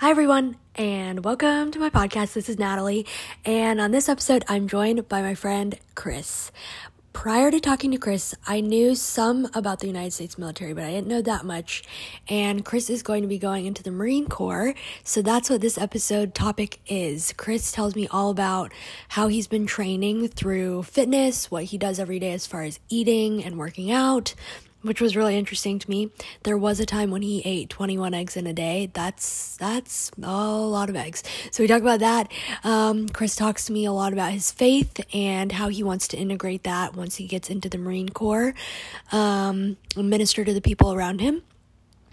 [0.00, 2.34] Hi, everyone, and welcome to my podcast.
[2.34, 3.04] This is Natalie,
[3.44, 6.52] and on this episode, I'm joined by my friend Chris.
[7.12, 10.92] Prior to talking to Chris, I knew some about the United States military, but I
[10.92, 11.82] didn't know that much.
[12.28, 14.72] And Chris is going to be going into the Marine Corps,
[15.02, 17.34] so that's what this episode topic is.
[17.36, 18.72] Chris tells me all about
[19.08, 23.42] how he's been training through fitness, what he does every day as far as eating
[23.42, 24.36] and working out,
[24.82, 26.10] which was really interesting to me.
[26.44, 28.90] There was a time when he ate 21 eggs in a day.
[28.92, 31.22] That's that's a lot of eggs.
[31.50, 32.30] So we talk about that.
[32.64, 36.16] Um, Chris talks to me a lot about his faith and how he wants to
[36.16, 38.54] integrate that once he gets into the Marine Corps,
[39.12, 41.42] um, minister to the people around him.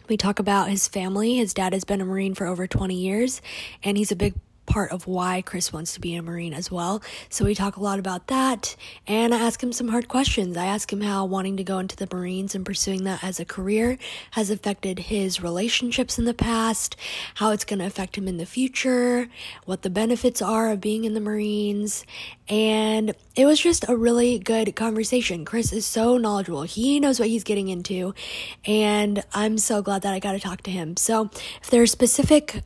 [0.08, 1.38] We talk about his family.
[1.38, 3.42] His dad has been a Marine for over 20 years,
[3.84, 7.02] and he's a big part of why Chris wants to be a Marine as well.
[7.30, 8.76] So we talk a lot about that.
[9.08, 10.58] And I ask him some hard questions.
[10.58, 13.46] I ask him how wanting to go into the Marines and pursuing that as a
[13.46, 13.98] career
[14.32, 16.96] has affected his relationships in the past,
[17.36, 19.28] how it's going to affect him in the future,
[19.66, 22.06] what the benefits are of being in the Marines.
[22.48, 25.46] And it was just a really good conversation.
[25.46, 26.64] Chris is so knowledgeable.
[26.64, 28.14] He knows what he's getting into.
[28.66, 30.98] And I'm so glad that I got to talk to him.
[30.98, 31.30] So
[31.62, 32.64] if there are specific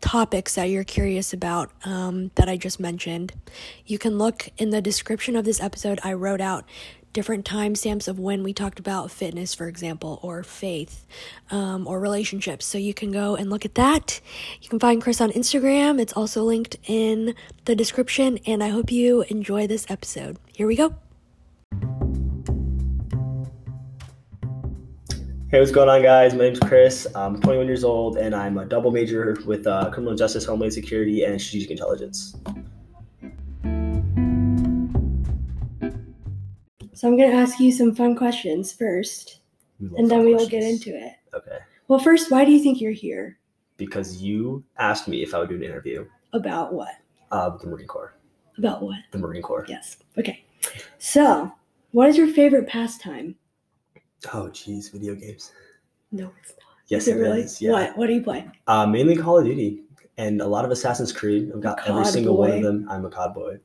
[0.00, 3.32] topics that you're curious about um, that I just mentioned,
[3.86, 5.98] you can look in the description of this episode.
[6.04, 6.64] I wrote out
[7.16, 11.06] different timestamps of when we talked about fitness, for example, or faith,
[11.50, 12.66] um, or relationships.
[12.66, 14.20] So you can go and look at that.
[14.60, 15.98] You can find Chris on Instagram.
[15.98, 18.38] It's also linked in the description.
[18.46, 20.36] And I hope you enjoy this episode.
[20.52, 20.94] Here we go.
[25.48, 26.34] Hey, what's going on, guys?
[26.34, 27.06] My name's Chris.
[27.14, 31.22] I'm 21 years old, and I'm a double major with uh, criminal justice, homeland security,
[31.22, 32.34] and strategic intelligence.
[36.94, 39.40] So I'm going to ask you some fun questions first,
[39.78, 41.12] and then we will get into it.
[41.34, 41.58] Okay.
[41.86, 43.38] Well, first, why do you think you're here?
[43.76, 46.94] Because you asked me if I would do an interview About what?
[47.30, 48.14] uh, the Marine Corps.
[48.58, 48.96] About what?
[49.12, 49.66] The Marine Corps.
[49.68, 49.98] Yes.
[50.18, 50.44] Okay.
[50.98, 51.52] So,
[51.92, 53.36] what is your favorite pastime?
[54.32, 55.52] Oh, geez, video games.
[56.12, 56.66] No, it's not.
[56.88, 57.46] Yes, is it really?
[57.58, 57.72] Yeah.
[57.72, 57.98] What?
[57.98, 58.48] What do you play?
[58.66, 59.82] Uh, mainly Call of Duty
[60.18, 61.50] and a lot of Assassin's Creed.
[61.54, 62.86] I've got every single one of them.
[62.88, 63.58] I'm a COD boy.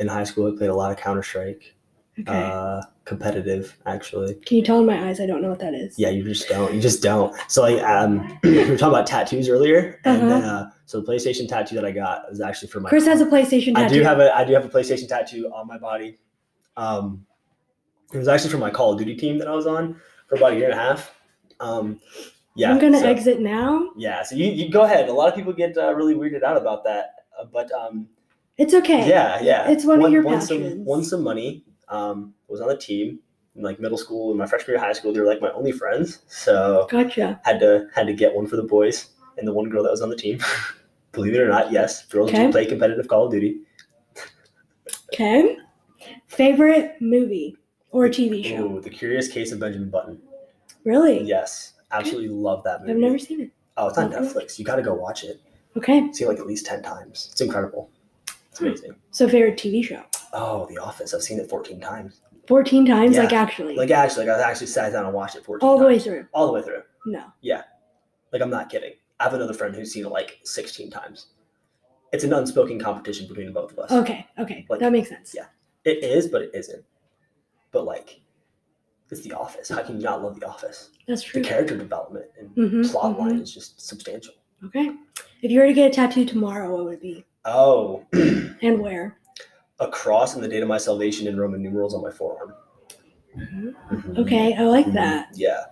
[0.00, 1.74] In high school, I played a lot of Counter Strike.
[2.18, 2.30] Okay.
[2.30, 4.34] Uh, competitive, actually.
[4.34, 5.18] Can you tell in my eyes?
[5.18, 5.98] I don't know what that is.
[5.98, 6.74] Yeah, you just don't.
[6.74, 7.34] You just don't.
[7.48, 11.48] So like, um, we were talking about tattoos earlier, and then uh, so the PlayStation
[11.48, 12.90] tattoo that I got was actually for my.
[12.90, 13.84] Chris has a PlayStation Tattoo.
[13.84, 16.18] I do have a I do have a PlayStation tattoo on my body.
[16.76, 17.24] Um,
[18.12, 19.96] it was actually from my Call of Duty team that I was on
[20.28, 21.14] for about a year and a half.
[21.60, 22.00] Um,
[22.54, 23.90] yeah, I'm gonna so- exit now.
[23.96, 25.08] Yeah, so you, you go ahead.
[25.08, 28.08] A lot of people get uh, really weirded out about that, uh, but um,
[28.58, 29.08] It's okay.
[29.08, 30.86] yeah, yeah, It's one of your won some passions.
[30.86, 31.64] won some money.
[31.88, 33.18] Um, was on the team
[33.54, 35.12] in like middle school and my freshman year of high school.
[35.12, 37.40] They were like my only friends, so Gotcha.
[37.44, 40.00] had to had to get one for the boys and the one girl that was
[40.02, 40.38] on the team.
[41.12, 42.46] Believe it or not, yes, girls Okay.
[42.46, 43.60] do play competitive Call of Duty.
[45.12, 45.56] Okay.
[46.28, 47.56] Favorite movie
[47.92, 48.64] or a TV show?
[48.76, 50.18] Ooh, the Curious Case of Benjamin Button.
[50.84, 51.22] Really?
[51.22, 52.92] Yes, absolutely love that movie.
[52.92, 53.50] I've never seen it.
[53.76, 54.22] Oh, it's on Okay.
[54.22, 54.58] Netflix.
[54.58, 55.40] You got to go watch it.
[55.76, 56.08] Okay.
[56.12, 57.28] I've it like at least ten times.
[57.32, 57.88] It's incredible.
[58.50, 58.66] It's Hmm.
[58.66, 58.96] amazing.
[59.12, 60.02] So favorite TV show?
[60.32, 61.14] Oh, The Office.
[61.14, 62.20] I've seen it fourteen times.
[62.46, 63.22] Fourteen times, Yeah.
[63.22, 65.66] like actually, Like actually, like I actually sat down and watched it fourteen.
[65.68, 66.04] all the way times.
[66.04, 66.26] through.
[66.34, 66.82] All the way through.
[67.06, 67.24] No.
[67.40, 67.62] Yeah.
[68.32, 68.92] Like I'm not kidding.
[69.20, 71.28] I have another friend who's seen it like sixteen times.
[72.12, 73.90] It's an unspoken competition between the both of us.
[73.92, 74.26] Okay.
[74.38, 74.66] Okay.
[74.68, 75.32] Like, that makes sense.
[75.34, 75.46] yeah.
[75.84, 76.84] It is, but it isn't.
[77.72, 78.20] But like,
[79.10, 79.70] it's The Office.
[79.70, 80.90] How can you not love The Office?
[81.08, 81.42] That's true.
[81.42, 83.18] The character development and Mhm, plot mhm.
[83.18, 84.34] line is just substantial.
[84.64, 84.92] Okay.
[85.42, 87.24] If you were to get a tattoo tomorrow, what would it be?
[87.44, 88.04] Oh,
[88.62, 89.18] And where?
[89.80, 92.54] a cross and the date of my salvation in Roman numerals on my forearm.
[93.36, 93.74] Mhm.
[93.90, 94.18] Mhm.
[94.18, 94.92] Okay, I like Mhm.
[94.92, 95.30] that.
[95.34, 95.64] Yeah,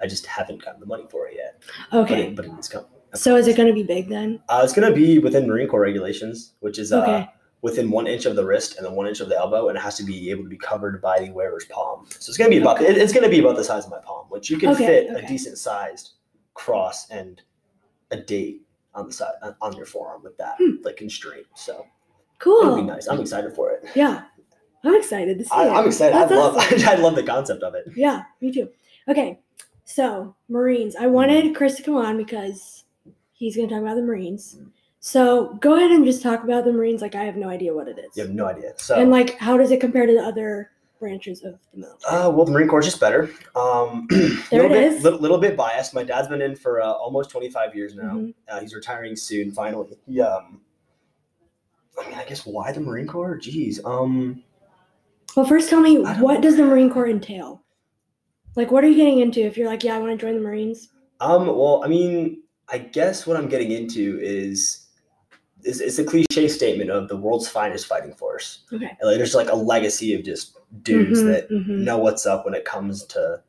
[0.00, 1.62] I just haven't gotten the money for it yet.
[1.90, 2.26] But Okay.
[2.28, 2.88] it, but it coming.
[3.14, 4.40] So is it going to be big then?
[4.48, 7.28] Uh, it's gonna be within Marine Corps regulations, which is uh, Okay.
[7.62, 9.80] Within one inch of the wrist and then one inch of the elbow, and it
[9.80, 12.06] has to be able to be covered by the wearer's palm.
[12.10, 12.94] So it's gonna be about Okay.
[12.94, 15.24] it's gonna be about the size of my palm, which you can Okay, fit okay.
[15.24, 16.10] a decent sized
[16.54, 17.42] cross and
[18.10, 18.62] a date
[18.94, 20.76] on the side on your forearm with that Hmm.
[20.82, 21.46] like constraint.
[21.54, 21.86] So it'll
[22.38, 22.76] Cool.
[22.76, 23.06] be nice.
[23.08, 23.84] I'm excited for it.
[23.94, 24.24] Yeah.
[24.84, 25.70] I'm excited to see I, it.
[25.70, 26.16] I'm excited.
[26.16, 26.88] I love awesome.
[26.88, 27.86] I love the concept of it.
[27.96, 28.68] Yeah, me too.
[29.08, 29.40] Okay,
[29.84, 30.94] so Marines.
[30.94, 32.84] I wanted Chris to come on because
[33.32, 34.58] he's going to talk about the Marines.
[35.08, 37.88] So go ahead and just talk about the Marines like I have no idea what
[37.88, 38.14] it is.
[38.14, 38.74] You have no idea.
[38.76, 40.70] So And like, how does it compare to the other
[41.00, 42.14] branches of the military?
[42.14, 43.30] Uh, well, the Marine Corps is just better.
[43.56, 45.02] Um, There little it bit, is.
[45.02, 45.94] Little, little bit biased.
[45.94, 48.16] My dad's been in for uh, almost 25 years now.
[48.16, 48.34] Mhm.
[48.50, 49.96] Uh, he's retiring soon, finally.
[50.06, 50.60] He, um,
[51.98, 53.38] I mean, I guess why the Marine Corps?
[53.38, 53.82] Jeez.
[53.86, 54.42] Um,
[55.34, 57.62] Well, first tell me what does the Marine Corps entail?
[58.56, 60.42] Like, what are you getting into if you're like, yeah, I want to join the
[60.42, 60.90] Marines?
[61.22, 64.84] um, well, I mean, I guess what I'm getting into is
[65.64, 68.60] it's, it's a cliche statement of the world's finest fighting force.
[68.72, 68.86] Okay.
[69.00, 71.68] And, like, there's like a legacy of just dudes Mhm, that mhm.
[71.84, 73.42] know what's up when it comes to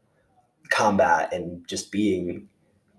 [0.70, 2.48] combat and just being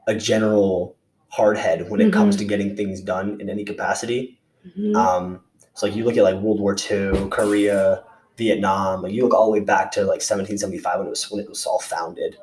[0.07, 0.97] a general
[1.37, 2.43] hardhead when it comes Mm-hmm.
[2.43, 4.41] to getting things done in any capacity.
[4.77, 4.97] Mhm.
[4.97, 5.41] Um,
[5.75, 8.03] so like you look at like World War II, Korea,
[8.37, 11.41] Vietnam, like you look all the way back to like 1775 when it was when
[11.43, 12.37] it was all founded,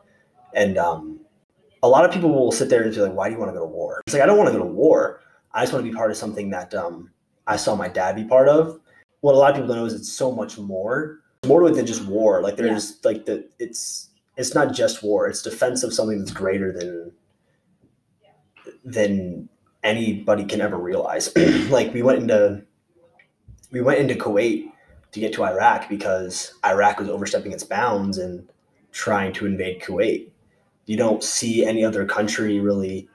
[0.53, 1.19] and um,
[1.83, 3.57] a lot of people will sit there and be like, "Why do you want to
[3.57, 5.19] go to war?" It's like I don't want to go to war.
[5.53, 7.11] I just want to be part of something that um,
[7.45, 8.79] I saw my dad be part of.
[9.21, 11.75] What a lot of people don't know is it's so much more, more to it
[11.75, 12.41] than just war.
[12.41, 15.27] Like there's like the it's it's not just war.
[15.27, 17.11] It's defense of something that's greater than
[18.83, 19.49] than
[19.83, 21.35] anybody can ever realize.
[21.69, 22.61] like we went into
[23.71, 24.71] we went into Kuwait
[25.11, 28.47] to get to Iraq because Iraq was overstepping its bounds and
[28.91, 30.29] trying to invade Kuwait.
[30.85, 33.09] You don't see any other country really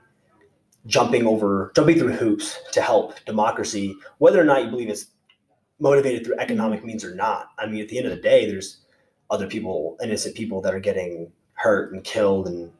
[0.87, 5.07] jumping over jumping through hoops to help democracy, whether or not you believe it's
[5.79, 7.51] motivated through economic means or not.
[7.59, 8.79] I mean, at the end of the day, there's
[9.31, 12.73] other people, innocent people that are getting hurt and killed and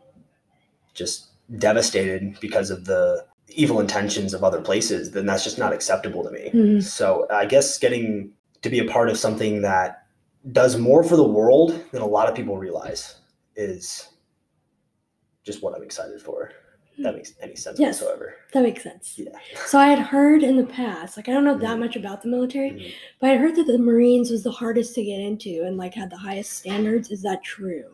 [0.95, 1.29] just
[1.59, 6.31] devastated because of the evil intentions of other places, then that's just not acceptable to
[6.31, 6.51] me.
[6.53, 6.83] Mhm.
[6.83, 8.33] So I guess getting
[8.63, 10.07] to be a part of something that
[10.51, 13.17] does more for the world than a lot of people realize
[13.57, 14.09] is
[15.45, 16.51] just what I'm excited for.
[17.03, 18.01] If that makes any sense Yes.
[18.01, 18.35] whatsoever.
[18.53, 19.15] That makes sense.
[19.19, 19.31] Yeah.
[19.67, 21.81] So I had heard in the past, like I don't know that Mhm.
[21.81, 22.93] much about the military, Mhm.
[23.21, 26.11] but I heard that the Marines was the hardest to get into and like had
[26.11, 27.11] the highest standards.
[27.11, 27.87] Is that true?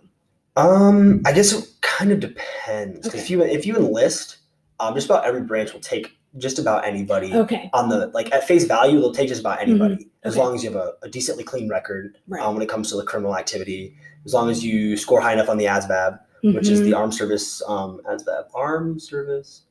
[0.56, 3.08] Um, I guess it kind of depends.
[3.08, 4.38] 'Cause If you if you enlist,
[4.78, 7.70] um, just about every branch will take just about anybody Okay.
[7.72, 9.00] on the like at face value.
[9.00, 10.42] They'll take just about anybody as Okay.
[10.42, 12.42] long as you have a, a decently clean record Right.
[12.42, 13.94] um, when it comes to the criminal activity.
[14.26, 17.62] As long as you score high enough on the ASVAB, which is the Armed Service
[17.66, 19.62] um, ASVAB Armed Service.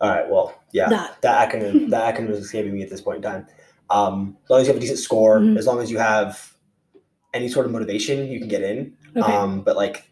[0.00, 0.28] All right.
[0.28, 1.20] Well, yeah, That.
[1.22, 3.46] that acronym that acronym is escaping me at this point in time.
[3.90, 5.56] Um, as long as you have a decent score, Mhm.
[5.58, 6.52] as long as you have
[7.32, 8.96] any sort of motivation, you can get in.
[9.16, 9.32] Okay.
[9.32, 10.10] Um, but like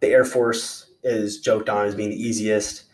[0.00, 2.84] the Air Force is joked on as being the easiest,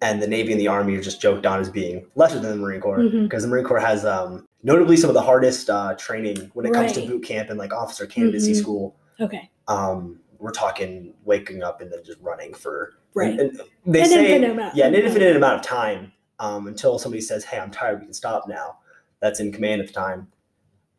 [0.00, 2.56] and the Navy and the Army are just joked on as being lesser than the
[2.56, 6.50] Marine Corps because the Marine Corps has um, notably some of the hardest uh, training
[6.54, 8.56] when it comes to boot camp and like officer candidacy Mhm.
[8.56, 8.96] school.
[9.20, 9.50] okay.
[9.68, 13.38] Um, we're talking waking up and then just running for Right.
[13.38, 14.76] and- they An say infinite amount.
[14.76, 18.00] yeah, an infinite amount of time um, until somebody says, "Hey, I'm tired.
[18.00, 18.78] We can stop now."
[19.20, 20.28] That's in command at the time.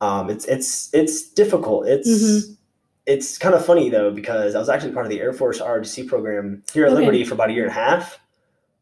[0.01, 1.87] Um, it's it's it's difficult.
[1.87, 2.53] It's Mm-hmm.
[3.05, 6.07] it's kind of funny though because I was actually part of the Air Force ROTC
[6.07, 6.99] program here at Okay.
[7.01, 8.19] Liberty for about a year and a half.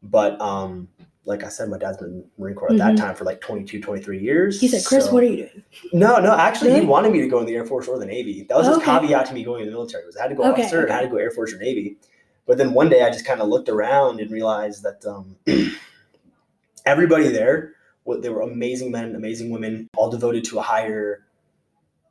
[0.03, 0.89] But um,
[1.25, 2.79] like I said, my dad's been in Marine Corps at Mhm.
[2.79, 4.59] that time for like 22, 23 years.
[4.59, 6.33] He said, "Chris, so- what are you doing?" no, no.
[6.33, 6.81] Actually, Really?
[6.81, 8.45] he wanted me to go in the Air Force or the Navy.
[8.49, 8.85] That was his Okay.
[8.99, 10.05] caveat to me going in the military.
[10.05, 11.57] Was I had to go Okay, officer and I had to go Air Force or
[11.59, 11.97] Navy.
[12.45, 15.37] But then one day I just kind of looked around and realized that um,
[16.85, 17.73] everybody there,
[18.03, 21.25] what they were amazing men, amazing women, all devoted to a higher,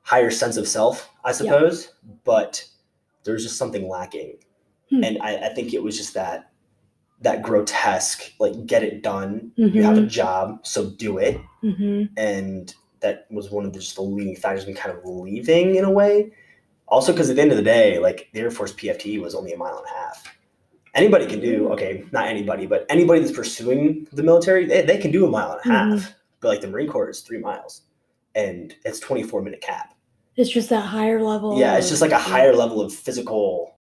[0.03, 1.93] higher sense of self, I suppose.
[2.25, 2.65] But
[3.25, 4.39] there was just something lacking,
[4.91, 5.05] Hmm.
[5.05, 6.51] and I, I think it was just that
[7.23, 9.53] that grotesque, like get it done.
[9.57, 13.97] You have a job, so do it hmm and that was one of the, just
[13.97, 16.33] the leading factors in kind of leaving in a way.
[16.87, 19.53] Also, because at the end of the day, like the Air Force PFT was only
[19.53, 20.25] a mile and a half.
[20.95, 25.11] Anybody can do okay, not anybody, but anybody that's pursuing the military, they, they can
[25.11, 26.15] do a mile and a half.
[26.41, 27.83] But like the Marine Corps is three miles,
[28.35, 29.95] and it's twenty four minute cap.
[30.37, 31.59] It's just that higher level.
[31.59, 33.79] Yeah, it's just like a higher level of physical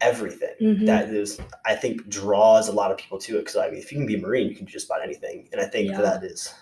[0.00, 0.86] everything Mhm.
[0.86, 3.40] that is, I think, draws a lot of people to it.
[3.40, 5.48] Because I mean, if you can be a Marine, you can do just about anything,
[5.52, 6.00] and I think Yeah.
[6.00, 6.52] that is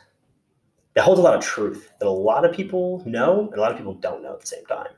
[0.94, 3.70] that holds a lot of truth that a lot of people know and a lot
[3.70, 4.92] of people don't know at the same time.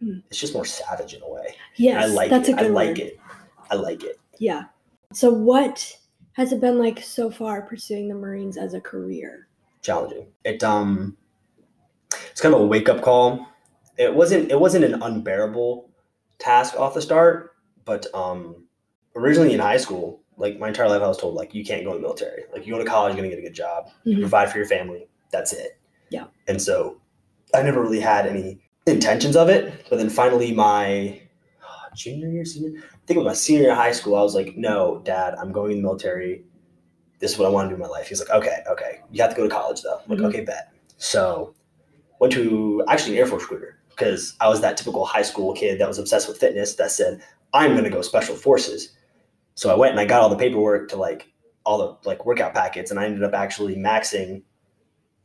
[0.00, 0.18] Hmm.
[0.28, 1.54] It's just more savage in a way.
[1.76, 2.52] Yes, I like that's it.
[2.52, 2.98] a good I like word.
[2.98, 3.18] it.
[3.70, 4.18] I like it.
[4.38, 4.64] Yeah.
[5.12, 5.96] So what
[6.32, 9.48] has it been like so far pursuing the Marines as a career?
[9.82, 10.26] Challenging.
[10.44, 11.16] It um,
[12.30, 13.46] it's kind of a wake up call.
[13.96, 14.50] It wasn't.
[14.52, 15.87] It wasn't an unbearable
[16.38, 17.54] task off the start,
[17.84, 18.64] but um,
[19.16, 21.90] originally in high school, like my entire life, I was told like you can't go
[21.90, 22.42] in the military.
[22.52, 24.20] Like you go to college, you're gonna get a good job, Mhm.
[24.20, 25.08] provide for your family.
[25.30, 25.78] That's it.
[26.10, 26.26] Yeah.
[26.46, 27.00] And so,
[27.54, 29.86] I never really had any intentions of it.
[29.90, 31.20] But then finally, my
[31.96, 34.14] junior year, senior, I think it was my senior year of high school.
[34.16, 36.44] I was like, no, Dad, I'm going in the military.
[37.18, 38.06] This is what I want to do in my life.
[38.08, 39.98] He's like, okay, okay, you have to go to college though.
[40.04, 40.26] I'm like, Mhm.
[40.28, 40.70] okay, bet.
[40.98, 41.54] So,
[42.20, 45.80] went to actually an Air Force recruiter because I was that typical high school kid
[45.80, 47.20] that was obsessed with fitness that said,
[47.52, 48.92] I'm going to go special forces.
[49.54, 51.32] So I went and I got all the paperwork to like
[51.64, 54.42] all the like workout packets, and I ended up actually maxing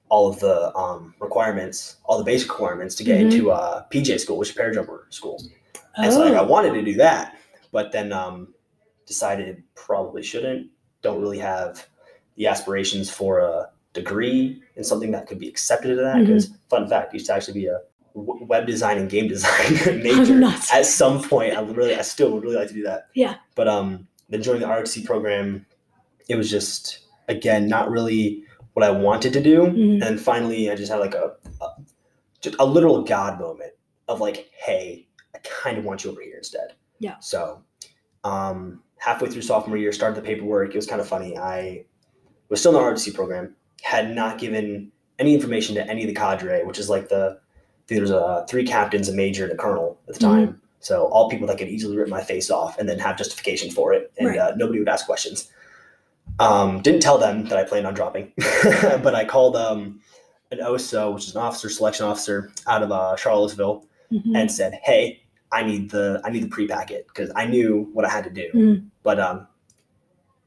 [0.10, 3.22] all of the um, requirements, all the basic requirements to get Mhm.
[3.26, 5.42] into uh, PJ school, which is parajumper school.
[5.96, 7.38] And so like, I Oh, wanted to do that,
[7.72, 8.54] but then um,
[9.06, 10.70] decided probably shouldn't.
[11.02, 11.86] Don't really have
[12.36, 16.26] the aspirations for a degree in something that could be accepted into that.
[16.26, 17.80] Because fun fact, used to actually be a
[18.14, 20.44] web design and game design major
[20.74, 21.54] at some point.
[21.54, 23.08] I really, I still would really like to do that.
[23.16, 23.36] Yeah.
[23.56, 25.66] But um, then joining the ROTC program,
[26.30, 28.44] it was just again not really
[28.74, 29.62] what I wanted to do.
[29.62, 30.06] Mhm.
[30.06, 31.68] And finally, I just had like a, a
[32.42, 33.74] just a literal God moment
[34.08, 36.74] of like, hey, I kind of want you over here instead.
[37.00, 37.16] Yeah.
[37.20, 37.64] So,
[38.24, 40.72] um, halfway through sophomore year, started the paperwork.
[40.72, 41.38] It was kind of funny.
[41.38, 41.86] I
[42.50, 46.14] was still in the ROTC program, had not given any information to any of the
[46.14, 47.40] cadre, which is like the
[47.88, 50.30] there was uh, three captains, a major, and a colonel at the Mhm.
[50.30, 50.62] time.
[50.80, 53.94] So all people that could easily rip my face off and then have justification for
[53.94, 54.38] it, and Right.
[54.38, 55.50] uh, nobody would ask questions.
[56.40, 58.32] Um, didn't tell them that I planned on dropping,
[59.04, 60.00] but I called um,
[60.52, 64.36] an OSO, which is an officer selection officer out of uh, Charlottesville, Mhm.
[64.36, 65.22] and said, "Hey,
[65.52, 68.30] I need the I need the pre packet because I knew what I had to
[68.30, 68.86] do." Mhm.
[69.04, 69.48] But um,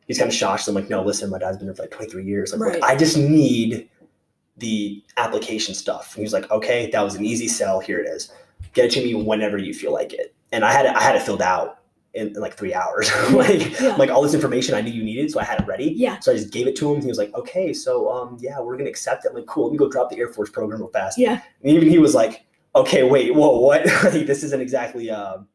[0.06, 0.62] he's kind of shocked.
[0.64, 2.52] So I'm like, "No, listen, my dad's been here for like 23 years.
[2.52, 2.82] Like, Right.
[2.82, 3.88] I just need
[4.56, 7.80] the application stuff." And he was like, "Okay, that was an easy sell.
[7.80, 8.32] Here it is.
[8.72, 11.16] Get it to me whenever you feel like it." And I had it, I had
[11.16, 11.80] it filled out
[12.14, 13.10] in, in like three hours.
[13.32, 13.96] like Yeah.
[13.96, 15.92] like all this information I knew you needed, so I had it ready.
[15.96, 16.18] Yeah.
[16.20, 17.00] So I just gave it to him.
[17.02, 19.72] He was like, "Okay, so um, yeah, we're gonna accept it." I'm like, "Cool, let
[19.72, 21.40] me go drop the Air Force program real fast." Yeah.
[21.62, 22.44] And even he was like,
[22.74, 23.86] okay, wait, whoa, what?
[24.04, 25.48] like, this isn't exactly um,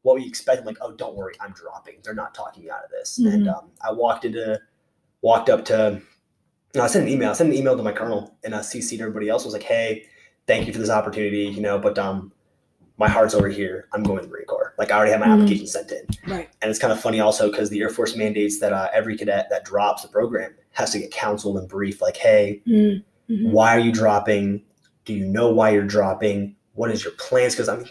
[0.00, 0.60] what we expect.
[0.60, 1.96] I'm like, oh, don't worry, I'm dropping.
[2.02, 3.18] They're not talking me out of this.
[3.18, 3.54] And Mhm.
[3.54, 4.58] um, I walked into,
[5.20, 6.00] walked up to,
[6.80, 7.30] I sent an email.
[7.30, 9.42] I sent an email to my colonel and I CC'd everybody else.
[9.42, 10.06] I was like, hey,
[10.46, 12.32] thank you for this opportunity, you know, but um,
[12.98, 13.88] my heart's over here.
[13.92, 14.74] I'm going to the Marine Corps.
[14.78, 15.34] Like I already have my Mhm.
[15.42, 16.06] application sent in.
[16.26, 16.48] Right.
[16.62, 19.48] And it's kind of funny also because the Air Force mandates that uh, every cadet
[19.50, 22.00] that drops the program has to get counseled and briefed.
[22.00, 23.02] Like, hey, Mhm.
[23.28, 23.50] Mhm.
[23.50, 24.62] why are you dropping?
[25.04, 26.56] Do you know why you're dropping?
[26.74, 27.54] What is your plans?
[27.54, 27.88] Because I mean,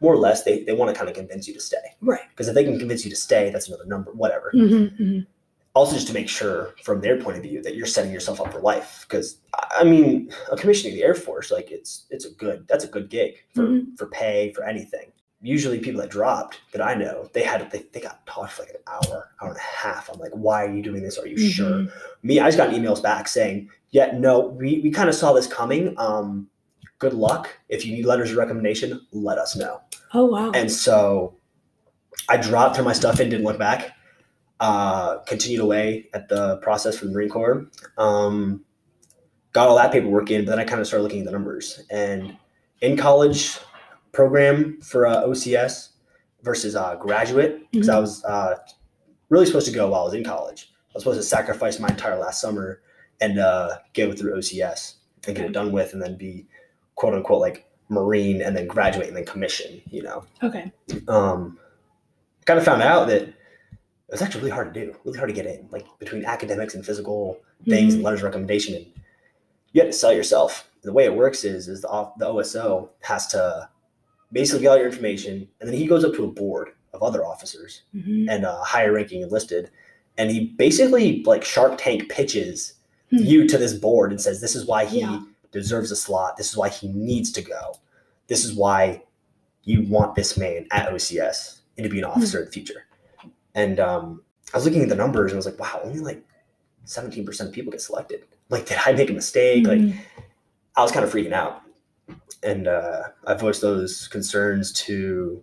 [0.00, 1.76] more or less, they, they want to kind of convince you to stay.
[2.02, 2.20] Right.
[2.30, 4.50] Because if they can convince you to stay, that's another number, whatever.
[4.54, 5.26] Mhm.
[5.74, 8.52] Also, just to make sure from their point of view that you're setting yourself up
[8.52, 9.04] for life.
[9.08, 9.38] Because
[9.76, 12.88] I mean, a commissioning in the Air Force, like it's it's a good that's a
[12.88, 13.98] good gig for Mhm.
[13.98, 15.10] for pay for anything.
[15.42, 18.70] Usually, people that dropped that I know, they had they, they got talked for like
[18.70, 20.08] an hour, hour and a half.
[20.08, 21.18] I'm like, why are you doing this?
[21.18, 21.70] Are you sure?
[21.70, 21.92] Mhm.
[22.22, 25.46] me, I just got emails back saying, yeah, no, we, we kind of saw this
[25.48, 25.92] coming.
[25.98, 26.48] Um,
[27.00, 27.50] good luck.
[27.68, 29.80] If you need letters of recommendation, let us know.
[30.14, 30.52] Oh wow.
[30.52, 31.34] And so
[32.28, 33.90] I dropped through my stuff and didn't look back.
[34.66, 37.66] Uh, continued away at the process for the Marine Corps.
[37.98, 38.64] Um,
[39.52, 41.82] got all that paperwork in, but then I kind of started looking at the numbers.
[41.90, 42.38] And
[42.80, 43.58] in college
[44.12, 45.90] program for uh, OCS
[46.42, 48.56] versus uh, graduate, because I was uh,
[49.28, 50.72] really supposed to go while I was in college.
[50.72, 52.80] I was supposed to sacrifice my entire last summer
[53.20, 54.94] and uh, go through OCS
[55.26, 56.46] and get it done with, and then be
[56.94, 59.82] quote unquote like Marine, and then graduate and then commission.
[59.90, 60.72] You know, okay.
[61.06, 61.58] um,
[62.46, 63.34] kind of found out that
[64.14, 66.84] was actually really hard to do, really hard to get in, like between academics and
[66.86, 67.96] physical things Mhm.
[67.96, 68.86] and letters of recommendation, and
[69.72, 70.68] you have to sell yourself.
[70.82, 73.68] The way it works is, is the, the OSO has to
[74.32, 77.24] basically get all your information, and then he goes up to a board of other
[77.24, 78.26] officers Mhm.
[78.30, 79.70] and uh, higher ranking enlisted,
[80.16, 82.74] and he basically like Shark Tank pitches
[83.10, 83.18] Hmm.
[83.18, 85.20] you to this board and says, "This is why he Yeah.
[85.52, 86.36] deserves a slot.
[86.36, 87.74] This is why he needs to go.
[88.28, 89.02] This is why
[89.64, 92.84] you want this man at OCS and to be an officer in the future."
[93.54, 96.22] And um, I was looking at the numbers and I was like, "Wow, only like
[96.84, 98.24] seventeen percent of people get selected.
[98.50, 99.66] Like, did I make a mistake?
[99.66, 99.96] Like, Mhm.
[100.76, 101.62] I was kind of freaking out.
[102.42, 105.42] And uh, I voiced those concerns to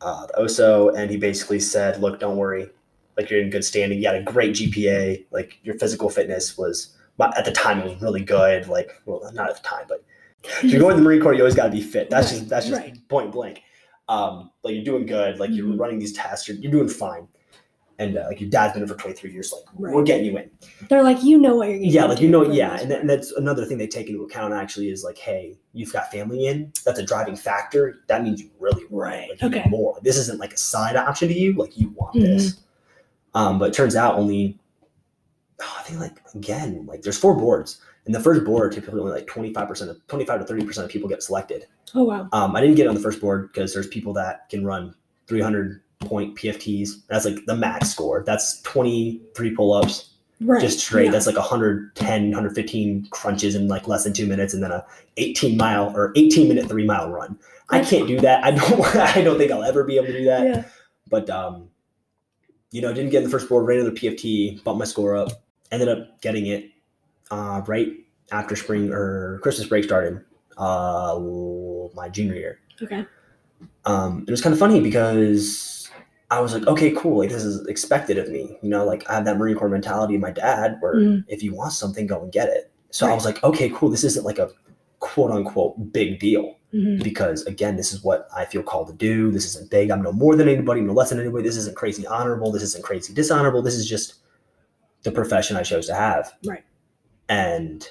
[0.00, 2.68] uh, the OSO, and he basically said, "Look, don't worry.
[3.16, 3.98] Like you're in good standing.
[4.00, 5.26] You had a great GPA.
[5.30, 6.96] Like your physical fitness was
[7.36, 8.66] at the time it was really good.
[8.66, 10.02] Like well, not at the time, but
[10.42, 12.08] if you're going to the Marine Corps, you always got to be fit.
[12.10, 13.08] That's Right, just that's just right.
[13.08, 13.62] point blank.
[14.10, 15.38] Um, like you're doing good.
[15.38, 15.78] Like you're Mhm.
[15.78, 16.48] running these tests.
[16.48, 17.28] You're, you're doing fine.
[18.00, 19.52] And uh, like your dad's been in for 23 years.
[19.52, 20.50] Like we're getting you in
[20.88, 21.92] They're like, you know what you're getting.
[21.92, 23.00] yeah like you know yeah and, part.
[23.02, 26.46] and that's another thing they take into account actually is like hey you've got family
[26.46, 29.04] in that's a driving factor that means you really want.
[29.12, 29.68] Right, like, okay.
[29.68, 32.22] more this isn't like a side option to you like you want Mhm.
[32.22, 32.60] this
[33.34, 34.58] um but it turns out only
[35.60, 39.12] oh, i think like again like there's four boards and the first board typically only
[39.12, 42.28] like 25% of 25 to 30% of people get selected oh wow.
[42.32, 44.94] um i didn't get on the first board because there's people that can run
[45.26, 50.10] 300 point pfts that's like the max score that's 23 pull-ups
[50.42, 50.62] Right.
[50.62, 51.06] just straight.
[51.06, 51.10] Yeah.
[51.10, 54.86] That's like 110, 115 crunches in like less than two minutes, and then a
[55.18, 57.38] 18 mile or 18 minute three mile run.
[57.68, 58.42] I can't do that.
[58.42, 58.96] I don't.
[58.96, 60.46] I don't think I'll ever be able to do that.
[60.46, 60.64] Yeah.
[61.10, 61.68] But um,
[62.70, 63.66] you know, didn't get in the first board.
[63.66, 65.28] Ran another PFT, bumped my score up.
[65.72, 66.69] Ended up getting it
[67.30, 67.88] uh, right
[68.32, 70.24] after spring or Christmas break started.
[70.58, 71.18] Uh,
[71.94, 72.58] my junior year.
[72.82, 73.06] Okay.
[73.84, 75.88] Um, it was kind of funny because
[76.30, 77.18] I was like, okay, cool.
[77.18, 78.58] Like this is expected of me.
[78.62, 81.24] You know, like I have that Marine Corps mentality of my dad where Mhm.
[81.28, 82.70] if you want something, go and get it.
[82.90, 83.88] So I was like, okay, cool.
[83.88, 84.50] This isn't like a
[84.98, 87.02] quote unquote big deal Mhm.
[87.02, 89.30] because again, this is what I feel called to do.
[89.30, 89.90] This isn't big.
[89.90, 91.44] I'm no more than anybody, I'm no less than anybody.
[91.44, 92.52] This isn't crazy honorable.
[92.52, 93.62] This isn't crazy dishonorable.
[93.62, 94.14] This is just
[95.04, 96.32] the profession I chose to have.
[96.44, 96.62] Right.
[97.30, 97.88] And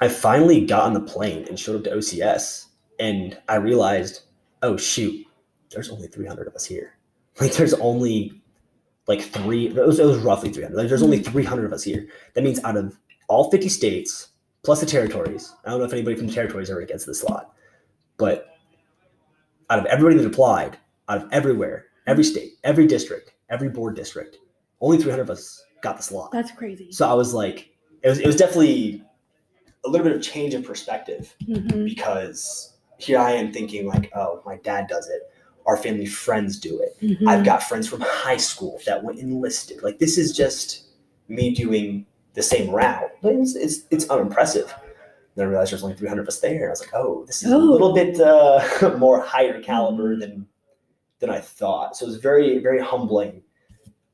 [0.00, 2.66] I finally got on the plane and showed up to OCS
[2.98, 4.22] and I realized,
[4.62, 5.24] oh shoot,
[5.70, 6.92] there's only 300 of us here.
[7.38, 8.40] Like there's only
[9.06, 10.74] like three, it was, it was roughly 300.
[10.74, 11.30] Like there's only hmm.
[11.30, 12.08] 300 of us here.
[12.32, 14.28] That means out of all 50 states
[14.64, 17.52] plus the territories, I don't know if anybody from the territories ever gets this slot,
[18.16, 18.56] but
[19.68, 20.78] out of everybody that applied,
[21.10, 22.30] out of everywhere, every hmm.
[22.30, 24.38] state, every district, every board district,
[24.80, 26.32] only 300 of us got the slot.
[26.32, 26.90] That's crazy.
[26.90, 27.75] So I was like,
[28.06, 29.02] it was, it was definitely
[29.84, 31.84] a little bit of change in perspective Mhm.
[31.84, 35.22] because here I am thinking like, oh, my dad does it.
[35.66, 36.96] Our family friends do it.
[37.02, 37.28] Mhm.
[37.28, 39.82] I've got friends from high school that went enlisted.
[39.82, 40.84] Like this is just
[41.28, 44.72] me doing the same route, but it's it's, it's unimpressive.
[45.34, 46.54] Then I realized there's only 300 of us there.
[46.62, 47.58] And I was like, oh, this is Oh.
[47.58, 50.46] a little bit uh, more higher caliber than
[51.18, 51.96] than I thought.
[51.96, 53.42] So it was very very humbling.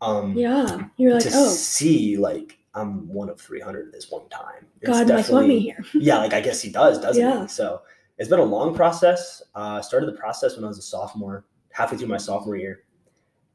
[0.00, 0.86] Um, yeah.
[0.96, 4.66] You're like, to oh, see like I'm one of 300 at this one time.
[4.80, 5.84] It's God must want me here.
[5.94, 7.42] yeah, like I guess he does, doesn't Yeah.
[7.42, 7.48] he?
[7.48, 7.82] So
[8.18, 9.42] it's been a long process.
[9.54, 12.84] Uh, started the process when I was a sophomore, halfway through my sophomore year,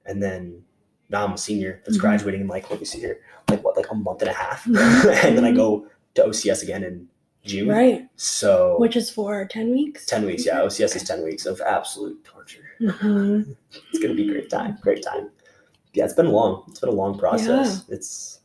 [0.05, 0.63] and then
[1.09, 2.01] now I'm a senior that's Mhm.
[2.01, 4.63] graduating in like let me see here, like what, like a month and a half,
[4.65, 5.24] Mhm.
[5.25, 7.07] and then I go to OCS again in
[7.43, 7.69] June.
[7.69, 8.07] Right.
[8.17, 10.05] So Which is for 10 weeks?
[10.05, 10.62] ten weeks, yeah.
[10.62, 12.65] OCS is ten weeks of absolute torture.
[12.81, 13.55] Mhm.
[13.91, 15.31] It's gonna be a great time, great time.
[15.93, 16.65] Yeah, it's been long.
[16.67, 17.83] It's been a long process.
[17.89, 18.41] It's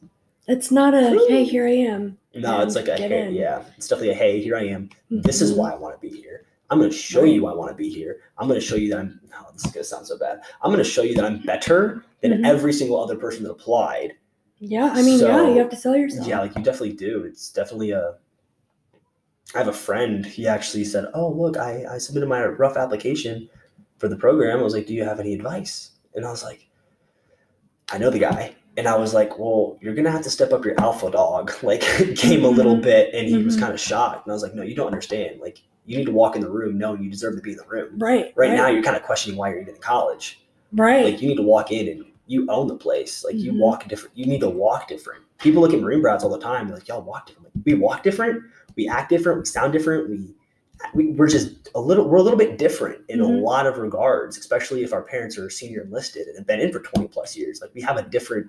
[0.48, 2.18] It's not a, hey, here I am.
[2.34, 3.34] no, it's like a hey, in.
[3.34, 3.62] yeah.
[3.76, 4.90] It's definitely a hey, here I am.
[5.10, 6.46] this is why I want to be here.
[6.70, 8.20] I'm going to show you I want to be here.
[8.38, 9.20] I'm going to show you that I'm.
[9.36, 10.40] Oh, this is going to sound so bad.
[10.62, 12.46] I'm going to show you that I'm better than Mhm.
[12.46, 14.14] every single other person that applied.
[14.58, 16.26] Yeah, I mean, yeah, you have to sell yourself.
[16.26, 17.24] Yeah, like you definitely do.
[17.24, 18.14] It's definitely a.
[19.54, 20.24] I have a friend.
[20.24, 23.50] He actually said, "Oh, look, I I submitted my rough application
[23.98, 26.68] for the program." I was like, "Do you have any advice?" And I was like,
[27.90, 30.64] "I know the guy." And I was like, "Well, you're gonna have to step up
[30.64, 31.80] your alpha dog like
[32.16, 32.82] game a little Mhm.
[32.82, 33.60] bit." And he was Mhm.
[33.60, 34.26] kind of shocked.
[34.26, 35.40] And I was like, "No, you don't understand.
[35.40, 37.66] Like, you need to walk in the room knowing you deserve to be in the
[37.66, 37.98] room.
[37.98, 38.32] Right.
[38.36, 40.40] Right, now, you're kind of questioning why you're even in college.
[40.72, 41.04] Right.
[41.04, 43.24] Like, you need to walk in and you own the place.
[43.24, 43.58] Like, you Mhm.
[43.58, 44.16] walk different.
[44.16, 45.22] You need to walk different.
[45.38, 46.68] People look at Marine Brats all the time.
[46.68, 47.48] They're like, y'all walk different.
[47.54, 48.42] Like, we walk different.
[48.76, 49.40] We act different.
[49.40, 50.08] We sound different.
[50.08, 50.34] We,
[50.94, 52.08] we we're just a little.
[52.08, 53.24] We're a little bit different in Mhm.
[53.24, 56.72] a lot of regards, especially if our parents are senior enlisted and have been in
[56.72, 57.60] for 20 plus years.
[57.60, 58.48] Like, we have a different,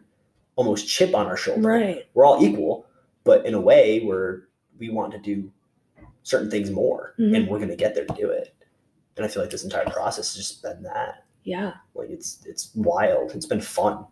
[0.55, 1.61] almost chip on our shoulder.
[1.67, 2.05] right.
[2.13, 2.85] We're all equal,
[3.23, 4.47] but in a way, where
[4.79, 5.51] we want to do
[6.23, 7.35] certain things more, Mhm.
[7.35, 8.53] and we're going to get there to do it.
[9.17, 11.23] And I feel like this entire process has just been that.
[11.43, 11.73] Yeah.
[11.93, 13.31] Like it's it's wild.
[13.35, 14.05] It's been fun.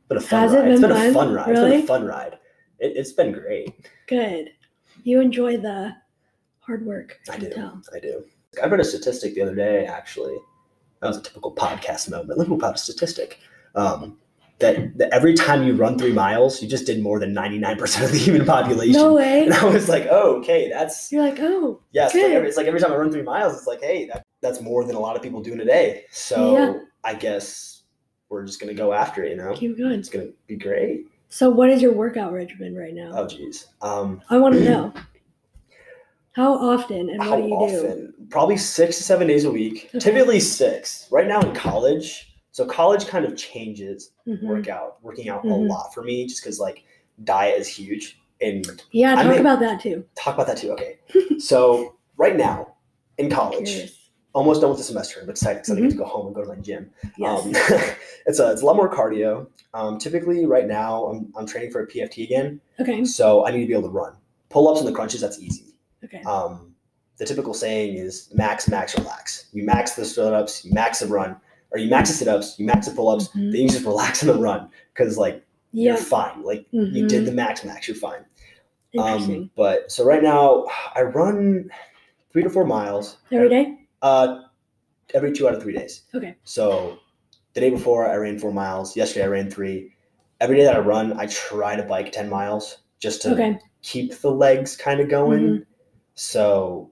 [0.00, 0.68] It's been a fun Has it ride.
[0.70, 1.32] it's been been a fun?
[1.34, 1.48] ride.
[1.50, 1.82] It's been Really?
[1.82, 2.38] a fun ride.
[2.78, 3.86] It, it's been great.
[4.06, 4.50] Good.
[5.04, 5.94] You enjoy the
[6.60, 7.18] hard work.
[7.28, 7.50] I can do.
[7.50, 7.82] Tell.
[7.94, 8.24] I do.
[8.62, 9.84] I read a statistic the other day.
[9.86, 10.36] Actually,
[11.00, 12.38] that was a typical podcast moment.
[12.38, 13.38] Look about a statistic.
[13.74, 14.18] Um,
[14.60, 17.76] that, that every time you run three miles, you just did more than ninety nine
[17.76, 18.94] percent of the human population.
[19.00, 19.44] No way.
[19.44, 22.06] And I was like, oh, okay, that's You're like, oh, yeah.
[22.06, 24.24] It's like, every, it's like every time I run three miles, it's like, hey, that,
[24.40, 26.04] that's more than a lot of people do in a day.
[26.10, 26.78] So Yeah.
[27.04, 27.82] I guess
[28.28, 29.30] we're just gonna go after it.
[29.30, 29.92] You know, keep going.
[29.98, 31.06] it's gonna be great.
[31.30, 33.10] So, what is your workout regimen right now?
[33.14, 33.66] Oh, geez.
[33.82, 34.92] Um, I want to know.
[36.32, 38.12] How often and what how do you do?
[38.30, 39.86] Probably six to seven days a week.
[39.90, 39.98] Okay.
[39.98, 41.08] Typically six.
[41.10, 44.42] Right now in college, so college kind of changes Mhm.
[44.42, 45.68] workout, working out a Mhm.
[45.68, 46.82] lot for me, just because like
[47.22, 48.20] diet is huge.
[48.40, 50.04] And Yeah, talk about that too.
[50.16, 50.72] talk about that too.
[50.72, 50.98] Okay.
[51.38, 52.74] so right now
[53.16, 53.92] in college,
[54.34, 55.20] almost done with the semester.
[55.22, 56.90] I'm excited because I get to go home and go to my gym.
[57.16, 57.44] Yes.
[57.44, 57.52] Um,
[58.26, 59.46] it's a it's a lot more cardio.
[59.72, 63.04] Um, typically, right now, I'm, I'm training for a PFT again, okay.
[63.04, 64.14] so I need to be able to run.
[64.48, 65.74] Pull ups and the crunches, that's easy.
[66.04, 66.22] Okay.
[66.22, 66.74] Um,
[67.18, 69.46] the typical saying is max, max, relax.
[69.52, 71.36] You max the sit ups, you max the run,
[71.70, 73.52] or you max the sit ups, you max the pull ups, Mhm.
[73.52, 75.92] then you just relax in the run because like Yeah.
[75.92, 76.42] you're fine.
[76.42, 77.08] Like you Mhm.
[77.08, 78.24] did the max, max, you're fine.
[78.98, 81.70] Um, but so right now, I run
[82.32, 83.78] three to four miles Every day.
[84.00, 84.42] uh,
[85.14, 86.02] every two out of three days.
[86.14, 86.36] Okay.
[86.44, 86.98] So
[87.52, 88.96] the day before I ran four miles.
[88.96, 89.92] Yesterday I ran three.
[90.40, 93.58] Every day that I run, I try to bike ten miles just to Okay.
[93.82, 95.40] keep the legs kind of going.
[95.40, 95.66] Mhm.
[96.14, 96.90] So,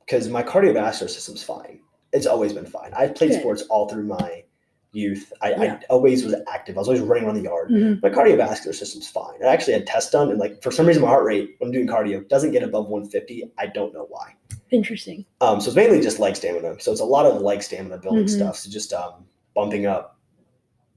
[0.00, 1.80] because my cardiovascular system's fine.
[2.12, 2.92] It's always been fine.
[2.94, 3.40] I've played Good.
[3.40, 4.44] sports all through my
[4.92, 5.32] youth.
[5.40, 5.74] I, Yeah.
[5.80, 6.76] I always was active.
[6.76, 7.70] I was always running around the yard.
[7.70, 8.02] Mhm.
[8.02, 9.42] My cardiovascular system's fine.
[9.42, 11.72] I actually had tests done, and like for some reason, my heart rate when I'm
[11.72, 13.50] doing cardio doesn't get above 150.
[13.58, 14.34] I don't know why.
[14.70, 15.24] Interesting.
[15.40, 16.78] Um, so it's mainly just leg stamina.
[16.80, 18.30] So it's a lot of leg stamina building Mhm.
[18.30, 18.56] stuff.
[18.58, 20.18] So just um, bumping up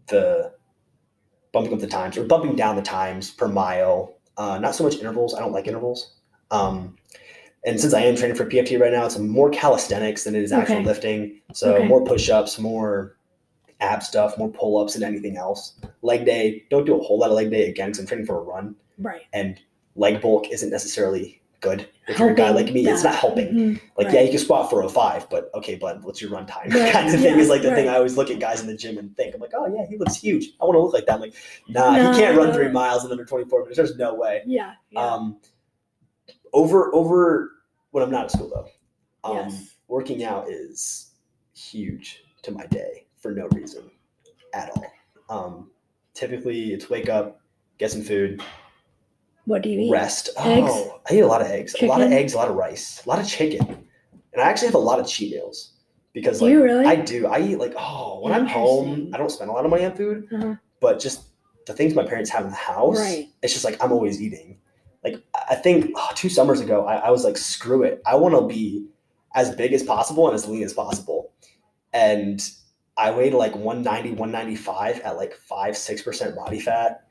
[0.07, 0.51] the
[1.53, 4.17] bumping up the times or bumping down the times per mile.
[4.37, 5.33] Uh, not so much intervals.
[5.33, 6.15] I don't like intervals.
[6.51, 6.97] Um,
[7.65, 10.51] and since I am training for PFT right now, it's more calisthenics than it is
[10.51, 10.85] actual Okay.
[10.85, 11.41] lifting.
[11.53, 11.87] So Okay.
[11.87, 13.17] more push-ups, more
[13.81, 15.73] ab stuff, more pull-ups, than anything else.
[16.01, 18.37] Leg day, don't do a whole lot of leg day again because I'm training for
[18.37, 19.23] a run, Right.
[19.33, 19.59] and
[19.95, 21.87] leg bulk isn't necessarily good.
[22.07, 23.47] If you're a guy like me, it's not helping.
[23.47, 23.79] Mhm.
[23.97, 24.13] Like, Right.
[24.15, 26.69] yeah, you can squat 405, but okay, bud, what's your run time?
[26.71, 27.89] Right, kind of thing is like the thing.
[27.89, 29.97] I always look at guys in the gym and think, I'm like, oh yeah, he
[29.97, 30.51] looks huge.
[30.61, 31.15] I want to look like that.
[31.15, 31.33] I'm like,
[31.67, 32.53] nah, No, he can't run no.
[32.53, 33.77] three miles in under 24 minutes.
[33.77, 34.43] There's no way.
[34.45, 34.73] Yeah.
[34.91, 35.13] yeah.
[35.13, 35.37] Um,
[36.53, 37.51] over over
[37.95, 39.77] when I'm not at school though, um, Yes.
[39.87, 41.13] working out is
[41.55, 43.89] huge to my day for no reason
[44.53, 44.85] at all.
[45.29, 45.71] Um,
[46.13, 47.39] typically, it's wake up,
[47.77, 48.43] get some food,
[49.45, 49.91] what do you eat?
[49.91, 50.27] rest.
[50.37, 50.69] Eggs?
[50.69, 53.01] Oh, I eat a lot of eggs, a lot of eggs, a lot of rice,
[53.05, 53.65] a lot of chicken,
[54.33, 55.75] and I actually have a lot of cheat meals
[56.11, 56.85] because Do like you really?
[56.85, 57.27] I do.
[57.27, 59.95] I eat like oh when I'm home, I don't spend a lot of money on
[59.95, 60.55] food, Uh-huh.
[60.81, 61.27] but just
[61.65, 63.29] the things my parents have in the house, Right.
[63.41, 64.59] it's just like I'm always eating.
[65.05, 68.01] Like I think oh, two summers ago, I, I was like, screw it.
[68.05, 68.87] I want to be
[69.35, 71.31] as big as possible and as lean as possible.
[71.93, 72.41] And
[72.97, 77.04] I weighed like 190, 195 at like five, six percent body fat.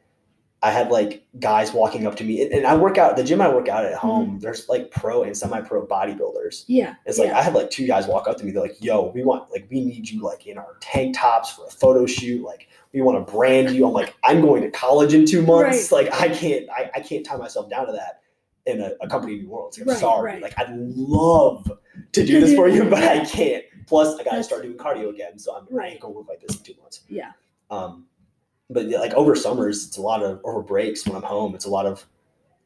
[0.64, 3.48] I had like guys walking up to me, and, I work out the gym I
[3.52, 4.38] work out at home.
[4.40, 6.64] There's like pro and semi-pro bodybuilders.
[6.68, 6.94] Yeah.
[7.04, 7.38] It's like yeah.
[7.38, 8.50] I had like two guys walk up to me.
[8.50, 11.66] They're like, "Yo, we want like we need you like in our tank tops for
[11.66, 12.42] a photo shoot.
[12.42, 15.92] Like we want to brand you." I'm like, "I'm going to college in two months.
[15.92, 18.22] Like I can't I, I can't tie myself down to that
[18.64, 19.76] in a, a company in New Orleans.
[19.78, 20.32] I'm Right, sorry.
[20.32, 20.42] right.
[20.42, 21.70] Like I'd love
[22.12, 23.64] to do this for you, but I can't.
[23.86, 25.92] Plus, I got to start doing cardio again, so I'm I Right.
[25.92, 27.02] ain't gonna look like this in two months.
[27.10, 27.32] Yeah.
[27.70, 28.06] Um,
[28.70, 31.54] but like over summers, it's a lot of over breaks when I'm home.
[31.54, 32.04] It's a lot of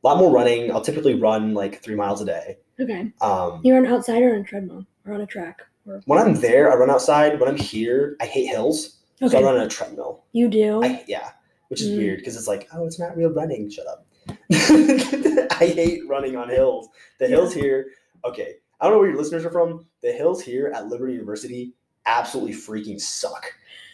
[0.05, 0.71] a lot more running.
[0.73, 2.59] I'll typically run like three miles a day.
[2.81, 3.13] Okay.
[3.21, 5.63] Um, You run outside or on a treadmill or on a track?
[5.87, 7.41] Or when I'm there, I run outside.
[7.41, 9.39] When I'm here, I hate hills, so okay.
[9.39, 10.23] I run on a treadmill.
[10.33, 10.83] you do.
[10.85, 11.31] I yeah,
[11.69, 11.97] which is Mm.
[11.99, 13.69] weird because it's like, oh, it's not real running.
[13.71, 14.07] Shut up.
[14.53, 16.89] I hate running on hills.
[17.19, 17.87] The hills here,
[18.25, 18.55] okay.
[18.81, 19.87] I don't know where your listeners are from.
[20.03, 21.73] The hills here at Liberty University
[22.07, 23.53] absolutely freaking suck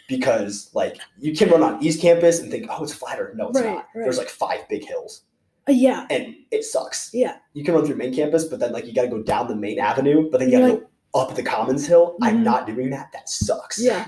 [0.09, 3.33] because like you can run on East Campus and think, oh, it's flatter.
[3.37, 3.87] No, it's Right, not.
[3.95, 4.05] right.
[4.05, 5.23] There's like five big hills
[5.69, 6.07] Uh, yeah.
[6.11, 7.11] and it sucks.
[7.12, 7.37] Yeah.
[7.55, 9.57] You can run through main campus, but then like you got to go down the
[9.57, 10.87] main avenue, but then you got to go
[11.21, 12.17] up the Commons Hill.
[12.23, 12.43] I'm Mhm.
[12.45, 13.11] not doing that.
[13.12, 13.81] That sucks.
[13.81, 14.07] Yeah.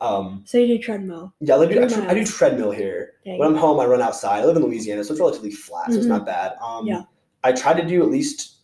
[0.00, 0.42] Um.
[0.46, 1.32] So you do treadmill.
[1.40, 1.56] Yeah.
[1.56, 3.14] I do, I, I do treadmill here.
[3.24, 3.38] Dang.
[3.38, 4.40] When I'm home, I run outside.
[4.42, 6.10] I live in Louisiana, so it's relatively flat, so it's Mhm.
[6.10, 6.52] not bad.
[6.62, 7.02] Um, Yeah.
[7.42, 8.56] I try to do at least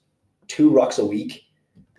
[0.48, 1.44] two rucks a week,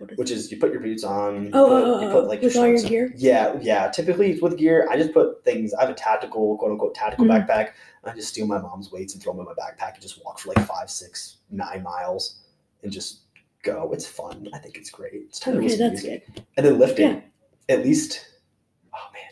[0.00, 1.44] is which is you put your boots on.
[1.44, 2.90] you Oh, put, oh, oh, you oh, put, like with all your shorts on.
[2.90, 3.12] gear?
[3.16, 3.88] Yeah, yeah.
[3.88, 4.88] Typically, it's with gear.
[4.90, 5.72] I just put things.
[5.74, 7.46] I have a tactical, quote unquote, tactical Mhm.
[7.46, 7.70] backpack.
[8.04, 10.38] I just steal my mom's weights and throw them in my backpack and just walk
[10.38, 12.40] for like five, six, nine miles
[12.82, 13.20] and just
[13.62, 13.90] go.
[13.92, 14.48] It's fun.
[14.52, 15.12] I think it's great.
[15.14, 16.34] It's time to Okay, listen to that's music.
[16.34, 16.44] good.
[16.56, 17.22] And then lifting,
[17.68, 18.26] at least,
[18.92, 19.22] oh man,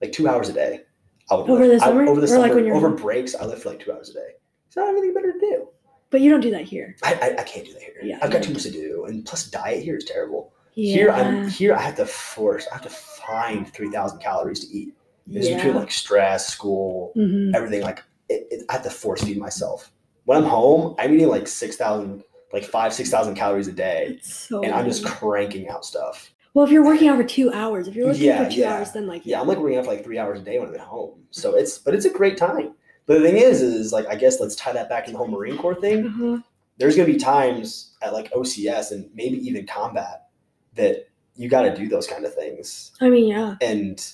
[0.00, 0.82] like two hours a day.
[1.30, 1.80] I would Over lift.
[1.80, 2.06] the I- summer?
[2.06, 2.96] over the Or, summer, like, when you're over home?
[2.96, 4.30] breaks, I lift for like two hours a day.
[4.70, 5.68] So I don't have anything better to do.
[6.10, 6.96] But you don't do that here.
[7.02, 7.94] I, I, I can't do that here.
[8.02, 10.52] Yeah, I've got too much to do, and plus diet here is terrible.
[10.74, 10.94] Yeah.
[10.94, 11.74] Here I'm here.
[11.74, 12.66] I have to force.
[12.70, 14.94] I have to find three thousand calories to eat.
[15.28, 15.56] It's yeah.
[15.56, 17.82] between like stress, school, hmm everything.
[17.82, 19.90] Like it, it, I have to force feed myself.
[20.24, 24.18] When I'm home, I'm eating like six thousand, like five, six thousand calories a day,
[24.22, 24.62] so.
[24.62, 26.30] and I'm just cranking out stuff.
[26.54, 28.76] Well, if you're working out for two hours, if you're working Yeah, for two yeah.
[28.76, 30.68] hours, then like Yeah, I'm like working out for like three hours a day when
[30.68, 31.24] I'm at home.
[31.30, 32.72] So it's, but it's a great time.
[33.06, 35.28] But the thing is, is like I guess let's tie that back to the whole
[35.28, 36.06] Marine Corps thing.
[36.06, 36.38] Uh-huh.
[36.78, 40.28] There's gonna be times at like OCS and maybe even combat
[40.74, 42.92] that you got to do those kind of things.
[43.00, 43.56] I mean, yeah.
[43.60, 44.04] And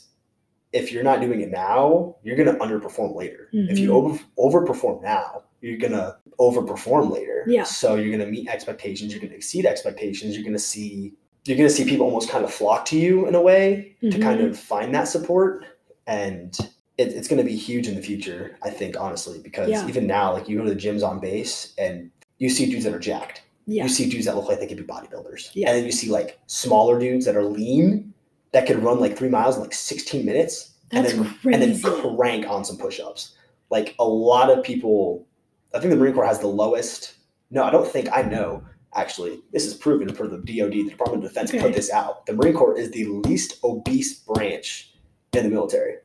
[0.72, 3.48] if you're not doing it now, you're gonna underperform later.
[3.52, 4.20] If you Mhm.
[4.38, 7.44] over overperform now, you're gonna overperform later.
[7.46, 7.64] Yeah.
[7.64, 9.12] So you're gonna meet expectations.
[9.12, 10.34] You're gonna exceed expectations.
[10.36, 13.40] You're gonna see you're gonna see people almost kind of flock to you in a
[13.40, 15.64] way to kind of find that support,
[16.06, 16.56] and
[16.98, 18.56] it, it's gonna be huge in the future.
[18.62, 19.86] I think honestly, because Yeah.
[19.88, 22.94] even now, like you go to the gyms on base and you see dudes that
[22.94, 23.42] are jacked.
[23.66, 23.84] Yeah.
[23.84, 25.50] You see dudes that look like they could be bodybuilders.
[25.54, 25.68] Yeah.
[25.68, 28.12] And then you see like smaller dudes that are lean
[28.52, 31.54] that could run like three miles in like 16 minutes That's and then crazy.
[31.54, 33.34] and then crank on some push-ups.
[33.70, 35.26] Like a lot of people
[35.74, 37.14] I think the Marine Corps has the lowest
[37.50, 38.62] no, I don't think I know
[38.94, 39.40] actually.
[39.52, 41.60] This is proven for the DoD, the Department of Defense Okay.
[41.62, 42.26] put this out.
[42.26, 44.92] The Marine Corps is the least obese branch
[45.32, 45.96] in the military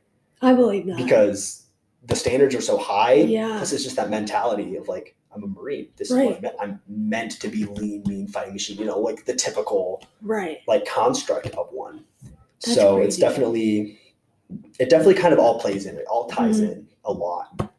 [0.42, 0.96] I believe that.
[0.96, 1.66] because
[2.06, 3.14] the standards are so high.
[3.14, 3.56] Yeah.
[3.56, 5.88] Plus, it's just that mentality of like, I'm a Marine.
[5.96, 6.54] This is what I'm meant.
[6.60, 8.78] I'm meant to be lean, mean fighting machine.
[8.78, 10.58] You know, like the typical right.
[10.66, 12.04] like construct of one.
[12.22, 13.98] That's so it's definitely,
[14.80, 15.96] it definitely kind of all plays in.
[15.96, 16.72] It all ties Mhm.
[16.72, 17.70] in a lot.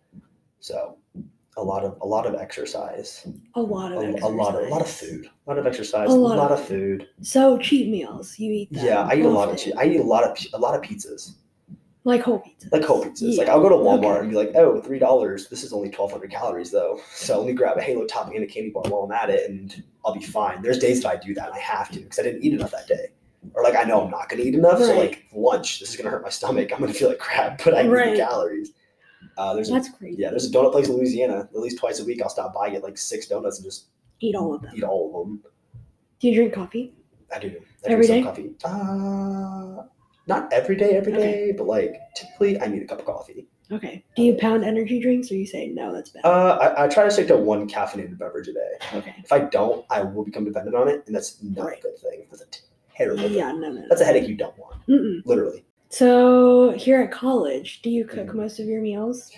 [0.60, 0.98] So,
[1.58, 4.70] a lot of a lot of exercise, A lot a, of a lot of a
[4.70, 7.08] lot of food, a lot of exercise, A a lot lot, of of food.
[7.22, 8.68] So cheat meals, you eat.
[8.72, 9.74] Yeah, I eat a lot of often.
[9.74, 11.34] che- I eat a lot of a lot of pizzas.
[12.10, 12.70] Like whole pizza.
[12.72, 13.38] like whole pizzas.
[13.38, 14.20] Like I'll go to Walmart okay.
[14.22, 15.48] and be like, oh, three dollars.
[15.48, 17.00] This is only twelve hundred calories though.
[17.14, 19.50] So let me grab a Halo topping and a candy bar while I'm at it,
[19.50, 20.62] and I'll be fine.
[20.62, 22.72] There's days that I do that and I have to because I didn't eat enough
[22.72, 23.08] that day,
[23.54, 24.80] or like I know I'm not gonna eat enough.
[24.80, 26.72] So like lunch, this is gonna hurt my stomach.
[26.74, 28.18] I'm gonna feel like crap, but I need Right.
[28.18, 28.72] calories.
[29.38, 30.16] Uh, there's a, That's crazy.
[30.22, 31.48] yeah, there's a donut place in Louisiana.
[31.54, 33.88] At least twice a week, I'll stop by get like six donuts and just
[34.22, 34.72] Eat all of them.
[34.76, 35.44] eat all of them.
[36.20, 36.94] Do you drink coffee?
[37.34, 37.56] I do.
[37.88, 38.50] I Every drink some day?
[38.60, 38.66] coffee.
[38.66, 39.84] Uh,
[40.30, 41.52] not every day, every day, Okay.
[41.58, 43.48] but like typically I need a cup of coffee.
[43.72, 44.04] Okay.
[44.16, 46.24] Do you pound energy drinks or you say no, that's bad?
[46.26, 48.72] Uh, I, I try to stick to one caffeinated beverage a day.
[48.94, 49.16] okay.
[49.24, 51.80] If I don't, I will become dependent on it, and that's not Right.
[51.80, 52.26] a good thing.
[52.30, 52.46] That's a
[52.96, 53.34] terrible thing.
[53.34, 53.82] Yeah, no, no.
[53.82, 53.86] no.
[53.90, 55.22] That's a headache you don't want, Mm-mm.
[55.26, 55.66] literally.
[55.90, 58.36] So here at college, do you cook Mhm.
[58.36, 59.32] most of your meals?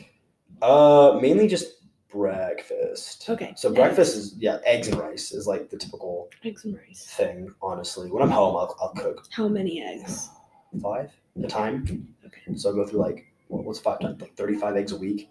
[0.61, 1.75] Uh, mainly just
[2.09, 3.29] breakfast.
[3.29, 7.05] Okay, So breakfast is yeah, eggs and rice is like the typical Eggs and rice.
[7.05, 7.49] thing.
[7.61, 10.29] Honestly, when I'm home, I'll, I'll cook How many eggs?
[10.79, 12.07] Five at a time.
[12.25, 12.55] Okay.
[12.55, 15.29] So I'll go through like what- what's five times like thirty five eggs a week.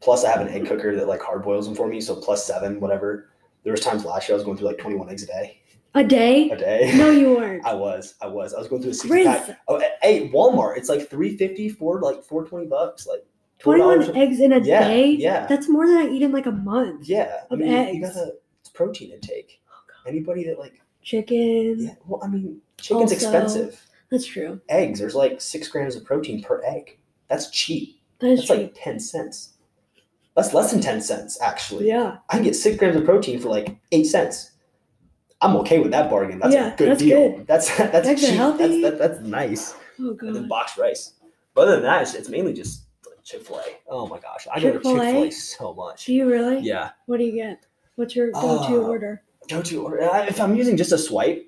[0.00, 2.00] Plus, I have an egg cooker that like hard boils them for me.
[2.00, 3.28] So plus seven, whatever.
[3.64, 5.60] There was times last year I was going through like twenty one eggs a day.
[5.94, 6.50] A day?
[6.50, 6.92] A day.
[6.96, 7.64] No, you weren't.
[7.64, 9.58] I was, I was, I was going through a sixty Riz, pack.
[9.68, 13.24] Oh, hey, Walmart, it's like three fifty for like four twenty bucks, like
[13.58, 14.16] twenty-one $4.
[14.16, 15.10] eggs in a Yeah, day.
[15.10, 15.46] yeah.
[15.46, 17.08] That's more than I eat in like a month.
[17.08, 19.60] Yeah, I of mean, you gotta it's protein intake.
[19.70, 21.76] Oh, Anybody that like, Chicken.
[21.80, 23.84] yeah, well, I mean, chicken's Also- expensive.
[24.10, 24.60] That's true.
[24.68, 26.98] Eggs, there's like six grams of protein per egg.
[27.28, 28.00] That's cheap.
[28.20, 29.54] That is That's like ten cents.
[30.34, 31.88] That's less than ten cents actually.
[31.88, 32.18] yeah.
[32.30, 34.52] I can get six grams of protein for like eight cents.
[35.40, 36.38] I'm okay with that bargain.
[36.40, 37.32] That's Yeah, a good that's deal.
[37.36, 37.46] good.
[37.46, 38.34] That's that's Eggs cheap.
[38.34, 38.82] healthy.
[38.82, 39.74] That's that, that's nice.
[40.00, 40.48] Oh and then god.
[40.48, 41.14] boxed rice.
[41.54, 42.84] But other than that, it's, it's mainly just
[43.24, 43.62] Chick Fil A.
[43.88, 45.30] Oh my gosh, I go to Chick Fil Chick-fil-A?
[45.32, 46.06] So much.
[46.06, 46.60] Do you really?
[46.60, 47.66] Yeah, What do you get?
[47.96, 49.22] What's your go-to Uh, order?
[49.50, 49.98] go to order.
[50.28, 51.44] If I'm using just a swipe,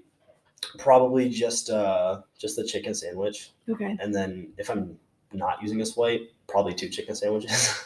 [0.78, 3.96] probably just uh just the chicken sandwich, Okay.
[4.00, 4.98] and then if I'm
[5.32, 7.84] not using a swipe, probably two chicken sandwiches.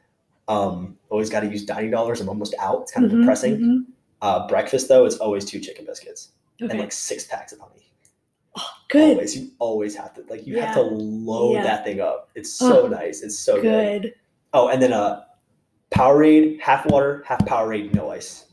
[0.48, 2.20] um, always got to use dining dollars.
[2.20, 2.82] I'm almost out.
[2.82, 3.56] It's kind of Mhm, depressing.
[3.58, 3.84] mhm.
[4.22, 6.30] Uh, breakfast though, it's always two chicken biscuits
[6.62, 6.70] Okay.
[6.70, 7.82] and like six packs of honey.
[8.56, 9.10] Oh, Good.
[9.16, 11.62] Always, you always have to like you have to load Yeah.
[11.64, 12.30] that thing up.
[12.34, 13.22] It's so Oh, nice.
[13.22, 14.02] It's so good.
[14.02, 14.14] Good.
[14.54, 15.24] Oh, and then uh,
[15.90, 18.46] Powerade, half water, half Powerade, no ice.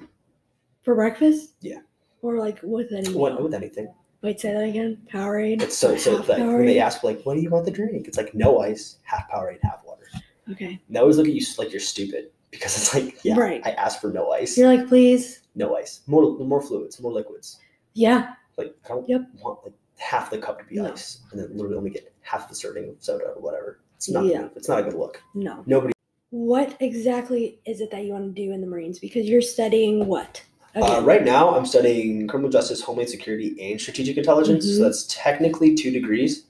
[0.83, 1.51] For breakfast?
[1.61, 1.79] Yeah.
[2.23, 3.93] Or like with any What with anything?
[4.23, 4.97] Wait, say that again.
[5.11, 5.61] Powerade.
[5.61, 8.07] It's so so like when they ask like, what do you want the drink?
[8.07, 10.07] It's like no ice, half Powerade, half water.
[10.49, 10.79] Okay.
[10.87, 13.61] And they always look at you like you're stupid because it's like, yeah, Right.
[13.65, 15.41] I asked for no ice, You're like, please.
[15.55, 17.59] no ice, more more fluids, more liquids.
[17.93, 18.33] Yeah.
[18.57, 19.21] Like I don't Yep.
[19.41, 20.91] want like half the cup to be No.
[20.93, 23.79] ice, and then literally only get half the serving of soda or whatever.
[23.97, 24.43] It's not Yeah.
[24.43, 24.51] good.
[24.55, 25.21] It's not a good look.
[25.35, 25.63] No.
[25.65, 25.91] Nobody.
[26.29, 28.97] What exactly is it that you want to do in the Marines?
[28.99, 30.41] Because you're studying what?
[30.75, 34.65] Uh, right now, I'm studying criminal justice, homeland security, and strategic intelligence.
[34.65, 34.77] Mhm.
[34.77, 36.45] So that's technically two degrees.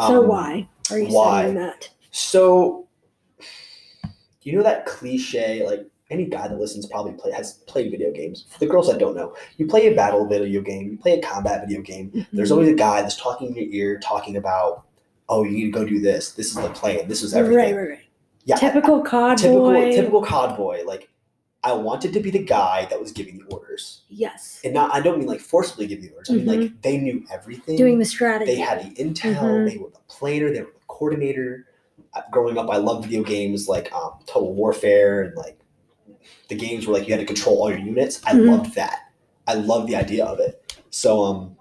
[0.00, 1.38] So Um, why are you why?
[1.42, 1.90] studying that?
[2.10, 2.88] So,
[4.42, 8.44] you know that cliche, like any guy that listens probably play has played video games.
[8.50, 11.22] For the girls that don't know, you play a battle video game, you play a
[11.22, 12.26] combat video game.
[12.32, 12.52] There's Mhm.
[12.52, 14.82] always a guy that's talking in your ear, talking about,
[15.28, 16.32] oh, you need to go do this.
[16.32, 17.08] This is the plan.
[17.08, 17.56] This is everything.
[17.56, 17.98] Right, right, right.
[18.44, 19.92] Yeah, Typical cod typical, boy.
[19.92, 20.82] typical cod boy.
[20.84, 21.08] Like,
[21.64, 24.60] I wanted to be the guy that was giving the orders, Yes.
[24.64, 24.92] and not.
[24.92, 26.30] I don't mean like forcibly giving the orders.
[26.30, 27.76] I mean like they knew everything.
[27.76, 28.52] Doing the strategy.
[28.52, 29.36] They had the intel.
[29.40, 29.70] Mhm.
[29.70, 30.50] They were the planner.
[30.52, 31.66] They were the coordinator.
[32.14, 35.58] Uh, Growing up, I loved video games like um, Total Warfare and like
[36.48, 38.20] the games where like you had to control all your units.
[38.26, 38.48] I Mhm.
[38.50, 38.98] loved that.
[39.46, 40.74] I loved the idea of it.
[40.90, 41.56] So um,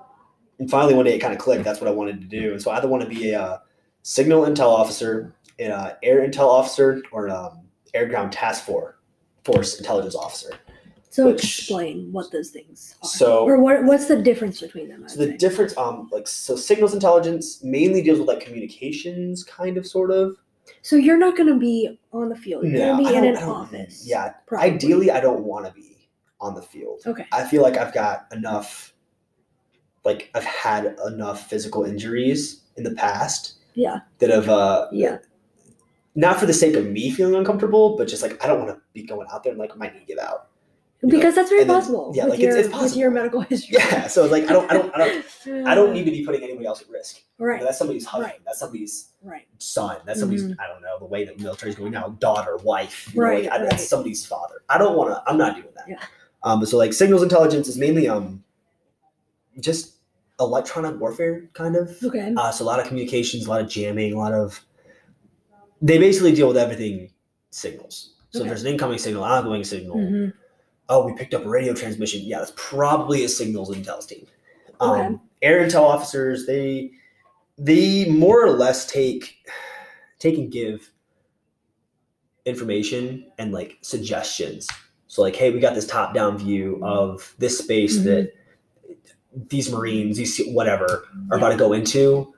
[0.57, 1.63] and finally one day it kind of clicked.
[1.63, 2.51] That's what I wanted to do.
[2.53, 3.57] And so I either want to be a uh,
[4.01, 7.59] signal intel officer, an uh, air intel officer, or an um,
[7.93, 8.95] air ground task force
[9.43, 10.51] force intelligence officer.
[11.09, 13.07] so which- explain what those things are.
[13.09, 15.03] So or what what's the difference between them?
[15.09, 19.85] So the difference, um, like so, signals intelligence mainly deals with like communications, kind of,
[19.85, 20.37] sort of.
[20.83, 22.63] so you're not going to be on the field.
[22.63, 24.05] You're No, going to be in an office.
[24.07, 24.69] Yeah, probably.
[24.71, 26.07] ideally, I don't want to be
[26.39, 27.01] on the field.
[27.05, 27.25] Okay.
[27.33, 28.93] I feel like I've got enough,
[30.05, 33.99] like I've had enough physical injuries in the past Yeah.
[34.19, 35.17] that have, uh, Yeah.
[36.15, 38.81] Not for the sake of me feeling uncomfortable, but just like I don't want to
[38.93, 40.47] be going out there and like my knee give out.
[41.01, 42.11] You know, Because that's very then- possible.
[42.15, 42.99] yeah, with like, it's- your, it's with possible.
[43.01, 43.77] your medical history.
[43.79, 46.43] Yeah, so like I don't, I don't, I don't, I don't need to be putting
[46.43, 47.17] anybody else at risk.
[47.17, 47.61] You know, Right.
[47.63, 48.31] that's somebody's husband.
[48.33, 48.41] Right.
[48.45, 49.47] That's somebody's Right.
[49.57, 49.97] son.
[50.05, 50.55] That's somebody's Mhm.
[50.59, 52.09] I don't know the way that military's going now.
[52.19, 53.09] Daughter, wife.
[53.15, 53.69] You Right, Know, like, I, right.
[53.71, 54.61] That's somebody's father.
[54.69, 55.23] I don't want to.
[55.27, 55.85] I'm not doing that.
[55.89, 56.03] Yeah.
[56.43, 56.59] Um.
[56.59, 58.43] But so like signals intelligence is mainly um,
[59.59, 59.93] just
[60.39, 61.97] electronic warfare kind of.
[62.03, 62.33] Okay.
[62.37, 64.63] Uh, so a lot of communications, a lot of jamming, a lot of.
[65.81, 67.11] They basically deal with everything
[67.49, 68.13] signals.
[68.31, 68.45] So Okay.
[68.45, 69.97] if there's an incoming signal, outgoing signal.
[69.97, 70.33] Mhm.
[70.89, 72.21] Oh, we picked up a radio transmission.
[72.21, 74.25] Yeah, that's probably a signals intel team.
[74.79, 75.15] Um, Okay.
[75.43, 76.91] Air intel officers, they
[77.57, 79.35] they more or less take
[80.19, 80.91] take and give
[82.45, 84.67] information and like suggestions.
[85.07, 88.03] So like, hey, we got this top down view of this space Mhm.
[88.05, 88.33] that
[89.49, 92.33] these Marines, these whatever, are about to go into.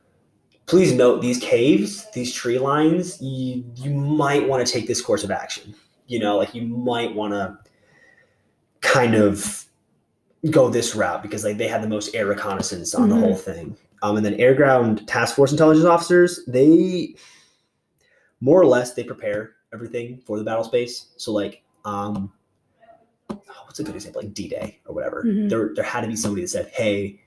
[0.65, 3.21] Please note these caves, these tree lines.
[3.21, 5.75] You you might want to take this course of action.
[6.07, 7.57] You know, like you might want to
[8.81, 9.65] kind of
[10.51, 13.09] go this route because like they had the most air reconnaissance on Mhm.
[13.09, 13.77] the whole thing.
[14.01, 17.15] Um, and then air ground task force intelligence officers, they
[18.41, 21.07] more or less they prepare everything for the battle space.
[21.17, 22.31] So like, um,
[23.65, 24.21] what's a good example?
[24.21, 25.23] Like D Day or whatever.
[25.25, 25.49] Mhm.
[25.49, 27.21] There there had to be somebody that said, "Hey,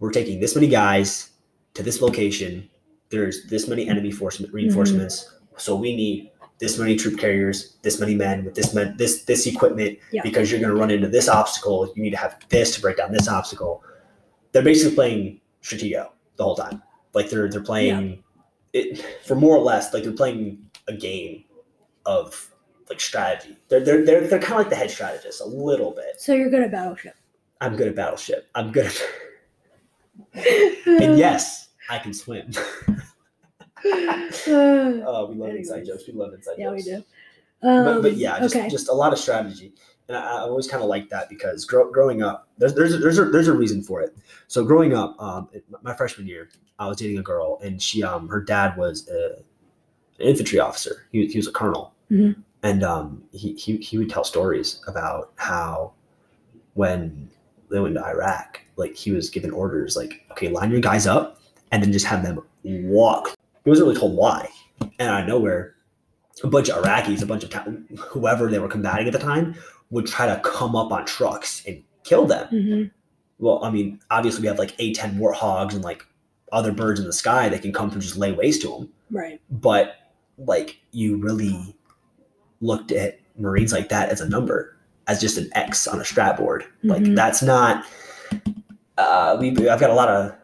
[0.00, 1.30] we're taking this many guys
[1.76, 2.68] to this location.
[3.10, 4.54] There's this many enemy force mm-hmm.
[4.54, 5.32] reinforcements.
[5.56, 9.46] So we need." This many troop carriers, this many men with this men, this this
[9.46, 10.22] equipment, Yeah.
[10.22, 11.92] because you're going to run into this obstacle.
[11.94, 13.84] You need to have this to break down this obstacle.
[14.52, 16.82] They're basically playing Stratego the whole time.
[17.12, 18.22] Like they're they're playing
[18.72, 21.44] it for more or less like they're playing a game
[22.04, 22.50] of
[22.88, 23.56] like strategy.
[23.68, 26.20] They're they're they're, they're kind of like the head strategist a little bit.
[26.20, 27.16] So you're good at Battleship.
[27.60, 28.48] I'm good at Battleship.
[28.54, 29.02] I'm good at
[30.86, 32.50] and yes, I can swim.
[33.84, 36.04] oh, we love inside jokes.
[36.06, 37.02] We love inside yeah, we do.
[37.62, 38.68] Um, but, but yeah, just, okay.
[38.68, 39.72] just a lot of strategy,
[40.08, 42.98] and I, I always kind of like that because grow, growing up, there's there's a,
[42.98, 44.16] there's a, there's a reason for it.
[44.46, 45.48] So growing up, um,
[45.82, 49.36] my freshman year, I was dating a girl, and she um her dad was a,
[50.22, 51.06] an infantry officer.
[51.12, 52.36] He, he was a colonel, Mhm.
[52.62, 55.92] and um he, he he would tell stories about how
[56.74, 57.30] when
[57.70, 61.35] they went to Iraq, like he was given orders like, okay, line your guys up,
[61.72, 63.34] and then just have them walk.
[63.64, 64.48] He wasn't really told why,
[64.98, 65.74] and out of nowhere
[66.44, 67.66] a bunch of Iraqis, a bunch of ta-
[67.98, 69.54] whoever they were combating at the time,
[69.90, 72.46] would try to come up on trucks and kill them.
[72.52, 72.90] Mhm.
[73.38, 76.04] Well, I mean, obviously we have like A-10 warthogs and like
[76.52, 78.88] other birds in the sky that can come and just lay waste to them.
[79.10, 79.40] Right.
[79.50, 79.94] But
[80.38, 81.74] like, you really
[82.60, 84.76] looked at Marines like that as a number,
[85.08, 86.64] as just an X on a strat board.
[86.84, 87.16] Like Mhm.
[87.16, 87.84] that's not.
[88.98, 90.34] Uh, we I've got a lot of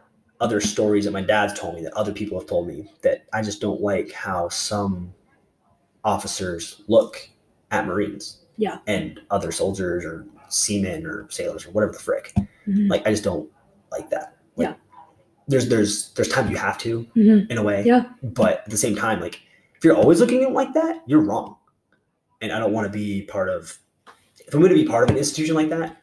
[0.43, 3.41] other stories that my dad's told me that other people have told me that I
[3.41, 5.13] just don't like how some
[6.03, 7.29] officers look
[7.71, 8.39] at Marines.
[8.57, 8.79] Yeah.
[8.85, 12.33] And other soldiers or seamen or sailors or whatever the frick.
[12.67, 12.89] Mhm.
[12.89, 13.49] Like I just don't
[13.91, 14.37] like that.
[14.57, 14.73] Like, Yeah.
[15.47, 17.49] There's there's there's times you have to Mhm.
[17.49, 17.83] in a way.
[17.85, 18.05] Yeah.
[18.21, 19.39] But at the same time, like
[19.77, 21.55] if you're always looking at it like that, you're wrong.
[22.41, 23.79] And I don't want to be part of
[24.45, 26.01] if I'm going to be part of an institution like that,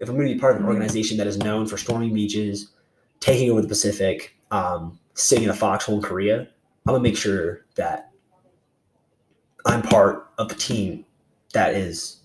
[0.00, 0.70] if I'm going to be part of an Mhm.
[0.70, 2.72] organization that is known for storming beaches,
[3.20, 6.48] taking over the Pacific, um, sitting in a foxhole in Korea, I'm
[6.94, 8.10] gonna make sure that
[9.66, 11.04] I'm part of the team
[11.52, 12.16] that is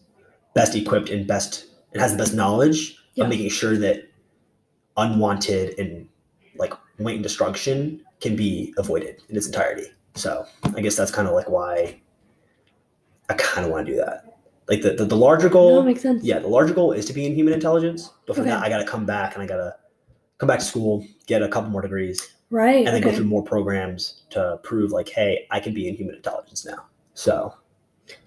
[0.54, 3.26] best equipped and best and has the best knowledge Yeah.
[3.26, 4.04] of making sure that
[4.98, 6.08] unwanted and
[6.58, 9.88] like wanton destruction can be avoided in its entirety.
[10.16, 12.00] So I guess that's kind of like why
[13.30, 14.38] I kind of want to do that.
[14.70, 16.24] Like the, the, the larger goal, it makes sense.
[16.24, 18.10] yeah, the larger goal is to be in human intelligence.
[18.26, 18.52] But for Okay.
[18.52, 19.76] that, I got to come back and I got to
[20.38, 22.86] come back to school, get a couple more degrees, Right.
[22.86, 26.15] and then go through more programs to prove like, hey, I can be in human
[26.15, 26.86] intelligence now.
[27.13, 27.54] So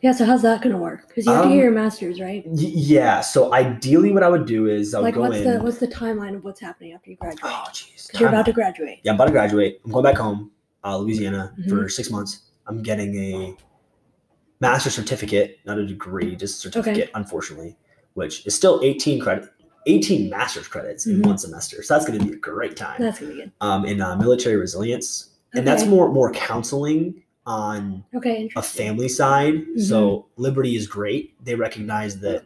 [0.01, 0.11] Yeah.
[0.12, 1.07] So how's that gonna work?
[1.07, 2.44] Because you have to Um, get your master's, right?
[2.47, 5.44] y- yeah, so ideally, what I would do is I would Like, go what's in.
[5.44, 7.44] the what's the timeline of what's happening after you graduate?
[7.44, 8.99] oh, jeez, you're about to graduate.
[9.05, 9.81] Yeah, I'm about to graduate.
[9.85, 10.51] I'm going back home,
[10.83, 11.68] uh, Louisiana, Mhm.
[11.68, 12.40] for six months.
[12.66, 13.57] I'm getting a
[14.61, 17.77] master's certificate, not a degree, just a certificate, unfortunately,
[18.14, 19.49] which is still 18 credit,
[19.87, 21.27] 18 master's credits in Mhm.
[21.27, 21.83] one semester.
[21.83, 23.01] So that's going to be a great time.
[23.01, 23.53] That's gonna be good.
[23.61, 28.51] um, in uh, military resilience, and that's more more counseling on Okay.
[28.57, 29.55] a family side.
[29.55, 29.81] Mm-hmm.
[29.81, 31.33] So Liberty is great.
[31.45, 32.45] They recognize that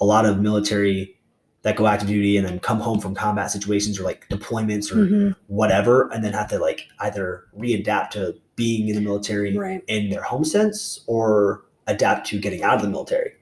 [0.00, 1.16] a lot of military
[1.62, 4.96] that go active duty and then come home from combat situations or like deployments or
[5.06, 5.36] Mhm.
[5.46, 9.82] whatever, and then have to like either readapt to being in the military Right.
[9.86, 13.32] in their home sense or adapt to getting out of the military.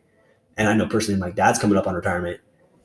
[0.56, 2.38] And I know personally, my dad's coming up on retirement,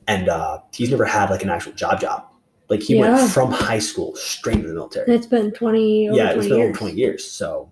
[0.08, 2.24] and uh, he's never had like an actual job job.
[2.68, 3.14] Like he Yeah.
[3.16, 6.08] went from high school straight into the military And it's been twenty.
[6.08, 6.68] Over yeah, 20 it's been years.
[6.70, 7.30] over 20 years.
[7.30, 7.70] So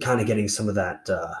[0.00, 1.34] kind of getting some of that uh,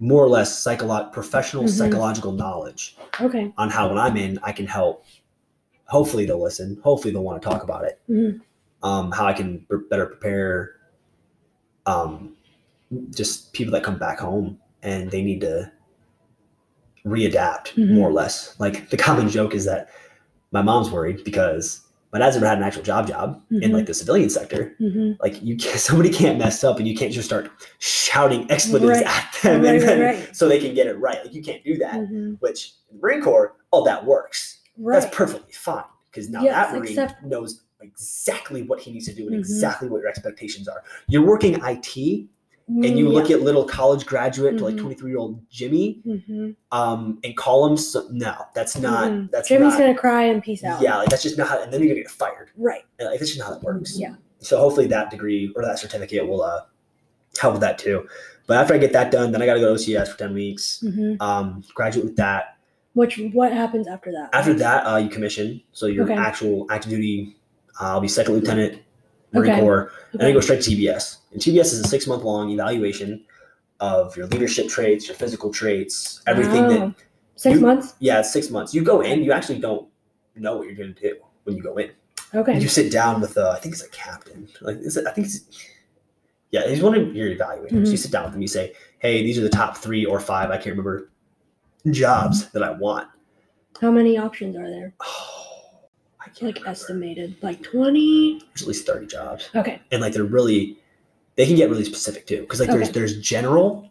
[0.00, 1.70] more or less psycholo- professional Mhm.
[1.70, 3.52] psychological knowledge Okay.
[3.56, 5.04] on how when I'm in, I can help.
[5.86, 6.78] Hopefully they'll listen.
[6.84, 7.98] Hopefully they'll want to talk about it.
[8.08, 8.40] Mhm.
[8.82, 10.72] Um, how I can b- better prepare
[11.86, 12.36] um,
[13.10, 15.72] just people that come back home and they need to
[17.08, 17.90] readapt Mhm.
[17.94, 18.54] more or less.
[18.58, 19.88] Like the common joke is that
[20.52, 21.80] my mom's worried because
[22.12, 23.72] my dad's never had an actual job job in Mhm.
[23.74, 27.12] like the civilian sector hmm like you can't, somebody can't mess up and you can't
[27.12, 27.50] just start
[27.80, 29.06] shouting expletives Right.
[29.06, 30.36] at them Right, then, right.
[30.36, 33.02] so they can get it right like you can't do that hmm which in the
[33.02, 37.60] marine corps all that works that's perfectly fine because now Yes, that marine except- knows
[37.82, 39.38] exactly what he needs to do and Mhm.
[39.40, 40.82] exactly what your expectations are.
[41.08, 42.26] You're working IT
[42.68, 44.80] and you look at little college graduate to like Mhm.
[44.80, 49.72] 23 year old Jimmy hmm um, and call him, so, no, that's not, that's Jimmy's
[49.72, 50.82] not, gonna cry and peace out.
[50.82, 52.50] yeah, like that's just not how, and then you're gonna get fired.
[52.56, 52.84] Right.
[52.98, 53.98] And, like, that's just not how that works.
[53.98, 54.14] Yeah.
[54.40, 56.60] So hopefully that degree or that certificate will uh,
[57.40, 58.06] help with that too.
[58.46, 60.34] But after I get that done, then I got to go to OCS for 10
[60.34, 62.56] weeks, hmm um, graduate with that.
[62.94, 64.30] Which what happens after that?
[64.32, 65.62] After that, uh, you commission.
[65.72, 66.14] So your Okay.
[66.14, 67.36] actual active duty,
[67.80, 68.82] uh, I'll be second lieutenant,
[69.32, 69.60] Marine Okay.
[69.60, 71.18] Corps, and then go straight to TBS.
[71.32, 73.24] And TBS is a six month long evaluation
[73.80, 76.94] of your leadership traits, your physical traits, everything that
[77.36, 77.94] Six you- months.
[78.00, 78.74] yeah, six months.
[78.74, 79.86] You go in, you actually don't
[80.34, 81.90] know what you're going to do when you go in.
[82.34, 82.58] Okay.
[82.58, 84.48] You sit down with, uh, I think it's a captain.
[84.60, 85.40] Like, is it, I think it's,
[86.50, 87.70] yeah, he's one of your evaluators.
[87.70, 87.90] Mhm.
[87.90, 90.50] You sit down with him, you say, hey, these are the top three or five,
[90.50, 91.10] I can't remember,
[91.90, 93.08] jobs that I want.
[93.80, 94.94] How many options are there?
[95.00, 95.47] Oh, I
[96.40, 98.38] Like estimated, like twenty.
[98.54, 99.48] There's at least 30 jobs.
[99.54, 99.80] Okay.
[99.90, 100.78] And like, they're really,
[101.36, 102.44] they can get really specific too.
[102.46, 102.92] Cause like, there's, Okay.
[102.98, 103.90] there's general,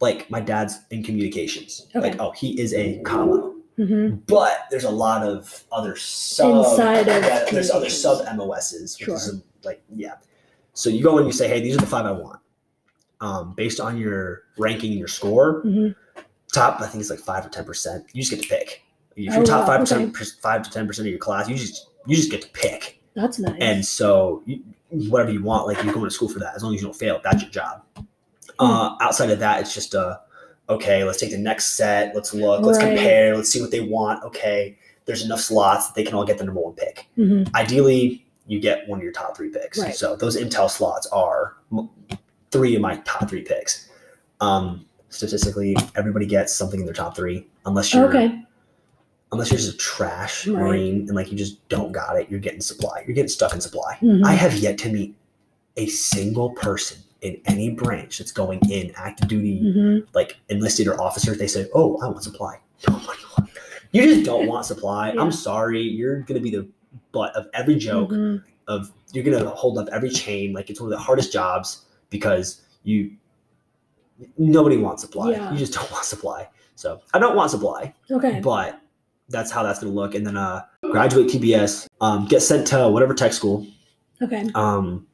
[0.00, 1.86] like my dad's in communications.
[1.94, 2.10] Okay.
[2.10, 3.54] Like, oh, he is a commo.
[3.76, 8.98] hmm but there's a lot of other sub inside of yeah, there's other sub mos's
[8.98, 9.14] which Sure.
[9.16, 10.14] is like yeah.
[10.74, 12.40] So you go in and you say, hey, these are the five I want.
[13.20, 15.88] Um, based on your ranking and your score, hmm
[16.52, 18.06] top I think it's like five or ten percent.
[18.12, 18.82] You just get to pick.
[19.26, 21.88] If Oh, you're top five percent, five to ten percent of your class, you just
[22.06, 23.00] you just get to pick.
[23.14, 23.56] That's nice.
[23.60, 26.54] And so you, whatever you want, like you're going to school for that.
[26.54, 27.82] As long as you don't fail, that's your job.
[28.60, 30.18] Uh, outside of that, it's just uh,
[30.68, 31.02] okay.
[31.04, 32.14] Let's take the next set.
[32.14, 32.64] Let's look.
[32.64, 32.94] Let's Right.
[32.96, 33.36] compare.
[33.36, 34.22] Let's see what they want.
[34.24, 37.06] Okay, there's enough slots that they can all get the number one pick.
[37.16, 39.78] hmm Ideally, you get one of your top three picks.
[39.78, 39.94] Right.
[39.96, 41.56] So those Intel slots are
[42.52, 43.88] three of my top three picks.
[44.40, 48.42] Um, statistically, everybody gets something in their top three, unless you're Okay.
[49.32, 50.60] Unless you're just a trash Right.
[50.62, 52.30] marine and like you just don't got it.
[52.30, 53.04] You're getting supply.
[53.06, 53.98] You're getting stuck in supply.
[54.02, 54.24] Mhm.
[54.24, 55.14] I have yet to meet
[55.76, 61.00] a single person in any branch that's going in active duty, hmm like enlisted or
[61.00, 61.36] officers.
[61.38, 62.58] They say, "Oh, I want supply."
[62.88, 63.52] Nobody wants.
[63.92, 65.12] You just don't want supply.
[65.12, 65.20] Yeah.
[65.20, 65.82] I'm sorry.
[65.82, 66.66] You're gonna be the
[67.12, 68.10] butt of every joke.
[68.10, 68.42] Mhm.
[68.68, 70.52] Of you're gonna hold up every chain.
[70.52, 73.10] Like it's one of the hardest jobs because you
[74.36, 75.30] nobody wants supply.
[75.32, 75.52] Yeah.
[75.52, 76.48] You just don't want supply.
[76.76, 78.40] So I don't want supply Okay.
[78.40, 78.80] but
[79.28, 82.88] that's how that's going to look and then uh graduate tbs um get sent to
[82.88, 83.66] whatever tech school
[84.22, 84.46] Okay.
[84.54, 85.06] um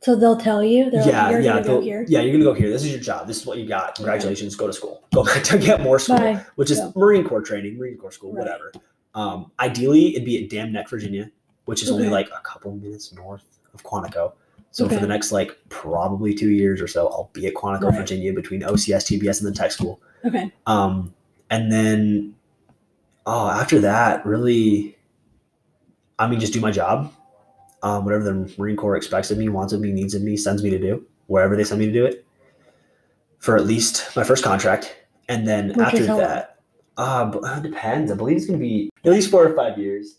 [0.00, 0.90] So they'll tell you.
[0.92, 2.04] Yeah like, You're yeah go here.
[2.08, 4.54] yeah you're gonna go here this is your job this is what you got congratulations
[4.54, 6.44] go to school go back to get more school Bye.
[6.56, 6.92] which is Yeah.
[6.94, 8.40] marine corps training marine corps school Right.
[8.44, 8.72] whatever
[9.14, 11.30] um ideally it'd be at dam neck virginia
[11.64, 13.44] which is only like a couple minutes north
[13.74, 14.32] of quantico
[14.70, 14.94] so Okay.
[14.96, 17.96] for the next like probably two years or so i'll be at quantico Right.
[17.98, 20.52] virginia between ocs tbs and the tech school Okay.
[20.66, 21.14] Um,
[21.48, 22.34] and then,
[23.28, 24.96] oh, after that, really,
[26.18, 27.12] I mean, just do my job.
[27.82, 30.62] Um, whatever the Marine Corps expects of me, wants of me, needs of me, sends
[30.62, 32.26] me to do, wherever they send me to do it,
[33.38, 34.96] for at least my first contract.
[35.28, 36.22] And then Which after is how long?
[36.22, 36.58] that,
[36.96, 38.10] uh, it depends.
[38.10, 40.16] I believe it's going to be at least four or five years.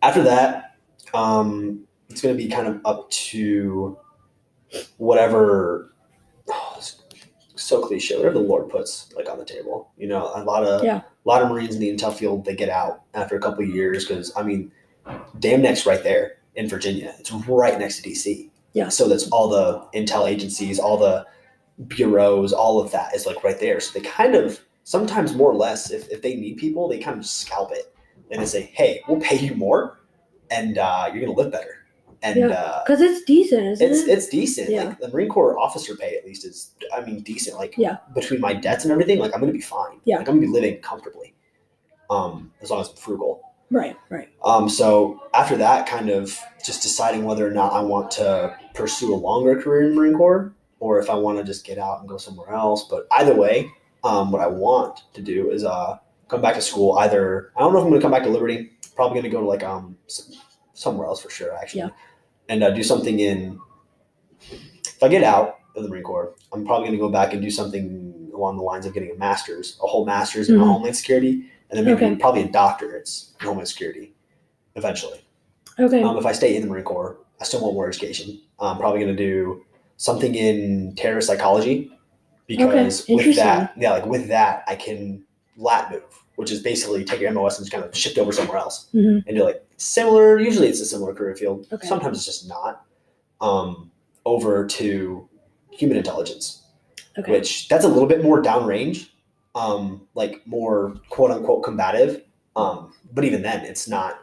[0.00, 0.76] After that,
[1.14, 3.98] um, it's going to be kind of up to
[4.98, 5.91] whatever.
[7.72, 8.16] So cliche.
[8.16, 10.98] Whatever the Lord puts like on the table, you know, a lot of Yeah.
[11.02, 13.70] a lot of Marines in the intel field they get out after a couple of
[13.70, 14.70] years because I mean,
[15.38, 17.14] Dam Neck's right there in Virginia.
[17.18, 18.50] It's right next to DC.
[18.74, 18.88] Yeah.
[18.88, 21.26] So that's all the intel agencies, all the
[21.88, 23.80] bureaus, all of that is like right there.
[23.80, 27.18] So they kind of sometimes more or less, if, if they need people, they kind
[27.18, 27.94] of scalp it
[28.30, 30.00] and they say, "Hey, we'll pay you more,
[30.50, 31.81] and uh, you're gonna live better."
[32.24, 32.48] And Yeah.
[32.48, 34.08] uh, Because it's decent, isn't it's it?
[34.10, 34.70] it's decent.
[34.70, 34.84] Yeah.
[34.84, 37.56] Like the Marine Corps officer pay at least is I mean decent.
[37.56, 37.96] Like Yeah.
[38.14, 40.00] between my debts and everything, like I'm gonna be fine.
[40.04, 40.18] Yeah.
[40.18, 41.34] Like I'm gonna be living comfortably.
[42.10, 43.40] Um, as long as I'm frugal.
[43.70, 43.96] right.
[44.10, 44.28] Right.
[44.44, 49.14] Um, so after that, kind of just deciding whether or not I want to pursue
[49.14, 52.00] a longer career in the Marine Corps or if I want to just get out
[52.00, 52.86] and go somewhere else.
[52.88, 53.70] But either way,
[54.04, 55.96] um, what I want to do is uh,
[56.28, 56.98] come back to school.
[56.98, 58.70] Either I don't know if I'm going to come back to Liberty.
[58.94, 59.96] Probably going to go to like um
[60.74, 61.88] somewhere else for sure, actually, Yeah.
[62.48, 63.58] And uh, do something in.
[64.84, 67.42] If I get out of the Marine Corps, I'm probably going to go back and
[67.42, 70.64] do something along the lines of getting a master's, a whole master's in Mhm.
[70.64, 72.16] Homeland Security, and then maybe Okay.
[72.16, 74.14] probably a doctorates in Homeland Security
[74.74, 75.20] eventually.
[75.78, 76.02] Okay.
[76.02, 78.40] Um, if I stay in the Marine Corps, I still want more education.
[78.60, 79.64] I'm probably going to do
[79.96, 81.90] something in terrorist psychology
[82.46, 85.24] because with that, yeah, like with that, I can
[85.56, 86.02] lat move,
[86.36, 89.18] which is basically take your MOS and just kind of shift over somewhere else hmm
[89.26, 90.38] and do like similar.
[90.40, 91.66] Usually, it's a similar career field.
[91.72, 91.86] Okay.
[91.86, 92.84] Sometimes it's just not.
[93.40, 93.90] Um,
[94.24, 95.28] over to
[95.70, 96.62] human intelligence,
[97.18, 97.32] Okay.
[97.32, 99.08] which that's a little bit more downrange,
[99.56, 102.22] um, like more quote unquote combative.
[102.54, 104.20] Um, but even then, it's not